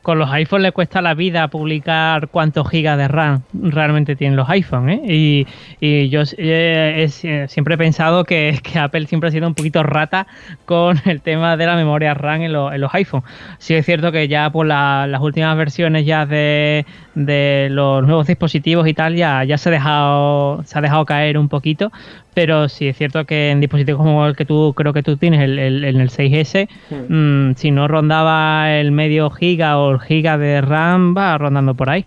con 0.03 0.19
los 0.19 0.31
iPhone 0.31 0.63
le 0.63 0.73
cuesta 0.73 1.03
la 1.03 1.15
vida 1.15 1.49
publicar 1.49 2.29
cuántos 2.29 2.69
gigas 2.71 2.97
de 2.97 3.09
RAM 3.09 3.43
realmente 3.53 4.17
tienen 4.17 4.37
los 4.37 4.49
iPhone, 4.49 4.89
¿eh? 4.89 5.03
Y, 5.05 5.47
y 5.81 6.09
yo 6.09 6.23
eh, 6.39 7.05
es, 7.05 7.51
siempre 7.51 7.75
he 7.75 7.79
pensado 7.79 8.25
que, 8.25 8.59
que, 8.63 8.79
Apple 8.79 9.07
siempre 9.07 9.29
ha 9.29 9.33
sido 9.33 9.47
un 9.47 9.55
poquito 9.55 9.83
rata 9.83 10.27
con 10.65 11.01
el 11.05 11.21
tema 11.21 11.57
de 11.57 11.67
la 11.67 11.77
memoria 11.77 12.15
RAM 12.15 12.43
en, 12.43 12.53
lo, 12.53 12.73
en 12.73 12.81
los 12.81 12.95
iPhone. 12.95 13.23
Sí 13.59 13.75
es 13.75 13.85
cierto 13.85 14.13
que 14.13 14.29
ya 14.29 14.51
por 14.51 14.67
la, 14.67 15.07
las 15.07 15.21
últimas 15.21 15.57
versiones 15.57 16.07
ya 16.07 16.25
de, 16.25 16.87
de 17.19 17.69
los 17.71 18.07
nuevos 18.07 18.27
dispositivos 18.27 18.87
y 18.87 18.95
tal 18.95 19.17
ya, 19.17 19.45
ya 19.45 19.59
se 19.59 19.69
ha 19.69 19.73
dejado 19.73 20.63
se 20.65 20.79
ha 20.79 20.83
dejado 20.83 21.05
caer 21.05 21.37
un 21.37 21.49
poquito 21.49 21.91
pero 22.35 22.69
sí 22.69 22.89
es 22.89 22.97
cierto 22.97 23.25
que 23.25 23.51
en 23.51 23.61
dispositivos 23.61 24.01
como 24.01 24.27
el 24.27 24.37
que 24.37 24.45
tú 24.45 24.73
creo 24.77 24.93
que 24.93 25.03
tú 25.03 25.17
tienes 25.17 25.41
el, 25.43 25.59
el, 25.59 25.85
en 25.85 26.01
el 26.01 26.11
6S 26.11 26.69
hmm. 26.91 27.49
mmm, 27.49 27.55
si 27.57 27.71
no 27.71 27.89
rondaba 27.89 28.73
el 28.73 28.93
medio 28.93 29.31
giga 29.31 29.79
o 29.79 29.91
el 29.91 30.01
giga 30.01 30.39
de 30.39 30.61
RAM 30.61 31.17
va 31.17 31.37
rondando 31.37 31.75
por 31.75 31.91
ahí 31.91 32.05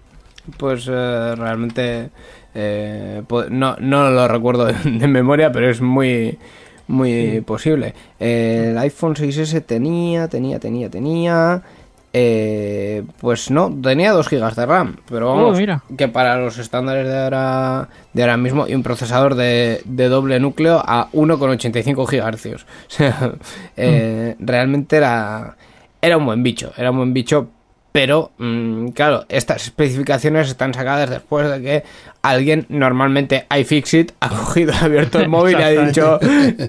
pues 0.57 0.87
eh, 0.89 1.35
realmente 1.35 2.09
eh, 2.55 3.21
no, 3.49 3.75
no 3.79 4.09
lo 4.09 4.27
recuerdo 4.27 4.65
de, 4.65 4.73
de, 4.85 5.07
memoria 5.07 5.51
pero 5.51 5.69
es 5.69 5.81
muy 5.81 6.37
muy 6.87 7.11
sí. 7.11 7.41
posible 7.41 7.93
el 8.19 8.77
iPhone 8.77 9.15
6S 9.15 9.65
tenía 9.65 10.27
tenía 10.27 10.59
tenía 10.59 10.89
tenía 10.89 11.61
eh, 12.13 13.03
pues 13.19 13.51
no, 13.51 13.73
tenía 13.81 14.11
2 14.11 14.27
GB 14.27 14.53
de 14.53 14.65
RAM, 14.65 14.97
pero 15.07 15.27
vamos, 15.27 15.57
oh, 15.57 15.95
que 15.95 16.09
para 16.09 16.37
los 16.37 16.57
estándares 16.57 17.07
de 17.07 17.17
ahora, 17.17 17.87
de 18.11 18.21
ahora 18.21 18.35
mismo 18.35 18.67
y 18.67 18.75
un 18.75 18.83
procesador 18.83 19.35
de, 19.35 19.81
de 19.85 20.09
doble 20.09 20.39
núcleo 20.39 20.81
a 20.85 21.09
1,85 21.11 22.05
GHz. 22.05 22.41
O 22.91 22.93
sea, 22.93 23.33
eh, 23.77 24.35
mm. 24.37 24.45
realmente 24.45 24.97
era, 24.97 25.55
era 26.01 26.17
un 26.17 26.25
buen 26.25 26.43
bicho, 26.43 26.73
era 26.75 26.91
un 26.91 26.97
buen 26.97 27.13
bicho, 27.13 27.47
pero 27.91 28.31
mmm, 28.37 28.89
claro, 28.89 29.25
estas 29.27 29.63
especificaciones 29.63 30.47
están 30.47 30.73
sacadas 30.73 31.09
después 31.09 31.49
de 31.49 31.61
que 31.61 31.83
alguien, 32.21 32.65
normalmente 32.69 33.45
iFixit, 33.55 34.13
ha 34.19 34.29
cogido, 34.29 34.73
ha 34.73 34.85
abierto 34.85 35.19
el 35.19 35.27
móvil 35.27 35.59
y 35.59 35.63
ha 35.63 35.69
dicho, 35.69 36.19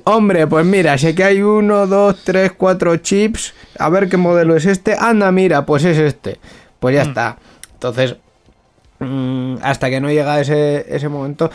hombre, 0.05 0.47
pues 0.47 0.67
mira, 0.67 0.99
sé 0.99 1.15
que 1.15 1.25
hay 1.25 1.43
uno, 1.43 1.87
dos, 1.87 2.23
tres, 2.25 2.53
cuatro 2.53 2.97
chips, 2.97 3.55
a 3.79 3.89
ver 3.89 4.09
qué 4.09 4.17
modelo 4.17 4.57
es 4.57 4.67
este, 4.67 4.97
anda, 4.99 5.31
mira, 5.31 5.65
pues 5.65 5.85
es 5.85 5.99
este, 5.99 6.39
pues 6.81 6.95
ya 6.95 7.05
mm. 7.05 7.09
está. 7.09 7.39
Entonces, 7.75 8.17
mmm, 8.99 9.57
hasta 9.63 9.91
que 9.91 10.01
no 10.01 10.11
llega 10.11 10.41
ese, 10.41 10.87
ese 10.89 11.09
momento, 11.09 11.51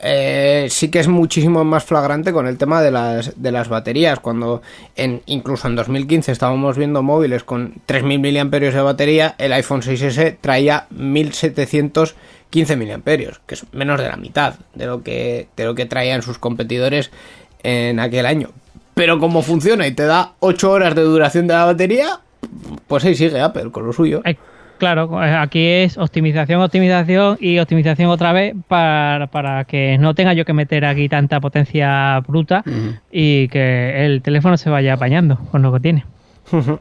eh, 0.00 0.66
sí 0.70 0.90
que 0.90 0.98
es 1.00 1.08
muchísimo 1.08 1.64
más 1.64 1.84
flagrante 1.84 2.32
con 2.32 2.46
el 2.46 2.58
tema 2.58 2.82
de 2.82 2.90
las, 2.90 3.40
de 3.40 3.52
las 3.52 3.68
baterías. 3.68 4.20
Cuando 4.20 4.62
en, 4.96 5.22
incluso 5.26 5.68
en 5.68 5.76
2015 5.76 6.32
estábamos 6.32 6.76
viendo 6.76 7.02
móviles 7.02 7.44
con 7.44 7.74
3.000 7.86 8.44
mAh 8.44 8.58
de 8.58 8.82
batería, 8.82 9.34
el 9.38 9.52
iPhone 9.52 9.82
6S 9.82 10.36
traía 10.40 10.86
1.715 10.94 12.14
mAh, 12.76 13.38
que 13.46 13.54
es 13.54 13.64
menos 13.72 14.00
de 14.00 14.08
la 14.08 14.16
mitad 14.16 14.54
de 14.74 14.86
lo 14.86 15.02
que, 15.02 15.48
de 15.56 15.64
lo 15.64 15.74
que 15.74 15.86
traían 15.86 16.22
sus 16.22 16.38
competidores 16.38 17.10
en 17.62 18.00
aquel 18.00 18.26
año. 18.26 18.50
Pero 18.94 19.18
como 19.18 19.42
funciona 19.42 19.86
y 19.86 19.92
te 19.92 20.04
da 20.04 20.34
8 20.40 20.70
horas 20.70 20.94
de 20.94 21.02
duración 21.02 21.46
de 21.46 21.54
la 21.54 21.64
batería, 21.64 22.20
pues 22.86 23.04
ahí 23.04 23.14
sigue 23.14 23.40
Apple 23.40 23.70
con 23.70 23.86
lo 23.86 23.92
suyo. 23.92 24.22
Claro, 24.78 25.18
aquí 25.20 25.66
es 25.66 25.96
optimización, 25.96 26.60
optimización 26.60 27.38
y 27.40 27.58
optimización 27.58 28.10
otra 28.10 28.32
vez 28.32 28.54
para, 28.68 29.28
para 29.28 29.64
que 29.64 29.98
no 29.98 30.14
tenga 30.14 30.32
yo 30.34 30.44
que 30.44 30.52
meter 30.52 30.84
aquí 30.84 31.08
tanta 31.08 31.40
potencia 31.40 32.20
bruta 32.26 32.62
uh 32.66 32.70
-huh. 32.70 33.00
y 33.12 33.48
que 33.48 34.04
el 34.04 34.20
teléfono 34.22 34.56
se 34.56 34.70
vaya 34.70 34.94
apañando 34.94 35.38
con 35.50 35.62
lo 35.62 35.72
que 35.72 35.80
tiene. 35.80 36.04
Uh 36.50 36.56
-huh. 36.56 36.80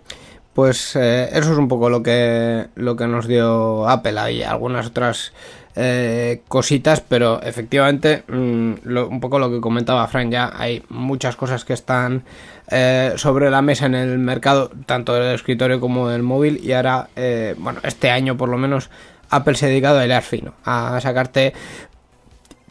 Pues 0.53 0.95
eh, 0.95 1.29
eso 1.31 1.51
es 1.51 1.57
un 1.57 1.67
poco 1.67 1.89
lo 1.89 2.03
que, 2.03 2.67
lo 2.75 2.95
que 2.95 3.07
nos 3.07 3.27
dio 3.27 3.87
Apple. 3.89 4.19
Hay 4.19 4.43
algunas 4.43 4.87
otras 4.87 5.33
eh, 5.75 6.41
cositas, 6.47 7.01
pero 7.01 7.41
efectivamente, 7.41 8.23
mm, 8.27 8.73
un 8.85 9.19
poco 9.19 9.39
lo 9.39 9.49
que 9.49 9.59
comentaba 9.59 10.07
Frank, 10.07 10.31
ya 10.31 10.51
hay 10.55 10.83
muchas 10.89 11.35
cosas 11.35 11.65
que 11.65 11.73
están 11.73 12.23
eh, 12.69 13.13
sobre 13.15 13.49
la 13.49 13.61
mesa 13.61 13.87
en 13.87 13.95
el 13.95 14.19
mercado, 14.19 14.71
tanto 14.85 15.13
del 15.13 15.33
escritorio 15.33 15.79
como 15.79 16.09
del 16.09 16.23
móvil, 16.23 16.59
y 16.63 16.73
ahora, 16.73 17.09
eh, 17.15 17.55
bueno, 17.57 17.79
este 17.83 18.11
año 18.11 18.37
por 18.37 18.49
lo 18.49 18.57
menos, 18.57 18.89
Apple 19.29 19.55
se 19.55 19.65
ha 19.65 19.69
dedicado 19.69 19.99
a 19.99 20.05
hilar 20.05 20.21
fino, 20.21 20.53
a 20.63 20.99
sacarte 21.01 21.53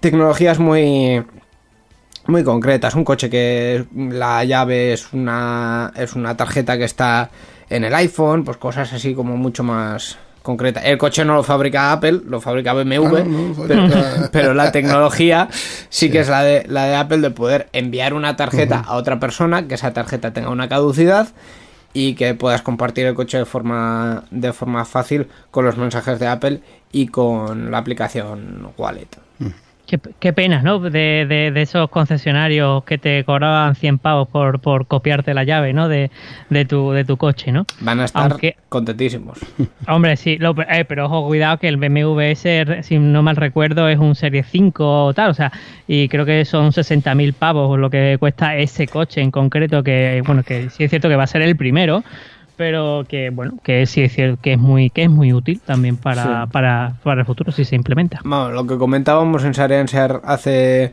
tecnologías 0.01 0.59
muy 0.59 1.25
muy 2.27 2.45
concretas. 2.45 2.95
Un 2.95 3.05
coche 3.05 3.29
que 3.29 3.85
la 3.95 4.45
llave 4.45 4.93
es 4.93 5.13
una 5.13 5.93
es 5.97 6.15
una 6.15 6.37
tarjeta 6.37 6.79
que 6.79 6.85
está 6.85 7.31
en 7.69 7.85
el 7.85 7.95
iPhone, 7.95 8.45
pues 8.45 8.59
cosas 8.59 8.93
así 8.93 9.15
como 9.15 9.37
mucho 9.37 9.65
más 9.65 10.19
concretas. 10.43 10.85
El 10.85 10.99
coche 10.99 11.25
no 11.25 11.35
lo 11.35 11.43
fabrica 11.43 11.93
Apple, 11.93 12.21
lo 12.27 12.41
fabrica 12.41 12.75
BMW, 12.75 13.17
Ah, 13.17 13.25
no, 13.25 14.29
pero 14.33 14.55
la 14.55 14.73
tecnología 14.73 15.49
sí, 15.89 16.11
que 16.11 16.21
es 16.21 16.29
la 16.29 16.43
de 16.43 16.65
la 16.69 16.85
de 16.87 16.97
Apple 16.97 17.19
de 17.19 17.31
poder 17.31 17.69
enviar 17.73 18.15
una 18.15 18.37
tarjeta 18.37 18.81
a 18.81 18.97
otra 18.97 19.21
persona, 19.21 19.67
que 19.69 19.75
esa 19.75 19.93
tarjeta 19.93 20.33
tenga 20.33 20.51
una 20.51 20.69
caducidad 20.69 21.29
y 21.95 22.15
que 22.15 22.35
puedas 22.35 22.63
compartir 22.63 23.07
el 23.07 23.15
coche 23.15 23.39
de 23.39 23.45
forma 23.45 24.25
de 24.31 24.53
forma 24.53 24.85
fácil 24.85 25.29
con 25.51 25.65
los 25.65 25.77
mensajes 25.77 26.19
de 26.19 26.27
Apple 26.27 26.61
y 26.91 27.09
con 27.09 27.71
la 27.71 27.79
aplicación 27.79 28.69
Wallet. 28.77 29.09
Qué, 29.93 30.01
qué 30.21 30.33
pena, 30.33 30.63
¿no? 30.63 30.79
De, 30.79 31.27
de, 31.29 31.51
de 31.53 31.61
esos 31.61 31.91
concesionarios 31.91 32.83
que 32.85 32.97
te 32.97 33.25
cobraban 33.25 33.75
100 33.75 33.99
pavos 33.99 34.27
por, 34.27 34.59
por 34.59 34.87
copiarte 34.87 35.35
la 35.35 35.45
llave, 35.45 35.75
¿no? 35.75 35.87
De, 35.87 36.11
de, 36.49 36.65
tu, 36.65 36.93
de 36.93 37.05
tu 37.05 37.19
coche, 37.19 37.53
¿no? 37.53 37.67
Van 37.81 38.01
a 38.01 38.07
estar 38.07 38.33
Aunque- 38.33 38.57
contentísimos. 38.71 39.39
Hombre, 39.89 40.17
sí, 40.17 40.39
lo- 40.39 40.55
eh, 40.67 40.87
pero 40.89 41.05
ojo, 41.05 41.27
cuidado 41.27 41.59
que 41.59 41.69
el 41.69 41.77
BMW 41.77 42.21
S, 42.21 42.83
si 42.85 42.99
no 42.99 43.23
mal 43.23 43.37
recuerdo, 43.37 43.87
es 43.87 43.99
un 43.99 44.15
Serie 44.15 44.45
5 44.45 45.05
o 45.09 45.13
tal, 45.13 45.29
o 45.31 45.35
sea, 45.35 45.53
y 45.87 46.09
creo 46.09 46.25
que 46.25 46.47
son 46.47 46.71
60.000 46.73 47.35
pavos 47.35 47.79
lo 47.79 47.91
que 47.91 48.17
cuesta 48.19 48.57
ese 48.57 48.87
coche 48.87 49.21
en 49.21 49.31
concreto, 49.31 49.83
que 49.83 50.23
bueno, 50.25 50.43
que 50.43 50.71
sí 50.71 50.85
es 50.85 50.89
cierto 50.91 51.11
que 51.11 51.17
va 51.17 51.25
a 51.25 51.27
ser 51.27 51.43
el 51.43 51.55
primero, 51.55 52.03
pero 52.63 53.05
que 53.09 53.31
bueno, 53.31 53.55
que 53.65 53.87
sí 53.87 54.03
es 54.03 54.13
cierto 54.15 54.41
que 54.41 54.53
es 54.53 54.59
muy, 54.59 54.89
que 54.91 55.03
es 55.03 55.11
muy 55.11 55.33
útil 55.33 55.61
también 55.67 55.97
para, 55.97 56.45
Sí. 56.45 56.51
para, 56.53 56.95
para 57.03 57.21
el 57.23 57.27
futuro 57.27 57.51
si 57.51 57.65
se 57.65 57.75
implementa. 57.75 58.21
Vamos, 58.23 58.53
lo 58.53 58.67
que 58.69 58.79
comentábamos 58.79 59.43
en 59.45 59.53
Sarenser 59.53 60.21
hace 60.25 60.93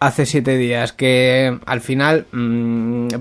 hace 0.00 0.26
siete 0.26 0.56
días 0.56 0.92
que 0.92 1.58
al 1.66 1.80
final 1.80 2.26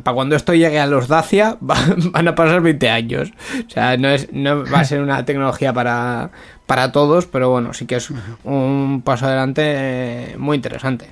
para 0.04 0.14
cuando 0.14 0.36
esto 0.36 0.54
llegue 0.54 0.80
a 0.80 0.86
los 0.86 1.08
Dacia 1.08 1.58
va- 1.68 1.76
van 2.12 2.28
a 2.28 2.36
pasar 2.36 2.62
20 2.62 2.88
años 2.92 3.32
o 3.66 3.70
sea 3.72 3.98
no 3.98 4.10
es 4.10 4.32
no 4.32 4.64
va 4.64 4.82
a 4.82 4.84
ser 4.86 5.02
una 5.02 5.26
tecnología 5.26 5.74
para 5.74 6.30
para 6.68 6.92
todos 6.92 7.26
pero 7.26 7.50
bueno 7.50 7.74
sí 7.74 7.88
que 7.88 7.96
es 7.96 8.12
un 8.44 9.02
paso 9.04 9.26
adelante 9.26 9.64
eh, 9.66 10.36
muy 10.38 10.56
interesante 10.56 11.08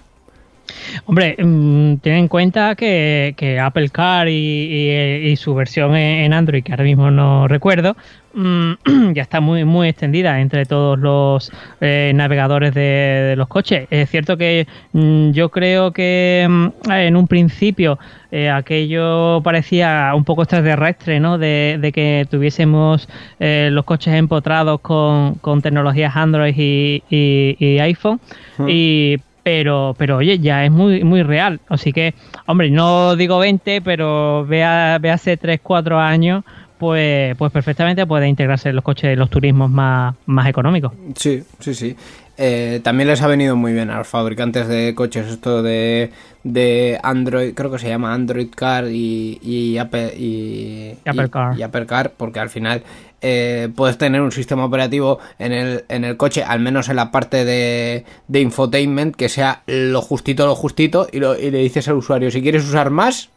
Hombre, 1.05 1.36
mm, 1.38 1.95
ten 1.97 2.13
en 2.13 2.28
cuenta 2.28 2.76
que, 2.76 3.34
que 3.38 3.59
Apple 3.59 3.89
Car 3.89 4.28
y, 4.28 4.32
y- 4.34 5.30
y 5.32 5.36
su 5.36 5.53
versión 5.55 5.95
en 5.95 6.34
Android, 6.34 6.63
que 6.63 6.71
ahora 6.71 6.84
mismo 6.84 7.11
no 7.11 7.47
recuerdo, 7.47 7.95
mm, 8.34 8.71
ya 9.13 9.21
está 9.21 9.39
muy 9.41 9.63
muy 9.65 9.88
extendida 9.89 10.39
entre 10.41 10.65
todos 10.65 10.97
los 10.99 11.51
eh, 11.82 12.11
navegadores 12.15 12.73
de, 12.73 12.82
de 12.82 13.36
los 13.36 13.47
coches. 13.47 13.88
Es 13.91 14.09
cierto 14.09 14.38
que 14.38 14.67
mm, 14.93 15.32
yo 15.32 15.49
creo 15.49 15.91
que 15.91 16.47
en 16.89 17.15
un 17.15 17.28
principio 17.28 17.97
eh, 18.32 18.49
aquello 18.49 19.41
parecía 19.43 20.11
un 20.15 20.26
poco 20.26 20.43
extraterrestre, 20.43 21.19
¿no? 21.19 21.38
De, 21.38 21.78
de 21.80 21.91
que 21.91 22.28
tuviésemos 22.30 23.07
eh, 23.39 23.69
los 23.71 23.86
coches 23.86 24.13
empotrados 24.13 24.82
con, 24.82 25.36
con 25.36 25.61
tecnologías 25.61 26.15
Android 26.15 26.53
y, 26.57 27.78
iPhone. 27.80 28.19
Y 28.67 29.17
pero 29.45 29.93
pero 29.95 30.17
oye 30.17 30.39
ya 30.39 30.65
es 30.65 30.71
muy 30.71 31.03
muy 31.03 31.21
real. 31.21 31.61
Así 31.69 31.93
que 31.93 32.15
hombre 32.47 32.71
no 32.71 33.15
digo 33.15 33.37
20 33.37 33.79
pero 33.81 34.43
vea 34.43 34.97
ve 34.99 35.11
hace 35.11 35.37
3 35.37 35.59
4 35.61 35.99
años 35.99 36.43
pues 36.78 37.36
pues 37.38 37.51
perfectamente 37.51 38.05
puede 38.05 38.28
integrarse 38.28 38.69
en 38.69 38.76
los 38.76 38.84
coches 38.84 39.09
de 39.09 39.15
los 39.15 39.30
turismos 39.30 39.69
más 39.69 40.15
más 40.26 40.47
económicos 40.47 40.91
Sí, 41.15 41.43
sí, 41.59 41.73
sí. 41.73 41.95
Eh, 42.38 42.82
también 42.84 43.07
les 43.07 43.21
ha 43.21 43.28
venido 43.28 43.55
muy 43.55 43.71
bien 43.71 43.89
a 43.89 43.97
los 43.99 44.07
fabricantes 44.09 44.67
de 44.67 44.93
coches 44.93 45.26
esto 45.28 45.63
de, 45.63 46.11
de 46.43 46.99
Android, 47.01 47.53
creo 47.53 47.71
que 47.71 47.80
se 47.80 47.88
llama 47.88 48.13
Android 48.13 48.49
Car 48.53 48.88
y, 48.91 49.39
y 49.41 49.78
Apple, 49.78 50.13
y, 50.17 50.95
Y 51.05 51.09
Apple 51.09 51.26
y- 51.28 51.30
Car. 51.30 51.57
y 51.57 51.61
Apple 51.63 51.86
Car, 51.86 52.11
porque 52.17 52.41
al 52.41 52.49
final 52.49 52.84
eh, 53.21 53.69
puedes 53.73 53.97
tener 53.97 54.19
un 54.19 54.34
sistema 54.34 54.65
operativo 54.65 55.19
en 55.39 55.53
el, 55.53 55.86
en 55.88 56.03
el 56.03 56.17
coche, 56.17 56.43
al 56.43 56.59
menos 56.59 56.89
en 56.89 56.97
la 56.97 57.09
parte 57.09 57.45
de, 57.45 58.03
de 58.28 58.41
infotainment, 58.41 59.15
que 59.15 59.30
sea 59.30 59.61
lo 59.67 60.01
justito, 60.01 60.45
lo 60.45 60.55
justito, 60.55 61.07
y, 61.13 61.19
lo- 61.21 61.39
y 61.39 61.49
le 61.51 61.59
dices 61.59 61.88
al 61.88 61.95
usuario, 61.95 62.32
si 62.32 62.41
quieres 62.41 62.65
usar 62.67 62.89
más, 62.89 63.30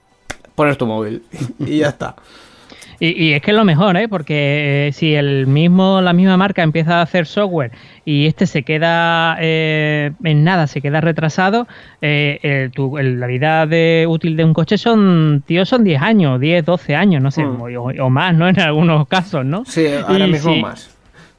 pones 0.56 0.76
tu 0.76 0.86
móvil 0.88 1.22
y 1.60 1.78
ya 1.78 1.90
está. 1.90 2.16
Y, 3.00 3.10
y 3.26 3.32
es 3.32 3.42
que 3.42 3.52
es 3.52 3.56
lo 3.56 3.64
mejor, 3.64 3.96
¿eh? 3.96 4.08
Porque 4.08 4.88
eh, 4.88 4.92
si 4.92 5.14
el 5.14 5.46
mismo, 5.46 6.00
la 6.00 6.12
misma 6.12 6.36
marca 6.36 6.64
empieza 6.64 6.98
a 6.98 7.02
hacer 7.02 7.26
software 7.26 7.70
y 8.04 8.26
este 8.26 8.46
se 8.46 8.64
queda 8.64 9.36
eh, 9.40 10.10
en 10.24 10.42
nada, 10.42 10.66
se 10.66 10.80
queda 10.80 11.00
retrasado, 11.00 11.68
eh, 12.02 12.40
el- 12.42 12.70
tu- 12.72 12.98
el- 12.98 13.20
la 13.20 13.28
vida 13.28 13.66
de, 13.66 14.04
útil 14.08 14.36
de 14.36 14.44
un 14.44 14.52
coche 14.52 14.78
son, 14.78 15.44
tío, 15.46 15.64
son 15.64 15.84
10 15.84 16.02
años, 16.02 16.40
10, 16.40 16.64
12 16.64 16.96
años, 16.96 17.22
no 17.22 17.30
sé, 17.30 17.44
Mm. 17.44 17.60
o, 17.60 18.04
o 18.06 18.10
más, 18.10 18.34
¿no? 18.34 18.48
En 18.48 18.58
algunos 18.58 19.06
casos, 19.06 19.44
¿no? 19.44 19.64
Sí, 19.64 19.86
ahora 19.86 20.26
Y 20.26 20.32
mismo 20.32 20.54
si- 20.54 20.60
más. 20.62 20.94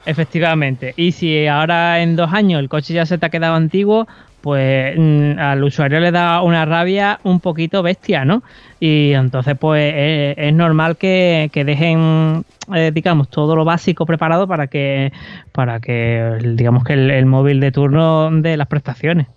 Efectivamente. 0.05 0.93
Y 0.95 1.11
si 1.11 1.45
ahora 1.47 2.01
en 2.01 2.15
dos 2.15 2.31
años 2.33 2.59
el 2.61 2.69
coche 2.69 2.93
ya 2.93 3.05
se 3.05 3.17
te 3.17 3.25
ha 3.25 3.29
quedado 3.29 3.55
antiguo, 3.55 4.07
pues 4.41 4.95
mm, 4.97 5.39
al 5.39 5.63
usuario 5.63 5.99
le 5.99 6.11
da 6.11 6.41
una 6.41 6.65
rabia 6.65 7.19
un 7.23 7.39
poquito 7.39 7.83
bestia, 7.83 8.25
¿no? 8.25 8.43
Y 8.79 9.11
entonces 9.13 9.57
pues 9.59 9.93
eh, 9.95 10.35
es 10.37 10.53
normal 10.53 10.97
que, 10.97 11.49
que 11.51 11.65
dejen, 11.65 12.45
eh, 12.73 12.91
digamos, 12.93 13.29
todo 13.29 13.55
lo 13.55 13.65
básico 13.65 14.05
preparado 14.05 14.47
para 14.47 14.67
que, 14.67 15.11
para 15.51 15.79
que 15.79 16.37
digamos 16.55 16.83
que 16.83 16.93
el, 16.93 17.11
el 17.11 17.25
móvil 17.25 17.59
de 17.59 17.71
turno 17.71 18.29
de 18.31 18.57
las 18.57 18.67
prestaciones. 18.67 19.27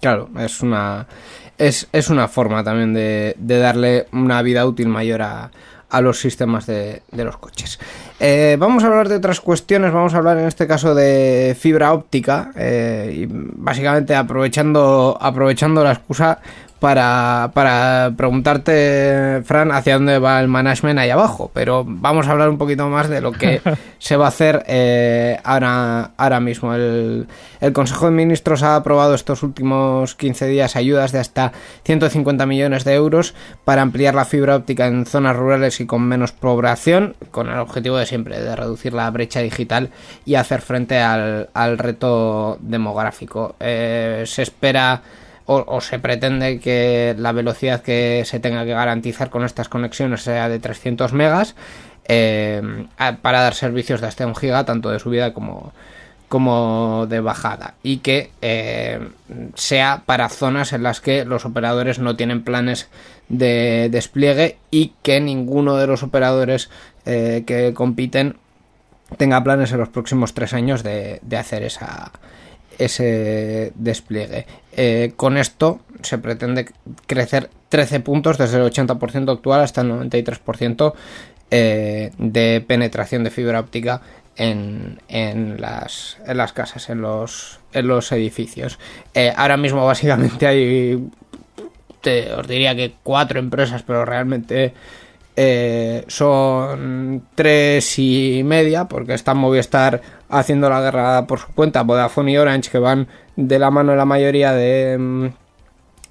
Claro, 0.00 0.30
es 0.38 0.62
una 0.62 1.06
es, 1.60 1.88
es 1.92 2.08
una 2.08 2.26
forma 2.28 2.64
también 2.64 2.94
de, 2.94 3.34
de 3.38 3.58
darle 3.58 4.06
una 4.12 4.40
vida 4.40 4.64
útil 4.64 4.88
mayor 4.88 5.20
a, 5.20 5.50
a 5.90 6.00
los 6.00 6.20
sistemas 6.20 6.66
de, 6.66 7.02
los 7.12 7.36
coches. 7.36 7.78
Eh, 8.18 8.56
vamos 8.58 8.84
a 8.84 8.86
hablar 8.86 9.08
de 9.08 9.16
otras 9.16 9.40
cuestiones, 9.40 9.92
vamos 9.92 10.14
a 10.14 10.18
hablar 10.18 10.38
en 10.38 10.46
este 10.46 10.66
caso 10.66 10.94
de 10.94 11.56
fibra 11.58 11.92
óptica 11.92 12.52
eh, 12.56 13.12
y 13.14 13.26
básicamente 13.28 14.14
aprovechando, 14.14 15.18
aprovechando 15.20 15.82
la 15.82 15.92
excusa 15.92 16.38
para, 16.80 17.50
para 17.52 18.12
preguntarte, 18.16 19.42
Fran, 19.44 19.70
hacia 19.70 19.94
dónde 19.94 20.18
va 20.18 20.40
el 20.40 20.48
management 20.48 20.98
ahí 20.98 21.10
abajo, 21.10 21.50
pero 21.52 21.84
vamos 21.86 22.26
a 22.26 22.32
hablar 22.32 22.48
un 22.48 22.56
poquito 22.56 22.88
más 22.88 23.10
de 23.10 23.20
lo 23.20 23.32
que 23.32 23.60
se 23.98 24.16
va 24.16 24.24
a 24.24 24.28
hacer 24.28 24.64
eh, 24.66 25.38
ahora, 25.44 26.12
ahora 26.16 26.40
mismo. 26.40 26.74
El, 26.74 27.28
el 27.60 27.72
Consejo 27.74 28.06
de 28.06 28.12
Ministros 28.12 28.62
ha 28.62 28.76
aprobado 28.76 29.14
estos 29.14 29.42
últimos 29.42 30.14
15 30.14 30.46
días 30.46 30.74
ayudas 30.74 31.12
de 31.12 31.18
hasta 31.18 31.52
150 31.84 32.46
millones 32.46 32.84
de 32.84 32.94
euros 32.94 33.34
para 33.66 33.82
ampliar 33.82 34.14
la 34.14 34.24
fibra 34.24 34.56
óptica 34.56 34.86
en 34.86 35.04
zonas 35.04 35.36
rurales 35.36 35.80
y 35.80 35.86
con 35.86 36.02
menos 36.02 36.32
población, 36.32 37.14
con 37.30 37.50
el 37.50 37.58
objetivo 37.58 37.98
de 37.98 38.06
siempre 38.06 38.40
de 38.40 38.56
reducir 38.56 38.94
la 38.94 39.10
brecha 39.10 39.40
digital 39.40 39.90
y 40.24 40.36
hacer 40.36 40.62
frente 40.62 40.98
al, 40.98 41.50
al 41.52 41.76
reto 41.76 42.56
demográfico. 42.62 43.54
Eh, 43.60 44.24
se 44.26 44.42
espera 44.42 45.02
o, 45.52 45.80
se 45.80 45.98
pretende 45.98 46.60
que 46.60 47.14
la 47.18 47.32
velocidad 47.32 47.82
que 47.82 48.22
se 48.24 48.38
tenga 48.38 48.64
que 48.64 48.72
garantizar 48.72 49.30
con 49.30 49.44
estas 49.44 49.68
conexiones 49.68 50.22
sea 50.22 50.48
de 50.48 50.60
300 50.60 51.12
megas 51.12 51.56
eh, 52.06 52.86
para 53.20 53.40
dar 53.40 53.54
servicios 53.54 54.00
de 54.00 54.06
hasta 54.06 54.26
un 54.26 54.36
giga 54.36 54.64
tanto 54.64 54.90
de 54.90 55.00
subida 55.00 55.32
como 55.34 55.72
como 56.28 57.06
de 57.08 57.18
bajada 57.18 57.74
y 57.82 57.96
que 57.98 58.30
eh, 58.40 59.00
sea 59.54 60.04
para 60.06 60.28
zonas 60.28 60.72
en 60.72 60.84
las 60.84 61.00
que 61.00 61.24
los 61.24 61.44
operadores 61.44 61.98
no 61.98 62.14
tienen 62.14 62.44
planes 62.44 62.88
de 63.28 63.88
despliegue 63.90 64.56
y 64.70 64.92
que 65.02 65.20
ninguno 65.20 65.76
de 65.76 65.88
los 65.88 66.04
operadores 66.04 66.70
eh, 67.06 67.42
que 67.44 67.74
compiten 67.74 68.36
tenga 69.16 69.42
planes 69.42 69.72
en 69.72 69.78
los 69.78 69.88
próximos 69.88 70.32
tres 70.32 70.54
años 70.54 70.84
de, 70.84 71.18
de 71.22 71.36
hacer 71.36 71.64
esa, 71.64 72.12
ese 72.80 73.72
despliegue. 73.74 74.46
Eh, 74.82 75.12
con 75.14 75.36
esto 75.36 75.80
se 76.00 76.16
pretende 76.16 76.64
crecer 77.06 77.50
13 77.68 78.00
puntos 78.00 78.38
desde 78.38 78.56
el 78.56 78.64
80% 78.72 79.30
actual 79.30 79.60
hasta 79.60 79.82
el 79.82 79.90
93% 79.90 80.94
eh, 81.50 82.12
de 82.16 82.64
penetración 82.66 83.22
de 83.22 83.30
fibra 83.30 83.60
óptica 83.60 84.00
en, 84.36 84.98
en, 85.08 85.60
las, 85.60 86.16
en 86.26 86.38
las 86.38 86.54
casas, 86.54 86.88
en 86.88 87.02
los, 87.02 87.60
en 87.74 87.88
los 87.88 88.10
edificios. 88.12 88.78
Eh, 89.12 89.30
ahora 89.36 89.58
mismo 89.58 89.84
básicamente 89.92 90.46
hay, 90.46 91.10
te- 92.00 92.32
os 92.32 92.48
diría 92.48 92.74
que 92.74 92.94
cuatro 93.02 93.38
empresas, 93.38 93.82
pero 93.82 94.06
realmente 94.06 94.72
son 96.08 97.22
tres 97.34 97.98
y 97.98 98.42
media, 98.44 98.86
porque 98.86 99.14
está 99.14 99.34
Movistar 99.34 100.00
haciendo 100.28 100.68
la 100.70 100.80
guerra 100.80 101.26
por 101.26 101.38
su 101.38 101.48
cuenta, 101.48 101.82
Vodafone 101.82 102.32
y 102.32 102.36
Orange, 102.36 102.70
que 102.70 102.78
van 102.78 103.08
de 103.48 103.58
la 103.58 103.70
mano 103.70 103.92
de 103.92 103.98
la 103.98 104.04
mayoría 104.04 104.52
de, 104.52 104.98
mm, 104.98 105.26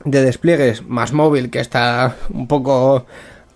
de 0.06 0.22
despliegues, 0.22 0.84
más 0.88 1.14
móvil, 1.14 1.50
que 1.50 1.60
está 1.60 2.16
un 2.34 2.48
poco 2.48 3.06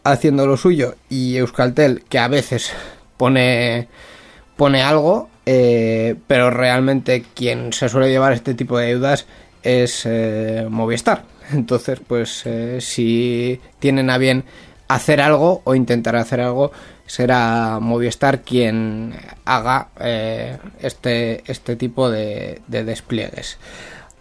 haciendo 0.03 0.45
lo 0.45 0.57
suyo, 0.57 0.95
y 1.09 1.37
Euskaltel, 1.37 2.03
que 2.09 2.19
a 2.19 2.27
veces 2.27 2.71
pone, 3.17 3.87
pone 4.57 4.81
algo, 4.81 5.29
eh, 5.45 6.15
pero 6.27 6.49
realmente 6.49 7.23
quien 7.33 7.73
se 7.73 7.89
suele 7.89 8.09
llevar 8.09 8.33
este 8.33 8.53
tipo 8.53 8.77
de 8.77 8.87
deudas 8.87 9.25
es 9.63 10.03
eh, 10.05 10.67
Movistar. 10.69 11.23
Entonces, 11.51 11.99
pues 12.05 12.43
eh, 12.45 12.79
si 12.81 13.59
tienen 13.79 14.09
a 14.09 14.17
bien 14.17 14.43
hacer 14.87 15.21
algo 15.21 15.61
o 15.63 15.75
intentar 15.75 16.15
hacer 16.15 16.41
algo, 16.41 16.71
será 17.13 17.77
Movistar 17.79 18.41
quien 18.41 19.13
haga 19.45 19.89
eh, 19.99 20.57
este, 20.81 21.43
este 21.45 21.75
tipo 21.75 22.09
de, 22.09 22.59
de 22.65 22.83
despliegues. 22.83 23.59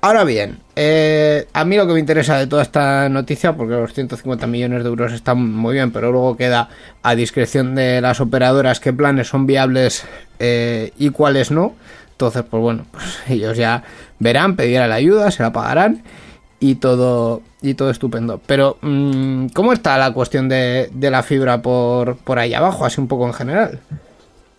Ahora 0.02 0.24
bien, 0.24 0.58
eh, 0.76 1.46
a 1.54 1.64
mí 1.64 1.76
lo 1.76 1.86
que 1.86 1.94
me 1.94 2.00
interesa 2.00 2.36
de 2.36 2.46
toda 2.46 2.62
esta 2.62 3.08
noticia, 3.08 3.56
porque 3.56 3.72
los 3.76 3.94
150 3.94 4.46
millones 4.46 4.82
de 4.82 4.90
euros 4.90 5.14
están 5.14 5.42
muy 5.42 5.72
bien, 5.72 5.90
pero 5.90 6.12
luego 6.12 6.36
queda 6.36 6.68
a 7.02 7.14
discreción 7.14 7.74
de 7.74 8.02
las 8.02 8.20
operadoras 8.20 8.78
qué 8.78 8.92
planes 8.92 9.28
son 9.28 9.46
viables 9.46 10.04
eh, 10.38 10.92
y 10.98 11.08
cuáles 11.08 11.50
no. 11.50 11.74
Entonces, 12.10 12.42
pues 12.42 12.60
bueno, 12.60 12.84
pues 12.90 13.20
ellos 13.26 13.56
ya 13.56 13.84
verán, 14.18 14.54
pedirán 14.54 14.90
la 14.90 14.96
ayuda, 14.96 15.30
se 15.30 15.42
la 15.42 15.50
pagarán 15.50 16.02
y 16.62 16.76
todo 16.76 17.42
y 17.60 17.74
todo 17.74 17.90
estupendo. 17.90 18.40
Pero, 18.46 18.78
mm, 18.80 19.46
¿cómo 19.48 19.72
está 19.72 19.98
la 19.98 20.12
cuestión 20.12 20.48
de, 20.48 20.88
de 20.92 21.10
la 21.10 21.22
fibra 21.22 21.60
por, 21.60 22.16
por 22.18 22.38
ahí 22.38 22.54
abajo, 22.54 22.84
así 22.84 23.00
un 23.00 23.08
poco 23.08 23.26
en 23.26 23.34
general? 23.34 23.80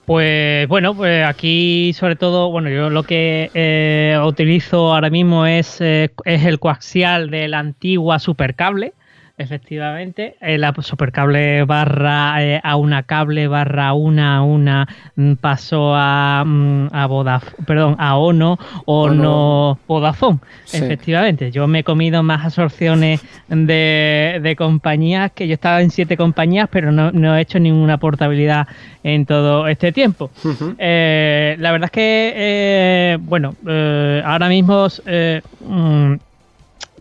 Pues 0.06 0.68
bueno, 0.68 0.94
pues 0.96 1.26
aquí 1.26 1.94
sobre 1.94 2.18
todo, 2.18 2.52
bueno, 2.52 2.70
yo 2.70 2.90
lo 2.90 3.04
que 3.04 3.50
eh, 3.54 4.20
utilizo 4.22 4.94
ahora 4.94 5.10
mismo 5.10 5.46
es, 5.46 5.80
eh, 5.80 6.12
es 6.26 6.46
el 6.46 6.60
coaxial 6.60 7.30
de 7.30 7.48
la 7.48 7.60
antigua 7.60 8.20
supercable. 8.20 8.94
Efectivamente, 9.36 10.36
eh, 10.42 10.60
la 10.60 10.76
supercable 10.80 11.64
barra 11.64 12.36
eh, 12.44 12.62
a 12.64 12.76
una 12.76 13.02
cable 13.02 13.48
barra 13.48 13.94
una 13.94 14.38
a 14.38 14.44
una 14.44 14.88
mm, 15.16 15.34
pasó 15.34 15.96
a, 15.96 16.44
mm, 16.46 16.90
a 16.92 17.08
Vodafone, 17.08 17.66
perdón, 17.66 17.96
a 17.98 18.16
Ono, 18.18 18.60
Ono, 18.86 19.80
Vodafone. 19.88 20.38
Sí. 20.66 20.78
Efectivamente, 20.78 21.50
yo 21.50 21.68
me 21.68 21.80
he 21.80 21.84
comido 21.84 22.22
más 22.22 22.46
absorciones 22.46 23.24
de, 23.48 24.40
de 24.40 24.56
compañías 24.56 25.32
que 25.32 25.48
yo 25.48 25.56
estaba 25.56 25.82
en 25.82 25.90
siete 25.90 26.16
compañías, 26.16 26.70
pero 26.72 26.92
no, 26.92 27.12
no 27.12 27.36
he 27.36 27.42
hecho 27.42 27.58
ninguna 27.58 27.98
portabilidad 27.98 28.68
en 29.04 29.26
todo 29.26 29.68
este 29.68 29.92
tiempo. 29.92 30.30
Eh, 30.78 31.56
la 31.60 31.72
verdad 31.72 31.86
es 31.86 31.92
que, 31.92 32.34
eh, 32.36 33.18
bueno, 33.20 33.56
eh, 33.68 34.22
ahora 34.24 34.48
mismo 34.48 34.88
eh, 35.08 35.42
mm, 35.68 36.14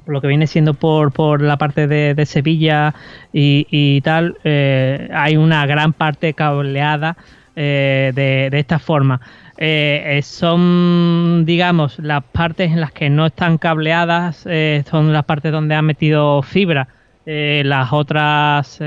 lo 0.06 0.20
que 0.20 0.28
viene 0.28 0.46
siendo 0.46 0.74
por, 0.74 1.12
por 1.12 1.42
la 1.42 1.56
parte 1.56 1.86
de, 1.86 2.26
Sevilla 2.26 2.94
y, 3.32 3.66
y 3.70 4.00
tal, 4.02 4.36
eh, 4.44 5.08
hay 5.12 5.36
una 5.36 5.66
gran 5.66 5.92
parte 5.92 6.34
cableada 6.34 7.16
eh, 7.56 8.12
de, 8.14 8.48
de 8.50 8.58
esta 8.58 8.78
forma. 8.78 9.20
Eh, 9.58 10.20
son, 10.22 11.44
digamos, 11.44 11.98
las 11.98 12.24
partes 12.24 12.72
en 12.72 12.80
las 12.80 12.92
que 12.92 13.10
no 13.10 13.26
están 13.26 13.58
cableadas, 13.58 14.46
son 14.90 15.12
las 15.12 15.24
partes 15.24 15.52
donde 15.52 15.74
han 15.74 15.84
metido 15.84 16.42
fibra 16.42 16.88
las 17.24 17.92
otras, 17.92 18.80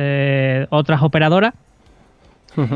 otras 0.70 1.02
operadoras. 1.02 1.54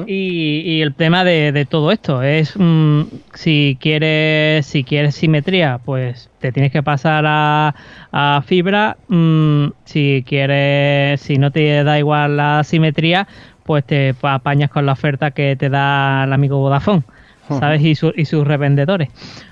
Y, 0.07 0.61
y 0.65 0.81
el 0.81 0.93
tema 0.93 1.23
de, 1.23 1.51
de 1.51 1.65
todo 1.65 1.91
esto 1.91 2.21
es 2.21 2.53
mm, 2.57 3.01
si 3.33 3.77
quieres 3.79 4.65
si 4.65 4.83
quieres 4.83 5.15
simetría 5.15 5.79
pues 5.85 6.29
te 6.39 6.51
tienes 6.51 6.71
que 6.71 6.83
pasar 6.83 7.23
a, 7.27 7.73
a 8.11 8.41
fibra. 8.45 8.97
Mm, 9.07 9.67
si 9.85 10.23
quieres 10.27 11.21
si 11.21 11.37
no 11.37 11.51
te 11.51 11.83
da 11.83 11.97
igual 11.97 12.37
la 12.37 12.63
simetría 12.63 13.27
pues 13.63 13.85
te 13.85 14.15
apañas 14.21 14.69
con 14.69 14.85
la 14.85 14.93
oferta 14.93 15.31
que 15.31 15.55
te 15.55 15.69
da 15.69 16.23
el 16.25 16.33
amigo 16.33 16.57
Vodafone 16.59 17.03
sabes 17.59 17.81
y, 17.81 17.95
su- 17.95 18.13
y 18.15 18.25
sus 18.25 18.45
revendedores. 18.45 19.09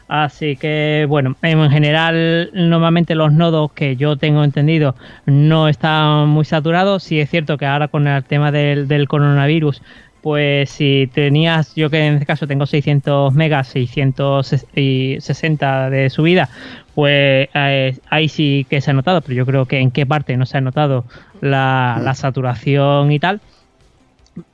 Así 0.07 0.55
que 0.55 1.05
bueno 1.09 1.35
en 1.41 1.69
general 1.71 2.51
normalmente 2.53 3.15
los 3.15 3.33
nodos 3.33 3.71
que 3.73 3.95
yo 3.95 4.17
tengo 4.17 4.43
entendido 4.43 4.95
no 5.25 5.67
están 5.67 6.27
muy 6.29 6.45
saturados. 6.45 7.01
Sí 7.03 7.19
es 7.19 7.29
cierto 7.29 7.57
que 7.57 7.65
ahora 7.65 7.87
con 7.87 8.07
el 8.07 8.23
tema 8.23 8.51
del, 8.51 8.87
del 8.87 9.07
coronavirus 9.07 9.81
pues 10.21 10.69
si 10.69 11.09
tenías, 11.13 11.73
yo 11.75 11.89
que 11.89 12.05
en 12.05 12.15
este 12.15 12.25
caso 12.25 12.47
tengo 12.47 12.65
600 12.65 13.33
megas, 13.33 13.67
660 13.69 15.89
de 15.89 16.09
subida, 16.09 16.49
pues 16.95 17.47
eh, 17.53 17.97
ahí 18.09 18.27
sí 18.27 18.65
que 18.69 18.81
se 18.81 18.91
ha 18.91 18.93
notado, 18.93 19.21
pero 19.21 19.35
yo 19.35 19.45
creo 19.45 19.65
que 19.65 19.79
en 19.79 19.91
qué 19.91 20.05
parte 20.05 20.35
no 20.37 20.45
se 20.45 20.57
ha 20.57 20.61
notado 20.61 21.05
la, 21.41 22.13
saturación 22.15 23.11
y 23.11 23.19
tal. 23.19 23.41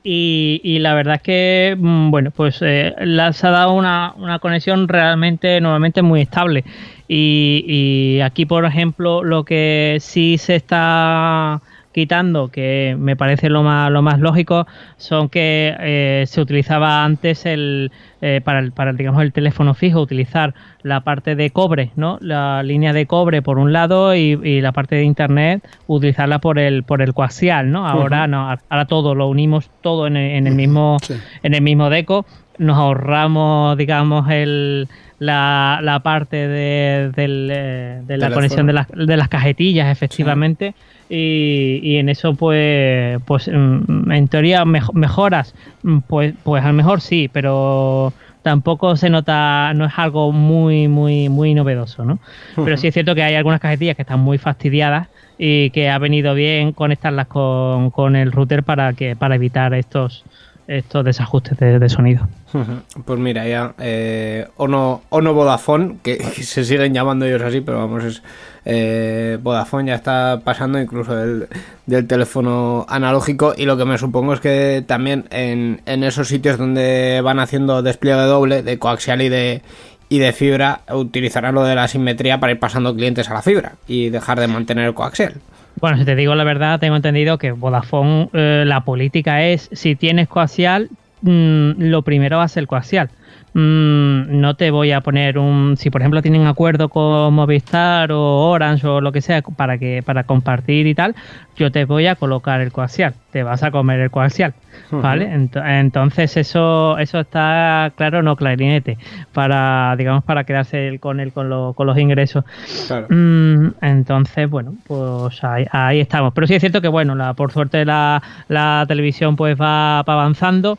Y, 0.02 0.78
la 0.80 0.94
verdad 0.94 1.16
es 1.16 1.22
que, 1.22 1.76
mm, 1.78 2.10
bueno, 2.10 2.30
pues 2.30 2.58
eh, 2.62 2.94
las 3.00 3.44
ha 3.44 3.50
dado 3.50 3.74
una, 3.74 4.14
conexión 4.40 4.88
realmente, 4.88 5.60
normalmente 5.60 6.00
muy 6.02 6.22
estable. 6.22 6.64
Y, 7.06 7.64
y 7.66 8.20
aquí, 8.22 8.46
por 8.46 8.64
ejemplo, 8.64 9.22
lo 9.22 9.44
que 9.44 9.98
sí 10.00 10.38
se 10.38 10.56
está 10.56 11.60
quitando, 11.94 12.48
que 12.48 12.96
me 12.98 13.14
parece 13.14 13.48
lo 13.48 13.62
más, 13.62 13.88
lo 13.92 14.02
más 14.02 14.18
lógico, 14.18 14.66
son 14.96 15.28
que 15.28 15.74
eh, 15.78 16.24
se 16.26 16.40
utilizaba 16.40 17.04
antes 17.04 17.46
el, 17.46 17.92
eh, 18.20 18.40
para, 18.44 18.58
el, 18.58 18.72
para 18.72 18.92
digamos, 18.92 19.22
el 19.22 19.32
teléfono 19.32 19.74
fijo, 19.74 20.00
utilizar 20.00 20.54
la 20.82 21.02
parte 21.02 21.36
de 21.36 21.50
cobre, 21.50 21.92
¿no? 21.94 22.18
La 22.20 22.64
línea 22.64 22.92
de 22.92 23.06
cobre 23.06 23.42
por 23.42 23.58
un 23.58 23.72
lado 23.72 24.14
y, 24.16 24.38
y 24.42 24.60
la 24.60 24.72
parte 24.72 24.96
de 24.96 25.04
internet, 25.04 25.64
utilizarla 25.86 26.40
por 26.40 26.58
el, 26.58 26.82
por 26.82 27.00
el 27.00 27.14
coaxial, 27.14 27.70
¿no? 27.70 27.86
Ahora 27.86 28.26
no, 28.26 28.50
ahora 28.68 28.84
todo 28.86 29.14
lo 29.14 29.28
unimos 29.28 29.70
todo 29.80 30.08
en 30.08 30.16
el, 30.16 30.32
en 30.32 30.46
el 30.48 30.54
mismo, 30.56 30.98
Sí. 31.00 31.14
en 31.44 31.54
el 31.54 31.62
mismo 31.62 31.90
deco, 31.90 32.26
nos 32.58 32.76
ahorramos, 32.76 33.76
digamos, 33.78 34.28
el, 34.30 34.88
la, 35.24 35.80
la 35.82 36.00
parte 36.00 36.36
de, 36.48 37.10
del, 37.14 37.48
eh, 37.52 38.00
de 38.06 38.16
la 38.18 38.26
conexión 38.34 38.66
de 38.66 38.72
las, 38.72 38.86
de 39.08 39.16
las 39.16 39.28
cajetillas, 39.28 39.90
efectivamente. 39.90 40.74
Y, 41.08 41.80
y 41.82 41.96
en 41.98 42.08
eso, 42.08 42.34
pues, 42.34 43.20
pues 43.26 43.48
mm, 43.52 44.10
en 44.10 44.28
teoría 44.28 44.64
mejo- 44.64 44.92
mejoras, 44.94 45.54
mm, 45.82 45.98
pues, 46.08 46.34
pues 46.42 46.64
a 46.64 46.68
lo 46.68 46.74
mejor 46.74 47.00
sí, 47.00 47.28
pero 47.32 48.12
tampoco 48.42 48.96
se 48.96 49.10
nota, 49.10 49.72
no 49.74 49.86
es 49.86 49.92
algo 49.96 50.32
muy, 50.32 50.88
muy, 50.88 51.28
muy 51.28 51.54
novedoso, 51.54 52.04
¿no? 52.04 52.18
Pero 52.64 52.76
sí 52.76 52.88
es 52.88 52.94
cierto 52.94 53.14
que 53.14 53.22
hay 53.22 53.34
algunas 53.34 53.60
cajetillas 53.60 53.96
que 53.96 54.02
están 54.02 54.20
muy 54.20 54.38
fastidiadas 54.38 55.08
y 55.38 55.70
que 55.70 55.88
ha 55.90 55.98
venido 55.98 56.34
bien 56.34 56.72
conectarlas 56.72 57.26
con, 57.26 57.90
con 57.90 58.16
el 58.16 58.32
router 58.32 58.62
para 58.62 58.92
que 58.92 59.16
para 59.16 59.34
evitar 59.34 59.72
estos 59.74 60.24
estos 60.66 61.04
desajustes 61.04 61.58
de, 61.58 61.88
sonido. 61.88 62.28
Pues 63.04 63.18
mira, 63.18 63.46
ya 63.48 63.74
eh, 63.78 64.46
Ono, 64.56 65.02
Ono 65.10 65.34
Vodafone, 65.34 65.96
que, 66.02 66.18
que 66.18 66.42
se 66.42 66.64
siguen 66.64 66.94
llamando 66.94 67.26
ellos 67.26 67.42
así, 67.42 67.60
pero 67.60 67.78
vamos, 67.78 68.04
es 68.04 68.22
eh, 68.64 69.38
Vodafone 69.42 69.88
ya 69.88 69.94
está 69.96 70.40
pasando 70.42 70.80
incluso 70.80 71.14
del, 71.14 71.48
del 71.86 72.06
teléfono 72.06 72.86
analógico 72.88 73.54
y 73.56 73.66
lo 73.66 73.76
que 73.76 73.84
me 73.84 73.98
supongo 73.98 74.34
es 74.34 74.40
que 74.40 74.84
también 74.86 75.26
en, 75.30 75.82
en 75.84 76.04
esos 76.04 76.28
sitios 76.28 76.56
donde 76.56 77.20
van 77.22 77.40
haciendo 77.40 77.82
despliegue 77.82 78.22
doble 78.22 78.62
de 78.62 78.78
coaxial 78.78 79.20
y 79.20 79.28
de 79.28 79.62
y 80.08 80.18
de 80.18 80.32
fibra 80.32 80.82
utilizarán 80.92 81.54
lo 81.54 81.64
de 81.64 81.74
la 81.74 81.88
simetría 81.88 82.38
para 82.38 82.52
ir 82.52 82.58
pasando 82.58 82.94
clientes 82.94 83.28
a 83.30 83.34
la 83.34 83.42
fibra 83.42 83.74
y 83.88 84.10
dejar 84.10 84.38
de 84.38 84.46
mantener 84.46 84.86
el 84.86 84.94
coaxial. 84.94 85.34
Bueno, 85.80 85.98
si 85.98 86.04
te 86.04 86.14
digo 86.14 86.34
la 86.34 86.44
verdad, 86.44 86.78
tengo 86.78 86.96
entendido 86.96 87.38
que 87.38 87.52
Vodafone, 87.52 88.30
eh, 88.32 88.64
la 88.66 88.84
política 88.84 89.44
es, 89.44 89.68
si 89.72 89.96
tienes 89.96 90.28
coaxial, 90.28 90.88
mm, 91.22 91.72
lo 91.78 92.02
primero 92.02 92.38
va 92.38 92.44
a 92.44 92.48
ser 92.48 92.66
coaxial. 92.66 93.10
Mm, 93.56 94.40
no 94.40 94.56
te 94.56 94.72
voy 94.72 94.90
a 94.90 95.00
poner 95.00 95.38
un, 95.38 95.76
si 95.76 95.88
por 95.88 96.00
ejemplo 96.00 96.20
tienen 96.22 96.46
acuerdo 96.46 96.88
con 96.88 97.32
Movistar 97.34 98.10
o 98.10 98.48
Orange 98.50 98.84
o 98.86 99.00
lo 99.00 99.12
que 99.12 99.20
sea 99.20 99.42
para 99.42 99.78
que 99.78 100.02
para 100.04 100.24
compartir 100.24 100.88
y 100.88 100.94
tal, 100.96 101.14
yo 101.56 101.70
te 101.70 101.84
voy 101.84 102.06
a 102.08 102.16
colocar 102.16 102.60
el 102.60 102.72
coaxial, 102.72 103.14
te 103.30 103.44
vas 103.44 103.62
a 103.62 103.70
comer 103.70 104.00
el 104.00 104.10
coaxial, 104.10 104.54
¿vale? 104.90 105.28
Ent- 105.32 105.62
entonces 105.80 106.36
eso 106.36 106.98
eso 106.98 107.20
está 107.20 107.92
claro, 107.96 108.24
no 108.24 108.34
clarinete, 108.34 108.98
para 109.32 109.94
digamos 109.96 110.24
para 110.24 110.42
quedarse 110.42 110.88
el- 110.88 110.98
con 110.98 111.20
él 111.20 111.32
con, 111.32 111.48
lo- 111.48 111.74
con 111.74 111.86
los 111.86 111.96
ingresos. 111.96 112.44
Claro. 112.88 113.06
Mm, 113.08 113.68
entonces, 113.82 114.50
bueno, 114.50 114.74
pues 114.84 115.44
ahí, 115.44 115.64
ahí 115.70 116.00
estamos. 116.00 116.32
Pero 116.34 116.48
sí 116.48 116.54
es 116.54 116.60
cierto 116.60 116.80
que, 116.80 116.88
bueno, 116.88 117.14
la, 117.14 117.34
por 117.34 117.52
suerte 117.52 117.84
la, 117.84 118.20
la 118.48 118.84
televisión 118.88 119.36
pues 119.36 119.56
va, 119.60 120.02
va 120.02 120.12
avanzando. 120.14 120.76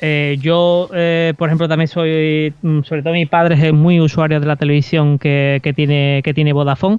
Eh, 0.00 0.38
yo, 0.40 0.88
eh, 0.94 1.34
por 1.36 1.48
ejemplo, 1.48 1.68
también 1.68 1.88
soy, 1.88 2.52
mm, 2.62 2.82
sobre 2.82 3.02
todo 3.02 3.12
mi 3.12 3.26
padre 3.26 3.54
es 3.68 3.72
muy 3.72 4.00
usuario 4.00 4.40
de 4.40 4.46
la 4.46 4.56
televisión 4.56 5.18
que, 5.18 5.60
tiene, 5.74 6.20
que 6.24 6.34
tiene 6.34 6.52
Vodafone. 6.52 6.98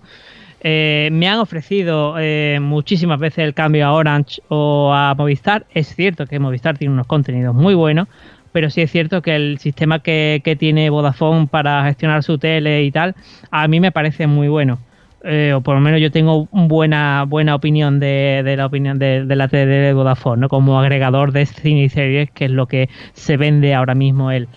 Eh, 0.62 1.10
me 1.14 1.30
han 1.30 1.40
ofrecido 1.40 2.16
eh, 2.20 2.60
muchísimas 2.62 3.18
veces 3.20 3.40
el 3.40 3.54
cambio 3.54 3.86
a 3.86 3.94
Orange 3.94 4.42
o 4.50 4.92
a 4.94 5.16
Movistar. 5.16 5.66
Es 5.74 5.96
cierto 5.96 6.26
que 6.28 6.40
Movistar 6.40 6.78
tiene 6.78 6.94
unos 6.94 7.08
contenidos 7.08 7.56
muy 7.56 7.74
buenos, 7.76 8.10
pero 8.52 8.70
sí 8.70 8.82
es 8.82 8.92
cierto 8.92 9.22
que 9.22 9.36
el 9.36 9.60
sistema 9.60 10.00
que, 10.00 10.42
que 10.44 10.58
tiene 10.58 10.90
Vodafone 10.90 11.48
para 11.48 11.86
gestionar 11.86 12.24
su 12.24 12.38
tele 12.38 12.84
y 12.84 12.92
tal, 12.92 13.16
a 13.52 13.68
mí 13.70 13.80
me 13.80 13.92
parece 13.92 14.28
muy 14.28 14.50
bueno. 14.50 14.80
Eh, 15.24 15.54
o 15.54 15.60
por 15.62 15.76
lo 15.76 15.82
menos 15.82 16.00
yo 16.00 16.12
tengo 16.12 16.48
buena 16.52 17.26
buena 17.28 17.54
opinión 17.54 18.00
de, 18.00 18.42
de 18.46 18.56
la 18.56 18.66
opinión 18.66 19.00
de, 19.00 19.26
de, 19.26 19.36
la 19.36 19.50
tele 19.50 19.76
de 19.76 19.94
Vodafone, 19.94 20.42
¿no? 20.42 20.50
como 20.50 20.80
agregador 20.80 21.34
de 21.34 21.46
cine 21.46 21.84
y 21.84 21.90
series, 21.90 22.32
que 22.32 22.46
es 22.46 22.52
lo 22.52 22.68
que 22.68 22.90
se 23.14 23.36
vende 23.36 23.74
ahora 23.74 23.96
mismo 23.96 24.32
él. 24.32 24.48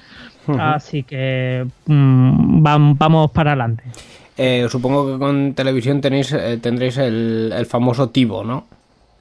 Uh 0.46 0.52
-huh. 0.52 0.74
Así 0.74 1.02
que 1.02 1.66
mmm, 1.86 2.62
vamos 2.62 3.30
para 3.32 3.52
adelante. 3.52 3.82
Eh, 4.36 4.66
supongo 4.70 5.12
que 5.12 5.18
con 5.18 5.54
televisión 5.54 6.00
tenéis 6.00 6.32
eh, 6.32 6.58
tendréis 6.62 6.96
el, 6.96 7.52
el, 7.54 7.66
famoso 7.66 8.10
Tivo, 8.10 8.44
¿no? 8.44 8.66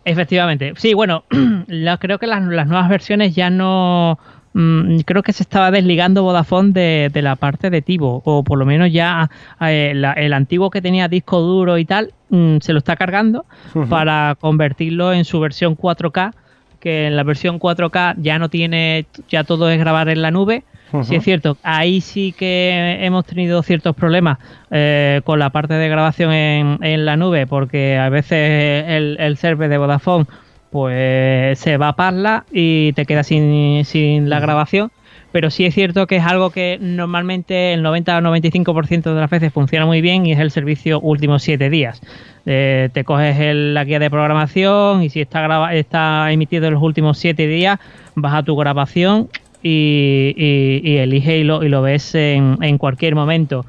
Efectivamente. 0.06 0.74
Sí, 0.78 0.94
bueno, 0.94 1.24
la, 1.68 1.98
creo 1.98 2.18
que 2.18 2.28
las, 2.28 2.44
las 2.44 2.68
nuevas 2.68 2.90
versiones 2.90 3.36
ya 3.36 3.50
no 3.50 4.20
Mm, 4.54 5.00
creo 5.06 5.24
que 5.24 5.32
se 5.32 5.44
estaba 5.44 5.72
desligando 5.72 6.24
Vodafone 6.24 6.72
de, 6.74 7.10
de, 7.12 7.22
la 7.22 7.38
parte 7.38 7.70
de 7.70 7.82
Tivo, 7.82 8.22
o 8.26 8.44
por 8.44 8.60
lo 8.60 8.66
menos 8.66 8.92
ya 8.92 9.30
eh, 9.62 9.94
la, 9.96 10.12
el 10.14 10.34
antiguo 10.34 10.70
que 10.70 10.82
tenía 10.82 11.08
disco 11.08 11.40
duro 11.40 11.78
y 11.78 11.86
tal, 11.86 12.14
mm, 12.30 12.58
se 12.60 12.74
lo 12.74 12.80
está 12.80 12.98
cargando 12.98 13.46
uh 13.74 13.80
-huh. 13.80 13.88
para 13.90 14.36
convertirlo 14.40 15.14
en 15.14 15.24
su 15.24 15.40
versión 15.40 15.78
4K, 15.78 16.34
que 16.82 17.08
en 17.08 17.16
la 17.16 17.24
versión 17.24 17.60
4K 17.60 18.16
ya 18.18 18.40
no 18.40 18.50
tiene, 18.50 19.06
ya 19.30 19.46
todo 19.46 19.70
es 19.70 19.80
grabar 19.80 20.10
en 20.10 20.22
la 20.22 20.32
nube. 20.32 20.64
Uh 20.92 20.98
-huh. 20.98 21.04
Sí 21.06 21.16
es 21.16 21.24
cierto, 21.24 21.56
ahí 21.64 22.02
sí 22.02 22.34
que 22.38 22.98
hemos 23.06 23.24
tenido 23.26 23.64
ciertos 23.64 23.96
problemas 23.96 24.38
eh, 24.70 25.22
con 25.24 25.40
la 25.40 25.50
parte 25.52 25.76
de 25.76 25.88
grabación 25.88 26.34
en, 26.34 26.78
en, 26.82 27.06
la 27.06 27.16
nube, 27.16 27.48
porque 27.48 27.98
a 27.98 28.10
veces 28.10 28.84
el, 28.90 29.16
el 29.18 29.38
server 29.38 29.70
de 29.70 29.78
Vodafone 29.78 30.26
pues 30.72 31.60
se 31.60 31.78
va 31.78 31.90
a 31.90 31.96
Parla 31.96 32.46
y 32.52 32.94
te 32.94 33.06
quedas 33.06 33.28
sin, 33.28 33.86
sin 33.86 34.30
la 34.30 34.40
grabación. 34.40 34.92
Pero 35.32 35.50
sí 35.50 35.66
es 35.66 35.74
cierto 35.74 36.08
que 36.08 36.18
es 36.18 36.26
algo 36.26 36.50
que 36.50 36.78
normalmente 36.82 37.74
el 37.74 37.84
90 37.84 38.18
o 38.18 38.22
95% 38.22 39.14
de 39.14 39.20
las 39.20 39.30
veces 39.30 39.54
funciona 39.54 39.86
muy 39.86 40.02
bien 40.02 40.26
y 40.26 40.34
es 40.34 40.40
el 40.40 40.52
servicio 40.52 41.00
últimos 41.00 41.44
7 41.44 41.70
días. 41.70 42.02
Eh, 42.46 42.90
te 42.92 43.04
coges 43.04 43.40
el, 43.40 43.74
la 43.74 43.86
guía 43.86 44.00
de 44.00 44.10
programación 44.10 45.04
y 45.04 45.10
si 45.10 45.22
está, 45.22 45.42
graba, 45.42 45.74
está 45.74 46.32
emitido 46.32 46.68
en 46.68 46.74
los 46.74 46.84
últimos 46.84 47.18
7 47.18 47.48
días, 47.48 47.80
vas 48.16 48.34
a 48.34 48.44
tu 48.44 48.58
grabación 48.58 49.30
y, 49.64 50.34
y, 50.36 50.82
y 50.84 50.98
elige 50.98 51.38
y 51.38 51.44
lo, 51.44 51.64
y 51.64 51.70
lo 51.70 51.82
ves 51.82 52.14
en, 52.16 52.58
en 52.62 52.78
cualquier 52.78 53.16
momento. 53.16 53.66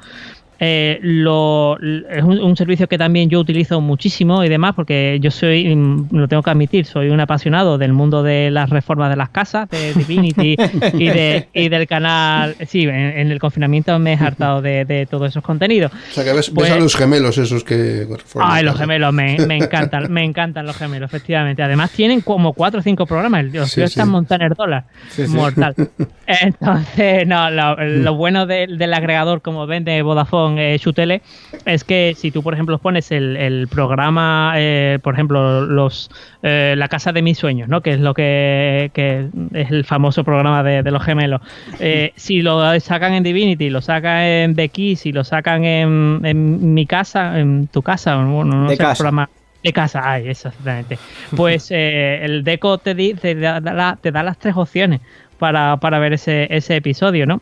Eh, 0.59 0.99
lo, 1.01 1.77
es 1.79 2.23
un, 2.23 2.39
un, 2.39 2.55
servicio 2.55 2.87
que 2.87 2.97
también 2.97 3.29
yo 3.29 3.39
utilizo 3.39 3.81
muchísimo 3.81 4.43
y 4.43 4.49
demás 4.49 4.75
porque 4.75 5.17
yo 5.19 5.31
soy, 5.31 5.75
mm, 5.75 6.09
lo 6.11 6.27
tengo 6.27 6.43
que 6.43 6.51
admitir, 6.51 6.85
soy 6.85 7.09
un 7.09 7.19
apasionado 7.19 7.77
del 7.77 7.91
mundo 7.91 8.23
de 8.23 8.51
las 8.51 8.69
reformas 8.69 9.09
de 9.09 9.15
las 9.15 9.29
casas, 9.29 9.67
de 9.69 9.93
Divinity 9.95 10.55
y, 10.93 11.05
de, 11.07 11.47
y 11.53 11.69
del 11.69 11.87
canal. 11.87 12.55
Sí, 12.67 12.83
en, 12.83 12.91
en, 12.91 13.31
el 13.31 13.39
confinamiento 13.39 13.97
me 13.99 14.13
he 14.13 14.15
hartado 14.15 14.61
de, 14.61 14.85
de, 14.85 15.05
todos 15.07 15.29
esos 15.29 15.43
contenidos. 15.43 15.91
O 15.91 16.13
sea 16.13 16.23
que 16.23 16.33
ves, 16.33 16.49
pues, 16.51 16.69
ves 16.69 16.77
a 16.77 16.79
los 16.79 16.95
gemelos 16.95 17.37
esos 17.37 17.63
que 17.63 18.07
Ay, 18.39 18.63
los 18.63 18.77
gemelos, 18.77 19.13
me, 19.13 19.37
me, 19.47 19.57
encantan, 19.57 20.11
me 20.13 20.23
encantan 20.23 20.65
los 20.65 20.77
gemelos, 20.77 21.09
efectivamente. 21.09 21.63
Además 21.63 21.91
tienen 21.91 22.21
como 22.21 22.53
cuatro 22.53 22.79
o 22.79 22.83
cinco 22.83 23.05
programas, 23.05 23.45
los 23.45 23.69
sí, 23.69 23.75
sí. 23.75 23.81
están 23.81 24.09
Montaner 24.09 24.55
Dólar, 24.55 24.85
sí, 25.09 25.23
mortal. 25.27 25.75
Entonces, 26.27 27.27
no, 27.27 27.49
lo, 27.49 27.75
lo 27.75 28.15
bueno 28.15 28.45
de, 28.45 28.67
del 28.67 28.93
agregador 28.93 29.41
como 29.41 29.65
vende 29.67 30.01
Vodafone 30.01 30.42
eh, 30.57 30.77
Chutele 30.79 31.21
es 31.65 31.83
que 31.83 32.13
si 32.17 32.31
tú, 32.31 32.43
por 32.43 32.53
ejemplo, 32.53 32.77
pones 32.77 33.11
el, 33.11 33.37
el 33.37 33.67
programa, 33.67 34.53
eh, 34.57 34.99
por 35.01 35.13
ejemplo, 35.13 35.65
los 35.65 36.09
eh, 36.41 36.75
La 36.77 36.87
Casa 36.87 37.11
de 37.11 37.21
Mis 37.21 37.37
Sueños, 37.37 37.69
¿no? 37.69 37.81
que 37.81 37.91
es 37.91 37.99
lo 37.99 38.13
que, 38.13 38.91
que 38.93 39.27
es 39.53 39.71
el 39.71 39.85
famoso 39.85 40.23
programa 40.23 40.63
de, 40.63 40.83
de 40.83 40.91
los 40.91 41.03
gemelos, 41.03 41.41
eh, 41.79 42.13
si 42.15 42.41
lo 42.41 42.79
sacan 42.79 43.13
en 43.13 43.23
Divinity, 43.23 43.69
lo 43.69 43.81
sacan 43.81 44.21
en 44.21 44.55
The 44.55 44.69
Keys, 44.69 45.05
y 45.05 45.11
lo 45.11 45.23
sacan 45.23 45.63
en, 45.65 46.21
en 46.23 46.73
mi 46.73 46.85
casa, 46.85 47.39
en 47.39 47.67
tu 47.67 47.81
casa, 47.81 48.15
bueno, 48.17 48.55
no 48.55 48.69
sé 48.69 48.77
casa. 48.77 48.91
el 48.91 48.97
programa 48.97 49.29
de 49.63 49.73
casa, 49.73 50.01
ay, 50.03 50.27
exactamente. 50.27 50.99
Pues 51.35 51.67
eh, 51.71 52.19
el 52.23 52.43
Deco 52.43 52.77
te, 52.77 52.95
di, 52.95 53.13
te, 53.13 53.35
da, 53.35 53.97
te, 54.01 54.11
da, 54.11 54.23
las 54.23 54.37
tres 54.37 54.55
opciones 54.57 55.01
para, 55.39 55.77
para 55.77 55.99
ver 55.99 56.13
ese, 56.13 56.47
ese 56.49 56.75
episodio, 56.75 57.25
¿no? 57.25 57.41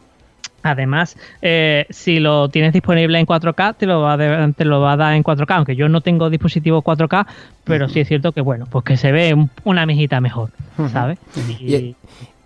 Además, 0.64 1.18
eh, 1.42 1.86
si 1.90 2.20
lo 2.20 2.50
tienes 2.50 2.74
disponible 2.74 3.20
en 3.20 3.26
4K, 3.26 3.76
te 3.78 3.86
lo, 3.86 4.02
va 4.02 4.14
a 4.14 4.52
te 4.52 4.66
lo 4.66 4.82
va 4.82 4.94
a 4.94 4.98
dar 4.98 5.14
en 5.16 5.24
4K, 5.24 5.56
aunque 5.56 5.76
yo 5.76 5.90
no 5.90 6.02
tengo 6.02 6.30
dispositivo 6.30 6.84
4K, 6.84 7.26
pero 7.64 7.90
sí 7.90 8.00
es 8.00 8.08
cierto 8.08 8.32
que, 8.32 8.42
bueno, 8.42 8.66
pues 8.70 8.86
que 8.86 8.98
se 8.98 9.12
ve 9.12 9.34
un, 9.34 9.50
una 9.64 9.86
mijita 9.86 10.22
mejor, 10.22 10.52
¿sabes? 10.92 11.18
Y, 11.66 11.96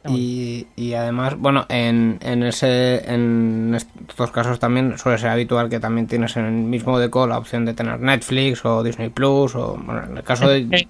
y, 0.07 0.68
y, 0.76 0.93
además, 0.93 1.36
bueno, 1.38 1.66
en, 1.68 2.20
en, 2.22 2.43
ese, 2.43 3.11
en 3.11 3.74
estos 3.76 4.30
casos 4.32 4.59
también 4.59 4.97
suele 4.97 5.18
ser 5.18 5.32
habitual 5.32 5.70
que 5.70 5.80
también 5.80 6.07
tienes 6.07 6.38
en 6.38 6.45
el 6.45 6.51
mismo 6.51 6.99
deco 6.99 7.26
la 7.26 7.38
opción 7.38 7.66
de 7.66 7.74
tener 7.74 7.99
Netflix 7.99 8.63
o 8.66 8.84
Disney 8.84 9.09
Plus, 9.09 9.55
o 9.55 9.78
bueno, 9.84 10.03
en 10.03 10.18
el 10.18 10.24
caso 10.24 10.47
de... 10.47 10.88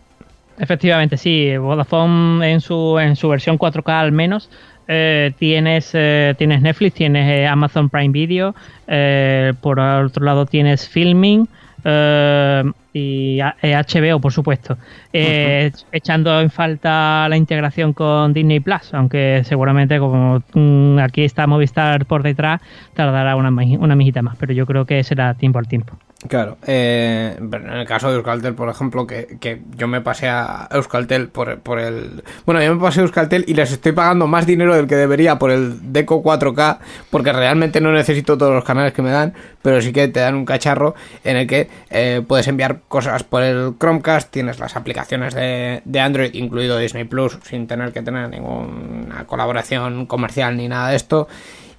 Efectivamente, 0.57 1.17
sí, 1.17 1.57
Vodafone 1.57 2.51
en 2.51 2.61
su, 2.61 2.97
en 2.97 3.15
su 3.17 3.27
versión 3.27 3.59
4K 3.59 3.89
al 3.89 4.11
menos 4.13 4.49
eh, 4.87 5.31
tienes, 5.37 5.91
eh, 5.93 6.35
tienes 6.37 6.61
Netflix, 6.61 6.95
tienes 6.95 7.29
eh, 7.29 7.47
Amazon 7.47 7.89
Prime 7.89 8.11
Video, 8.11 8.55
eh, 8.87 9.53
por 9.61 9.79
otro 9.79 10.23
lado 10.23 10.45
tienes 10.45 10.87
Filming 10.87 11.47
eh, 11.83 12.63
y 12.93 13.39
HBO, 13.39 14.19
por 14.19 14.31
supuesto. 14.31 14.73
Uh 14.73 15.17
-huh. 15.17 15.85
Echando 15.91 16.39
en 16.39 16.49
falta 16.49 17.27
la 17.29 17.37
integración 17.37 17.93
con 17.93 18.33
Disney 18.33 18.59
Plus, 18.59 18.93
aunque 18.93 19.41
seguramente 19.43 19.99
como 19.99 20.41
mm, 20.53 20.99
aquí 20.99 21.23
está 21.23 21.47
Movistar 21.47 22.05
por 22.05 22.23
detrás, 22.23 22.61
tardará 22.93 23.35
una, 23.35 23.49
una 23.49 23.95
mijita 23.95 24.21
más, 24.21 24.37
pero 24.37 24.53
yo 24.53 24.65
creo 24.65 24.85
que 24.85 25.03
será 25.03 25.33
tiempo 25.33 25.59
al 25.59 25.67
tiempo. 25.67 25.97
Claro, 26.27 26.57
eh, 26.65 27.35
en 27.37 27.69
el 27.69 27.85
caso 27.85 28.09
de 28.09 28.15
Euskaltel, 28.15 28.55
por 28.55 28.69
ejemplo, 28.69 29.05
que, 29.05 29.37
que 29.39 29.61
yo 29.75 29.87
me 29.87 30.01
pasé 30.01 30.27
a 30.27 30.67
Euskaltel 30.71 31.27
por, 31.27 31.59
por, 31.59 31.79
el... 31.79 32.23
Bueno, 32.45 32.63
yo 32.63 32.73
me 32.73 32.81
pasé 32.81 33.01
a 33.01 33.03
Euskaltel 33.03 33.43
y 33.47 33.53
les 33.53 33.71
estoy 33.71 33.91
pagando 33.91 34.25
más 34.25 34.45
dinero 34.45 34.75
del 34.75 34.87
que 34.87 34.95
debería 34.95 35.37
por 35.37 35.51
el 35.51 35.93
Deco 35.93 36.23
4K, 36.23 36.79
porque 37.11 37.31
realmente 37.31 37.79
no 37.81 37.91
necesito 37.91 38.37
todos 38.37 38.53
los 38.53 38.63
canales 38.63 38.93
que 38.93 39.01
me 39.01 39.11
dan, 39.11 39.33
pero 39.61 39.81
sí 39.81 39.93
que 39.93 40.07
te 40.07 40.19
dan 40.19 40.35
un 40.35 40.45
cacharro 40.45 40.95
en 41.23 41.37
el 41.37 41.47
que 41.47 41.69
eh, 41.89 42.21
puedes 42.27 42.47
enviar 42.47 42.81
cosas 42.87 43.23
por 43.23 43.43
el 43.43 43.73
Chromecast, 43.79 44.31
tienes 44.31 44.59
las 44.59 44.75
aplicaciones 44.75 45.33
de, 45.33 45.81
de 45.85 45.99
Android, 45.99 46.33
incluido 46.33 46.77
Disney 46.77 47.03
Plus, 47.03 47.37
sin 47.43 47.67
tener 47.67 47.91
que 47.93 48.01
tener 48.01 48.29
ninguna 48.29 49.25
colaboración 49.25 50.05
comercial 50.05 50.57
ni 50.57 50.67
nada 50.67 50.89
de 50.89 50.95
esto, 50.95 51.27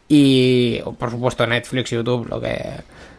y 0.08 0.80
por 0.98 1.10
supuesto 1.10 1.46
Netflix, 1.46 1.90
YouTube, 1.90 2.28
lo 2.28 2.40
que 2.40 2.60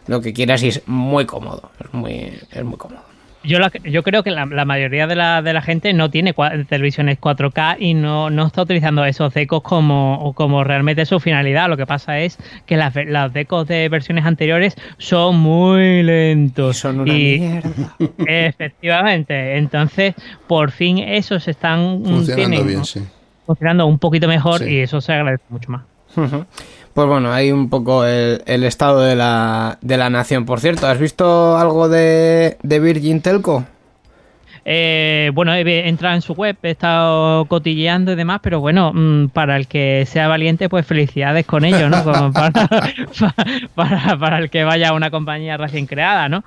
lo 0.08 0.20
que 0.20 0.32
quieras 0.32 0.62
y 0.62 0.68
es 0.68 0.82
muy 0.86 1.26
cómodo, 1.26 1.70
es 1.78 1.92
muy, 1.92 2.32
es 2.50 2.64
muy 2.64 2.76
cómodo. 2.76 3.02
Yo, 3.44 3.60
la, 3.60 3.70
yo 3.84 4.02
creo 4.02 4.24
que 4.24 4.32
la, 4.32 4.46
la 4.46 4.64
mayoría 4.64 5.06
de 5.06 5.14
la, 5.14 5.42
de 5.42 5.52
la, 5.52 5.62
gente 5.62 5.92
no 5.92 6.10
tiene 6.10 6.34
televisiones 6.68 7.20
4K 7.20 7.76
y 7.78 7.94
no, 7.94 8.30
no 8.30 8.46
está 8.46 8.62
utilizando 8.62 9.04
esos 9.04 9.32
decos 9.32 9.62
como, 9.62 10.32
como 10.34 10.64
realmente 10.64 11.06
su 11.06 11.20
finalidad. 11.20 11.68
Lo 11.68 11.76
que 11.76 11.86
pasa 11.86 12.18
es 12.18 12.36
que 12.66 12.76
las, 12.76 12.94
las 13.06 13.32
decos 13.32 13.68
de 13.68 13.88
versiones 13.88 14.26
anteriores 14.26 14.74
son 14.98 15.38
muy 15.38 16.02
lentos. 16.02 16.76
Y 16.76 16.80
son 16.80 17.00
una 17.00 17.14
y, 17.14 17.38
mierda. 17.38 17.96
Efectivamente. 18.26 19.56
Entonces, 19.56 20.14
por 20.48 20.72
fin 20.72 20.98
esos 20.98 21.46
están 21.46 22.02
funcionando 22.04 22.34
tienen, 22.34 22.66
bien, 22.66 22.84
sí. 22.84 23.00
funcionando 23.46 23.86
un 23.86 24.00
poquito 24.00 24.26
mejor 24.26 24.58
sí. 24.58 24.70
y 24.70 24.78
eso 24.80 25.00
se 25.00 25.12
agradece 25.12 25.44
mucho 25.48 25.70
más. 25.70 25.82
Uh 26.16 26.22
-huh. 26.22 26.46
Pues 26.98 27.06
bueno, 27.06 27.32
hay 27.32 27.52
un 27.52 27.70
poco 27.70 28.04
el, 28.04 28.42
el, 28.46 28.64
estado 28.64 29.02
de 29.02 29.14
la, 29.14 29.78
de 29.82 29.96
la 29.96 30.10
nación. 30.10 30.44
Por 30.44 30.58
cierto, 30.58 30.88
¿has 30.88 30.98
visto 30.98 31.56
algo 31.56 31.88
de 31.88 32.56
Virgin 32.60 33.22
Telco? 33.22 33.64
Eh, 34.70 35.30
bueno, 35.32 35.54
he 35.54 35.88
entrado 35.88 36.14
en 36.14 36.20
su 36.20 36.34
web, 36.34 36.54
he 36.62 36.72
estado 36.72 37.46
cotilleando 37.46 38.12
y 38.12 38.16
demás, 38.16 38.40
pero 38.42 38.60
bueno, 38.60 38.92
mmm, 38.92 39.28
para 39.28 39.56
el 39.56 39.66
que 39.66 40.04
sea 40.06 40.28
valiente, 40.28 40.68
pues 40.68 40.84
felicidades 40.84 41.46
con 41.46 41.64
ello, 41.64 41.88
¿no? 41.88 42.04
Como 42.04 42.30
para, 42.34 42.68
para, 43.74 44.18
para, 44.18 44.38
el 44.38 44.50
que 44.50 44.64
vaya 44.64 44.90
a 44.90 44.92
una 44.92 45.10
compañía 45.10 45.56
recién 45.56 45.86
creada, 45.86 46.28
¿no? 46.28 46.44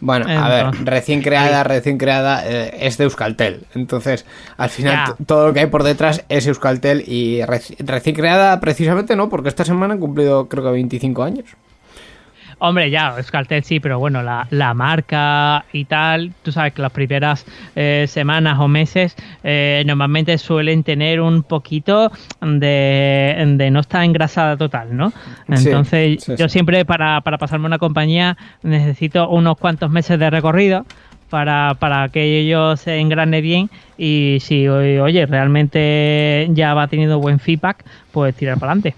Bueno, 0.00 0.26
a 0.28 0.48
ver, 0.50 0.84
recién 0.84 1.22
creada, 1.22 1.64
recién 1.64 1.96
creada 1.96 2.46
eh, 2.46 2.76
es 2.80 2.98
de 2.98 3.04
Euskaltel. 3.04 3.62
Entonces, 3.74 4.26
al 4.58 4.68
final, 4.68 5.14
todo 5.24 5.46
lo 5.46 5.54
que 5.54 5.60
hay 5.60 5.66
por 5.66 5.82
detrás 5.82 6.26
es 6.28 6.46
Euskaltel 6.46 7.04
y 7.08 7.42
reci 7.42 7.74
recién 7.78 8.14
creada 8.14 8.60
precisamente 8.60 9.16
no, 9.16 9.30
porque 9.30 9.48
esta 9.48 9.64
semana 9.64 9.94
han 9.94 10.00
cumplido 10.00 10.46
creo 10.46 10.62
que 10.62 10.70
25 10.72 11.22
años. 11.22 11.46
Hombre, 12.64 12.90
ya, 12.90 13.14
Euskaltel 13.18 13.64
sí, 13.64 13.80
pero 13.80 13.98
bueno, 13.98 14.22
la, 14.22 14.46
la 14.50 14.72
marca 14.72 15.64
y 15.72 15.84
tal, 15.84 16.32
tú 16.44 16.52
sabes 16.52 16.72
que 16.72 16.80
las 16.80 16.92
primeras 16.92 17.44
eh, 17.74 18.04
semanas 18.06 18.56
o 18.60 18.68
meses 18.68 19.16
eh, 19.42 19.82
normalmente 19.84 20.38
suelen 20.38 20.84
tener 20.84 21.20
un 21.20 21.42
poquito 21.42 22.12
de, 22.40 23.54
de 23.56 23.70
no 23.72 23.80
estar 23.80 24.04
engrasada 24.04 24.56
total, 24.56 24.96
¿no? 24.96 25.12
Entonces, 25.48 26.22
sí, 26.22 26.34
yo 26.38 26.48
siempre 26.48 26.84
para, 26.84 27.20
para 27.22 27.36
pasarme 27.36 27.66
una 27.66 27.78
compañía 27.78 28.36
necesito 28.62 29.28
unos 29.28 29.58
cuantos 29.58 29.90
meses 29.90 30.20
de 30.20 30.30
recorrido 30.30 30.86
para, 31.30 31.74
para 31.80 32.10
que 32.10 32.38
ello 32.38 32.76
se 32.76 32.98
engrane 32.98 33.40
bien 33.40 33.70
y 33.98 34.38
si, 34.40 34.68
oye, 34.68 35.00
oye, 35.00 35.26
realmente 35.26 36.46
ya 36.52 36.74
va 36.74 36.86
teniendo 36.86 37.18
buen 37.18 37.40
feedback, 37.40 37.84
pues 38.12 38.36
tirar 38.36 38.60
para 38.60 38.70
adelante. 38.70 38.94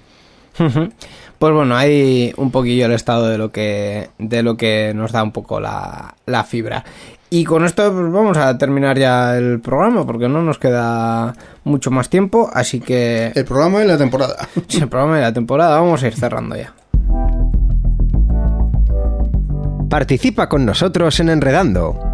Pues 1.38 1.52
bueno, 1.52 1.76
hay 1.76 2.32
un 2.36 2.50
poquillo 2.50 2.86
el 2.86 2.92
estado 2.92 3.28
de 3.28 3.38
lo 3.38 3.50
que, 3.50 4.10
de 4.18 4.42
lo 4.42 4.56
que 4.56 4.92
nos 4.94 5.12
da 5.12 5.22
un 5.22 5.32
poco 5.32 5.60
la, 5.60 6.14
la 6.26 6.44
fibra. 6.44 6.84
Y 7.30 7.44
con 7.44 7.64
esto 7.64 7.92
pues, 7.92 8.12
vamos 8.12 8.36
a 8.36 8.56
terminar 8.56 8.96
ya 8.96 9.36
el 9.36 9.60
programa 9.60 10.06
porque 10.06 10.28
no 10.28 10.40
nos 10.42 10.58
queda 10.58 11.34
mucho 11.64 11.90
más 11.90 12.08
tiempo, 12.08 12.48
así 12.52 12.78
que 12.78 13.32
El 13.34 13.44
programa 13.44 13.80
de 13.80 13.86
la 13.86 13.98
temporada. 13.98 14.48
sí, 14.68 14.78
el 14.78 14.88
programa 14.88 15.16
de 15.16 15.22
la 15.22 15.32
temporada 15.32 15.80
vamos 15.80 16.02
a 16.02 16.06
ir 16.06 16.14
cerrando 16.14 16.54
ya. 16.56 16.72
Participa 19.90 20.48
con 20.48 20.64
nosotros 20.64 21.18
en 21.20 21.28
Enredando. 21.28 22.13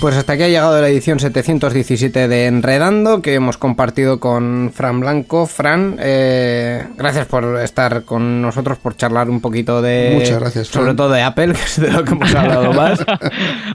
Pues 0.00 0.16
hasta 0.16 0.32
aquí 0.32 0.44
ha 0.44 0.48
llegado 0.48 0.80
la 0.80 0.88
edición 0.88 1.20
717 1.20 2.26
de 2.26 2.46
Enredando, 2.46 3.20
que 3.20 3.34
hemos 3.34 3.58
compartido 3.58 4.18
con 4.18 4.72
Fran 4.72 5.00
Blanco. 5.00 5.46
Fran, 5.46 5.96
eh, 6.00 6.86
gracias 6.96 7.26
por 7.26 7.60
estar 7.60 8.04
con 8.04 8.40
nosotros, 8.40 8.78
por 8.78 8.96
charlar 8.96 9.28
un 9.28 9.42
poquito 9.42 9.82
de... 9.82 10.12
Muchas 10.14 10.40
gracias, 10.40 10.70
Fran. 10.70 10.84
Sobre 10.84 10.96
todo 10.96 11.10
de 11.10 11.20
Apple, 11.20 11.52
que 11.52 11.60
es 11.60 11.78
de 11.78 11.92
lo 11.92 12.02
que 12.02 12.12
hemos 12.12 12.34
hablado 12.34 12.72
más. 12.72 13.04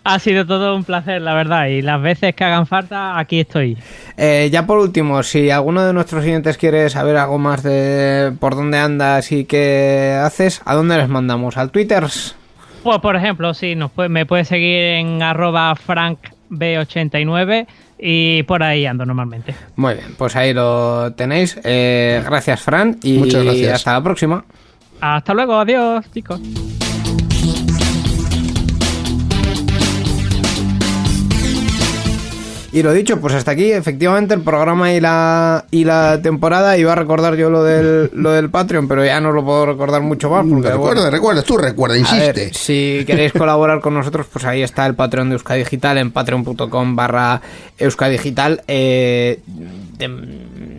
ha 0.04 0.18
sido 0.18 0.48
todo 0.48 0.76
un 0.76 0.84
placer, 0.84 1.22
la 1.22 1.36
verdad, 1.36 1.68
y 1.68 1.84
las 1.84 2.02
veces 2.02 2.34
que 2.34 2.44
hagan 2.44 2.66
falta, 2.66 3.20
aquí 3.20 3.42
estoy. 3.42 3.78
Eh, 4.18 4.50
ya 4.52 4.66
por 4.66 4.80
último, 4.80 5.22
si 5.22 5.52
alguno 5.52 5.86
de 5.86 5.94
nuestros 5.94 6.24
siguientes 6.24 6.58
quiere 6.58 6.90
saber 6.90 7.18
algo 7.18 7.38
más 7.38 7.62
de 7.62 8.34
por 8.40 8.56
dónde 8.56 8.80
andas 8.80 9.32
y 9.32 9.46
qué 9.46 10.20
haces, 10.20 10.64
¿a 10.66 10.74
dónde 10.74 10.98
les 10.98 11.08
mandamos? 11.08 11.56
¿Al 11.58 11.70
Twitter? 11.70 12.04
Pues, 12.86 13.00
por 13.00 13.16
ejemplo, 13.16 13.52
sí, 13.56 13.74
nos 13.74 13.90
puede, 13.90 14.10
me 14.10 14.28
puede 14.28 14.46
seguir 14.46 14.78
en 14.78 15.24
arroba 15.24 15.76
frankb89 15.76 17.66
y 17.98 18.44
por 18.44 18.62
ahí 18.62 18.86
ando 18.86 19.08
normalmente. 19.08 19.56
Muy 19.76 19.96
bien, 19.96 20.14
pues 20.16 20.36
ahí 20.36 20.54
lo 20.54 21.12
tenéis. 21.14 21.60
Eh, 21.64 22.22
gracias, 22.24 22.62
Fran, 22.62 23.00
y 23.02 23.18
Muchas 23.18 23.44
gracias. 23.44 23.74
hasta 23.74 23.94
la 23.94 24.04
próxima. 24.04 24.46
Hasta 25.02 25.34
luego, 25.34 25.56
adiós, 25.56 26.06
chicos. 26.14 26.40
Y 32.76 32.84
lo 32.84 32.92
dicho, 32.92 33.22
pues 33.22 33.34
hasta 33.34 33.52
aquí, 33.52 33.72
efectivamente, 33.72 34.34
el 34.34 34.42
programa 34.42 34.92
y 34.92 35.00
la, 35.00 35.64
y 35.72 35.86
la 35.86 36.22
temporada. 36.22 36.78
Iba 36.78 36.92
a 36.92 36.96
recordar 36.96 37.38
yo 37.38 37.50
lo 37.50 37.64
del, 37.64 38.10
lo 38.14 38.32
del 38.32 38.50
Patreon, 38.50 38.90
pero 38.90 39.06
ya 39.06 39.22
no 39.22 39.32
lo 39.32 39.46
puedo 39.46 39.66
recordar 39.66 40.02
mucho 40.02 40.30
más. 40.30 40.46
Porque, 40.46 40.68
recuerda, 40.72 40.96
bueno, 41.04 41.10
recuerda, 41.10 41.42
tú 41.42 41.58
recuerda, 41.58 41.98
insiste. 41.98 42.34
ver, 42.34 42.54
si 42.54 43.06
queréis 43.08 43.32
colaborar 43.32 43.80
con 43.80 43.94
nosotros, 43.94 44.28
pues 44.30 44.44
ahí 44.44 44.62
está 44.62 44.86
el 44.88 44.94
Patreon 44.94 45.30
de 45.30 45.36
Euskadigital 45.36 45.98
en 46.00 46.12
patreon.com 46.12 46.96
barra 46.98 47.42
Euskadigital. 47.78 48.62
Eh, 48.68 49.40
de- 49.98 50.75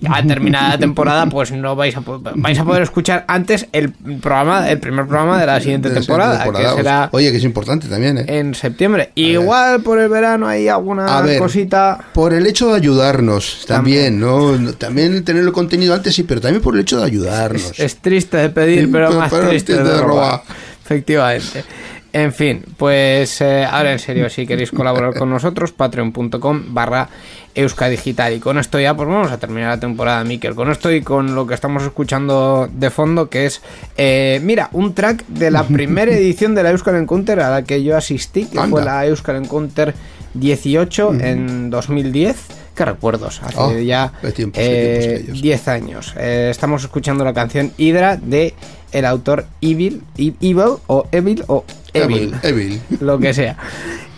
ya 0.00 0.22
terminada 0.26 0.70
la 0.70 0.78
temporada, 0.78 1.26
pues 1.26 1.52
no 1.52 1.74
vais 1.76 1.96
a, 1.96 2.00
po- 2.00 2.20
vais 2.34 2.58
a 2.58 2.64
poder 2.64 2.82
escuchar 2.82 3.24
antes 3.28 3.66
el 3.72 3.92
programa, 3.92 4.68
el 4.70 4.78
primer 4.78 5.06
programa 5.06 5.38
de 5.40 5.46
la 5.46 5.60
siguiente 5.60 5.90
temporada, 5.90 6.42
temporada. 6.44 6.70
que 6.70 6.76
será 6.76 7.08
Oye, 7.12 7.30
que 7.30 7.38
es 7.38 7.44
importante 7.44 7.88
también, 7.88 8.18
¿eh? 8.18 8.24
en 8.28 8.54
septiembre. 8.54 9.12
Igual 9.14 9.82
por 9.82 9.98
el 9.98 10.08
verano 10.08 10.46
hay 10.46 10.68
alguna 10.68 11.18
A 11.18 11.22
ver. 11.22 11.38
cosita. 11.38 11.98
Por 12.14 12.32
el 12.34 12.46
hecho 12.46 12.68
de 12.70 12.76
ayudarnos 12.76 13.64
también, 13.66 14.20
¿no? 14.20 14.56
No, 14.56 14.72
También 14.74 15.24
tener 15.24 15.42
el 15.44 15.52
contenido 15.52 15.94
antes 15.94 16.14
sí, 16.14 16.22
pero 16.22 16.40
también 16.40 16.62
por 16.62 16.74
el 16.74 16.80
hecho 16.80 16.98
de 16.98 17.04
ayudarnos. 17.04 17.78
Es 17.78 17.96
triste 17.96 18.36
de 18.36 18.48
pedir, 18.50 18.90
pero 18.90 19.08
pero- 19.08 19.18
más 19.20 19.30
pero 19.30 19.48
triste 19.48 19.72
de, 19.72 19.78
triste 19.80 19.96
de 19.96 20.02
robar. 20.02 20.24
robar. 20.24 20.42
Efectivamente. 20.84 21.64
En 22.12 22.32
fin, 22.32 22.64
pues 22.78 23.40
eh, 23.42 23.64
ahora 23.64 23.92
en 23.92 23.98
serio, 23.98 24.30
si 24.30 24.46
queréis 24.46 24.70
colaborar 24.70 25.14
con 25.14 25.28
nosotros, 25.28 25.72
patreon.com 25.72 26.62
barra 26.68 27.08
euskadigital. 27.54 28.32
Y 28.32 28.38
con 28.40 28.56
esto 28.58 28.80
ya 28.80 28.94
pues 28.94 29.08
vamos 29.08 29.30
a 29.30 29.38
terminar 29.38 29.70
la 29.70 29.80
temporada, 29.80 30.24
Miquel. 30.24 30.54
Con 30.54 30.70
esto 30.70 30.90
y 30.90 31.02
con 31.02 31.34
lo 31.34 31.46
que 31.46 31.54
estamos 31.54 31.82
escuchando 31.82 32.68
de 32.72 32.90
fondo, 32.90 33.28
que 33.28 33.44
es, 33.46 33.60
eh, 33.98 34.40
mira, 34.42 34.70
un 34.72 34.94
track 34.94 35.26
de 35.26 35.50
la 35.50 35.64
primera 35.68 36.10
edición 36.10 36.54
de 36.54 36.62
la 36.62 36.70
Euskal 36.70 36.96
Encounter 36.96 37.40
a 37.40 37.50
la 37.50 37.62
que 37.62 37.82
yo 37.82 37.96
asistí, 37.96 38.46
que 38.46 38.58
Anda. 38.58 38.70
fue 38.70 38.84
la 38.84 39.04
Euskal 39.06 39.36
Encounter 39.36 39.94
18 40.32 41.14
en 41.20 41.68
2010. 41.68 42.36
Qué 42.74 42.84
recuerdos, 42.84 43.42
hace 43.42 43.56
Oh, 43.58 43.76
ya 43.76 44.12
qué 44.22 44.30
tiempos, 44.30 44.62
qué 44.62 44.94
eh, 44.94 44.98
tiempos 44.98 45.22
aquellos. 45.24 45.42
10 45.42 45.68
años. 45.68 46.14
Estamos 46.16 46.84
escuchando 46.84 47.24
la 47.24 47.34
canción 47.34 47.72
Hydra 47.76 48.16
de 48.16 48.54
el 48.92 49.04
autor 49.04 49.46
Evil, 49.60 50.02
E- 50.16 50.34
Evil 50.40 50.76
o 50.86 51.06
Evil 51.12 51.44
o 51.48 51.64
Evil, 51.94 52.34
Evil. 52.42 52.80
lo 53.00 53.18
que 53.18 53.32
sea. 53.34 53.56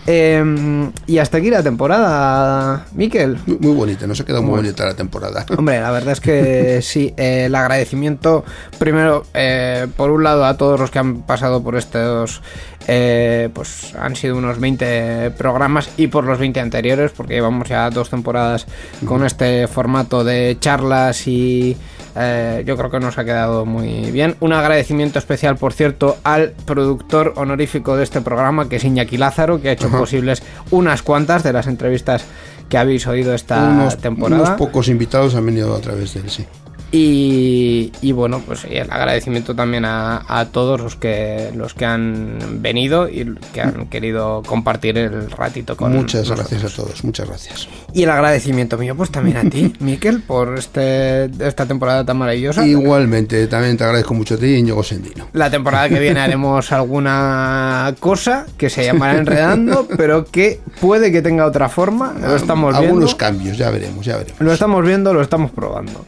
Eh, 0.06 0.90
y 1.06 1.18
hasta 1.18 1.38
aquí 1.38 1.50
la 1.50 1.62
temporada, 1.62 2.86
Miquel. 2.94 3.38
Muy, 3.46 3.58
muy 3.58 3.74
bonita, 3.74 4.06
nos 4.06 4.18
ha 4.20 4.24
quedado 4.24 4.42
muy 4.42 4.56
bonita 4.56 4.84
la 4.86 4.94
temporada. 4.94 5.44
Hombre, 5.56 5.80
la 5.80 5.90
verdad 5.90 6.12
es 6.12 6.20
que 6.20 6.80
sí, 6.82 7.12
eh, 7.16 7.44
el 7.46 7.54
agradecimiento 7.54 8.44
primero, 8.78 9.24
eh, 9.34 9.86
por 9.96 10.10
un 10.10 10.24
lado, 10.24 10.44
a 10.46 10.56
todos 10.56 10.80
los 10.80 10.90
que 10.90 10.98
han 10.98 11.22
pasado 11.22 11.62
por 11.62 11.76
estos, 11.76 12.40
eh, 12.88 13.50
pues 13.52 13.94
han 13.94 14.16
sido 14.16 14.36
unos 14.36 14.58
20 14.58 15.32
programas 15.32 15.90
y 15.96 16.06
por 16.08 16.24
los 16.24 16.38
20 16.38 16.58
anteriores, 16.60 17.12
porque 17.14 17.34
llevamos 17.34 17.68
ya 17.68 17.88
dos 17.90 18.10
temporadas 18.10 18.66
con 19.04 19.24
este 19.24 19.68
formato 19.68 20.24
de 20.24 20.56
charlas 20.60 21.28
y 21.28 21.76
eh, 22.16 22.62
yo 22.66 22.76
creo 22.76 22.90
que 22.90 23.00
nos 23.00 23.18
ha 23.18 23.24
quedado 23.24 23.64
muy 23.66 24.10
bien. 24.10 24.36
Un 24.40 24.52
agradecimiento 24.52 25.18
especial, 25.18 25.56
por 25.56 25.72
cierto, 25.72 26.18
al 26.24 26.52
productor 26.64 27.34
honorífico 27.36 27.96
de 27.96 28.04
este 28.04 28.20
programa, 28.20 28.68
que 28.68 28.76
es 28.76 28.84
Iñaki 28.84 29.16
Lázaro, 29.16 29.60
que 29.60 29.68
ha 29.68 29.72
hecho 29.72 29.90
posibles 29.90 30.42
unas 30.70 31.02
cuantas 31.02 31.42
de 31.42 31.52
las 31.52 31.66
entrevistas 31.66 32.24
que 32.68 32.78
habéis 32.78 33.06
oído 33.06 33.34
esta 33.34 33.68
unos, 33.68 33.98
temporada. 33.98 34.42
unos 34.42 34.56
pocos 34.56 34.88
invitados 34.88 35.34
han 35.34 35.46
venido 35.46 35.74
a 35.74 35.80
través 35.80 36.14
de 36.14 36.20
él, 36.20 36.30
sí. 36.30 36.46
Y, 36.92 37.92
y 38.02 38.12
bueno, 38.12 38.42
pues 38.44 38.64
el 38.64 38.90
agradecimiento 38.90 39.54
también 39.54 39.84
a, 39.84 40.24
a 40.26 40.46
todos 40.46 40.80
los 40.80 40.96
que 40.96 41.50
los 41.54 41.72
que 41.74 41.84
han 41.84 42.38
venido 42.62 43.08
y 43.08 43.36
que 43.52 43.60
han 43.60 43.86
querido 43.86 44.42
compartir 44.44 44.98
el 44.98 45.30
ratito 45.30 45.76
con 45.76 45.92
Muchas 45.92 46.22
nosotros. 46.28 46.48
gracias 46.50 46.72
a 46.72 46.76
todos, 46.76 47.04
muchas 47.04 47.28
gracias. 47.28 47.68
Y 47.92 48.02
el 48.02 48.10
agradecimiento 48.10 48.76
mío, 48.76 48.96
pues 48.96 49.10
también 49.10 49.36
a 49.36 49.48
ti, 49.48 49.72
Miquel, 49.80 50.20
por 50.22 50.58
este 50.58 51.26
esta 51.46 51.66
temporada 51.66 52.04
tan 52.04 52.18
maravillosa. 52.18 52.66
Igualmente, 52.66 53.46
también 53.46 53.76
te 53.76 53.84
agradezco 53.84 54.14
mucho 54.14 54.34
a 54.34 54.38
ti, 54.38 54.56
Íñigo 54.56 54.82
Sendino. 54.82 55.28
La 55.32 55.50
temporada 55.50 55.88
que 55.88 56.00
viene 56.00 56.18
haremos 56.20 56.72
alguna 56.72 57.94
cosa 58.00 58.46
que 58.56 58.68
se 58.68 58.84
llamará 58.84 59.16
Enredando, 59.18 59.86
pero 59.96 60.24
que 60.24 60.60
puede 60.80 61.12
que 61.12 61.22
tenga 61.22 61.46
otra 61.46 61.68
forma. 61.68 62.14
Lo 62.20 62.34
estamos 62.34 62.72
viendo. 62.72 62.88
Algunos 62.88 63.14
cambios, 63.14 63.56
ya 63.56 63.70
veremos, 63.70 64.04
ya 64.04 64.16
veremos. 64.16 64.40
Lo 64.40 64.52
estamos 64.52 64.84
viendo, 64.84 65.14
lo 65.14 65.22
estamos 65.22 65.50
probando. 65.52 66.04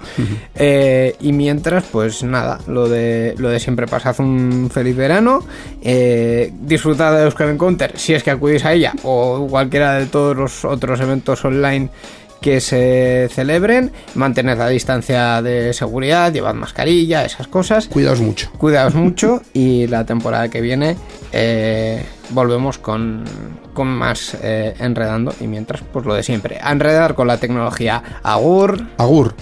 Eh, 0.74 1.16
y 1.20 1.32
mientras, 1.32 1.84
pues 1.84 2.22
nada, 2.22 2.58
lo 2.66 2.88
de, 2.88 3.34
lo 3.36 3.50
de 3.50 3.60
siempre, 3.60 3.86
pasad 3.86 4.18
un 4.20 4.70
feliz 4.72 4.96
verano. 4.96 5.44
Eh, 5.82 6.50
disfrutad 6.60 7.14
de 7.14 7.24
Euskal 7.24 7.50
Encounter 7.50 7.92
si 7.98 8.14
es 8.14 8.22
que 8.22 8.30
acudís 8.30 8.64
a 8.64 8.72
ella 8.72 8.94
o 9.02 9.46
cualquiera 9.50 9.98
de 9.98 10.06
todos 10.06 10.34
los 10.34 10.64
otros 10.64 10.98
eventos 11.00 11.44
online 11.44 11.90
que 12.40 12.60
se 12.62 13.28
celebren, 13.30 13.92
mantened 14.14 14.56
la 14.56 14.68
distancia 14.68 15.42
de 15.42 15.74
seguridad, 15.74 16.32
llevad 16.32 16.54
mascarilla, 16.54 17.26
esas 17.26 17.48
cosas. 17.48 17.86
Cuidaos 17.88 18.22
mucho. 18.22 18.50
Cuidaos 18.56 18.94
mucho 19.06 19.42
y 19.52 19.86
la 19.88 20.06
temporada 20.06 20.48
que 20.48 20.62
viene 20.62 20.96
eh, 21.32 22.02
volvemos 22.30 22.78
con, 22.78 23.24
con 23.74 23.88
más 23.88 24.38
eh, 24.42 24.74
enredando 24.78 25.34
y 25.38 25.46
mientras 25.46 25.82
pues 25.92 26.06
lo 26.06 26.14
de 26.14 26.22
siempre. 26.22 26.58
A 26.62 26.72
enredar 26.72 27.14
con 27.14 27.26
la 27.26 27.36
tecnología. 27.36 28.02
Agur. 28.22 28.86
Agur. 28.96 29.34